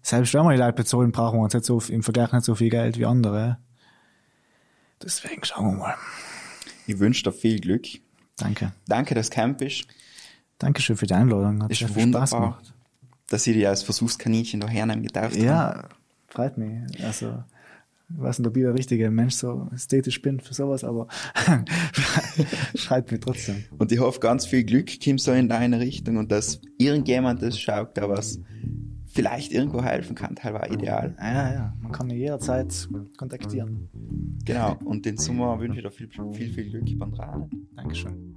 selbst 0.01 0.33
wenn 0.33 0.45
wir 0.45 0.53
die 0.53 0.59
Leute 0.62 0.73
bezahlen, 0.73 1.12
brauchen 1.12 1.39
wir 1.39 1.43
uns 1.45 1.53
nicht 1.53 1.66
so, 1.66 1.79
im 1.91 2.03
Vergleich 2.03 2.33
nicht 2.33 2.45
so 2.47 2.55
viel 2.55 2.71
Geld 2.71 2.99
wie 2.99 3.05
andere. 3.05 3.59
Deswegen 5.03 5.45
schauen 5.45 5.66
wir 5.73 5.79
mal. 5.79 5.95
Ich 6.87 6.99
wünsche 6.99 7.23
dir 7.25 7.33
viel 7.33 7.61
Glück. 7.61 7.87
Danke. 8.39 8.73
Danke, 8.87 9.14
dass 9.14 9.29
du 9.29 9.35
Camp 9.35 9.59
bist. 9.59 9.87
Dankeschön 10.59 10.96
für 10.96 11.06
die 11.06 11.14
Einladung. 11.14 11.62
Hat 11.62 11.70
Ist 11.70 11.78
viel 11.78 11.88
Spaß 11.88 12.02
wunderbar, 12.02 12.40
gemacht. 12.40 12.74
dass 13.28 13.46
ich 13.46 13.54
dich 13.54 13.66
als 13.66 13.82
Versuchskaninchen 13.82 14.61
da 14.61 14.68
hernehmen 14.68 15.02
gedarf. 15.04 15.36
Ja, 15.36 15.88
freut 16.28 16.59
mich. 16.59 16.80
Also, 17.04 17.44
ich 18.11 18.20
weiß 18.20 18.38
nicht, 18.38 18.48
ob 18.48 18.56
ich 18.56 18.62
der 18.62 18.74
richtige 18.74 19.11
Mensch 19.11 19.34
so 19.34 19.68
ästhetisch 19.72 20.20
bin 20.22 20.40
für 20.40 20.54
sowas, 20.54 20.82
aber 20.82 21.09
freut 22.76 23.11
mich 23.11 23.20
trotzdem. 23.20 23.64
Und 23.78 23.92
ich 23.92 24.00
hoffe, 24.00 24.18
ganz 24.18 24.46
viel 24.46 24.64
Glück 24.64 24.90
kommt 25.02 25.20
so 25.20 25.32
in 25.32 25.48
deine 25.48 25.78
Richtung 25.78 26.16
und 26.16 26.32
dass 26.32 26.61
irgendjemand 26.78 27.42
das 27.42 27.59
schaut, 27.61 27.96
der 27.96 28.09
was 28.09 28.40
vielleicht 29.06 29.52
irgendwo 29.52 29.82
helfen 29.82 30.14
kann. 30.14 30.36
War 30.42 30.70
ideal. 30.70 31.14
Ja, 31.18 31.52
ja, 31.52 31.76
man 31.80 31.92
kann 31.92 32.06
mich 32.06 32.16
jederzeit 32.16 32.88
kontaktieren. 33.16 33.88
Genau. 34.44 34.76
Und 34.84 35.04
den 35.04 35.16
Sommer 35.18 35.59
wünsche 35.61 35.78
ich 35.78 35.84
dir 35.84 35.90
viel, 35.90 36.09
viel, 36.32 36.52
viel 36.52 36.70
Glück 36.70 36.98
beim 36.98 37.12
Rahmen. 37.14 37.68
Dankeschön. 37.76 38.34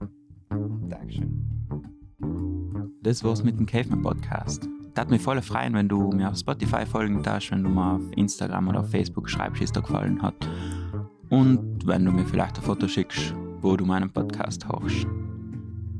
Dankeschön. 0.89 2.00
Das 3.03 3.23
war's 3.23 3.43
mit 3.43 3.57
dem 3.59 3.65
Caveman 3.65 4.01
Podcast. 4.01 4.67
Das 4.93 5.09
mich 5.09 5.21
voll 5.21 5.41
freuen, 5.41 5.73
wenn 5.73 5.87
du 5.87 6.11
mir 6.11 6.29
auf 6.29 6.37
Spotify 6.37 6.85
folgen 6.85 7.23
darfst, 7.23 7.51
wenn 7.51 7.63
du 7.63 7.69
mir 7.69 7.93
auf 7.93 8.01
Instagram 8.15 8.67
oder 8.67 8.81
auf 8.81 8.89
Facebook 8.89 9.29
schreibst, 9.29 9.59
wie 9.59 9.65
es 9.65 9.71
dir 9.71 9.81
gefallen 9.81 10.21
hat. 10.21 10.35
Und 11.29 11.87
wenn 11.87 12.05
du 12.05 12.11
mir 12.11 12.25
vielleicht 12.25 12.57
ein 12.57 12.63
Foto 12.63 12.87
schickst 12.87 13.33
wo 13.61 13.77
du 13.77 13.85
meinen 13.85 14.09
Podcast 14.09 14.67
hörst. 14.67 15.05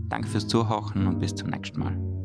Danke 0.09 0.27
fürs 0.27 0.47
Zuhören 0.47 1.07
und 1.07 1.19
bis 1.19 1.35
zum 1.35 1.49
nächsten 1.49 1.79
Mal. 1.79 2.20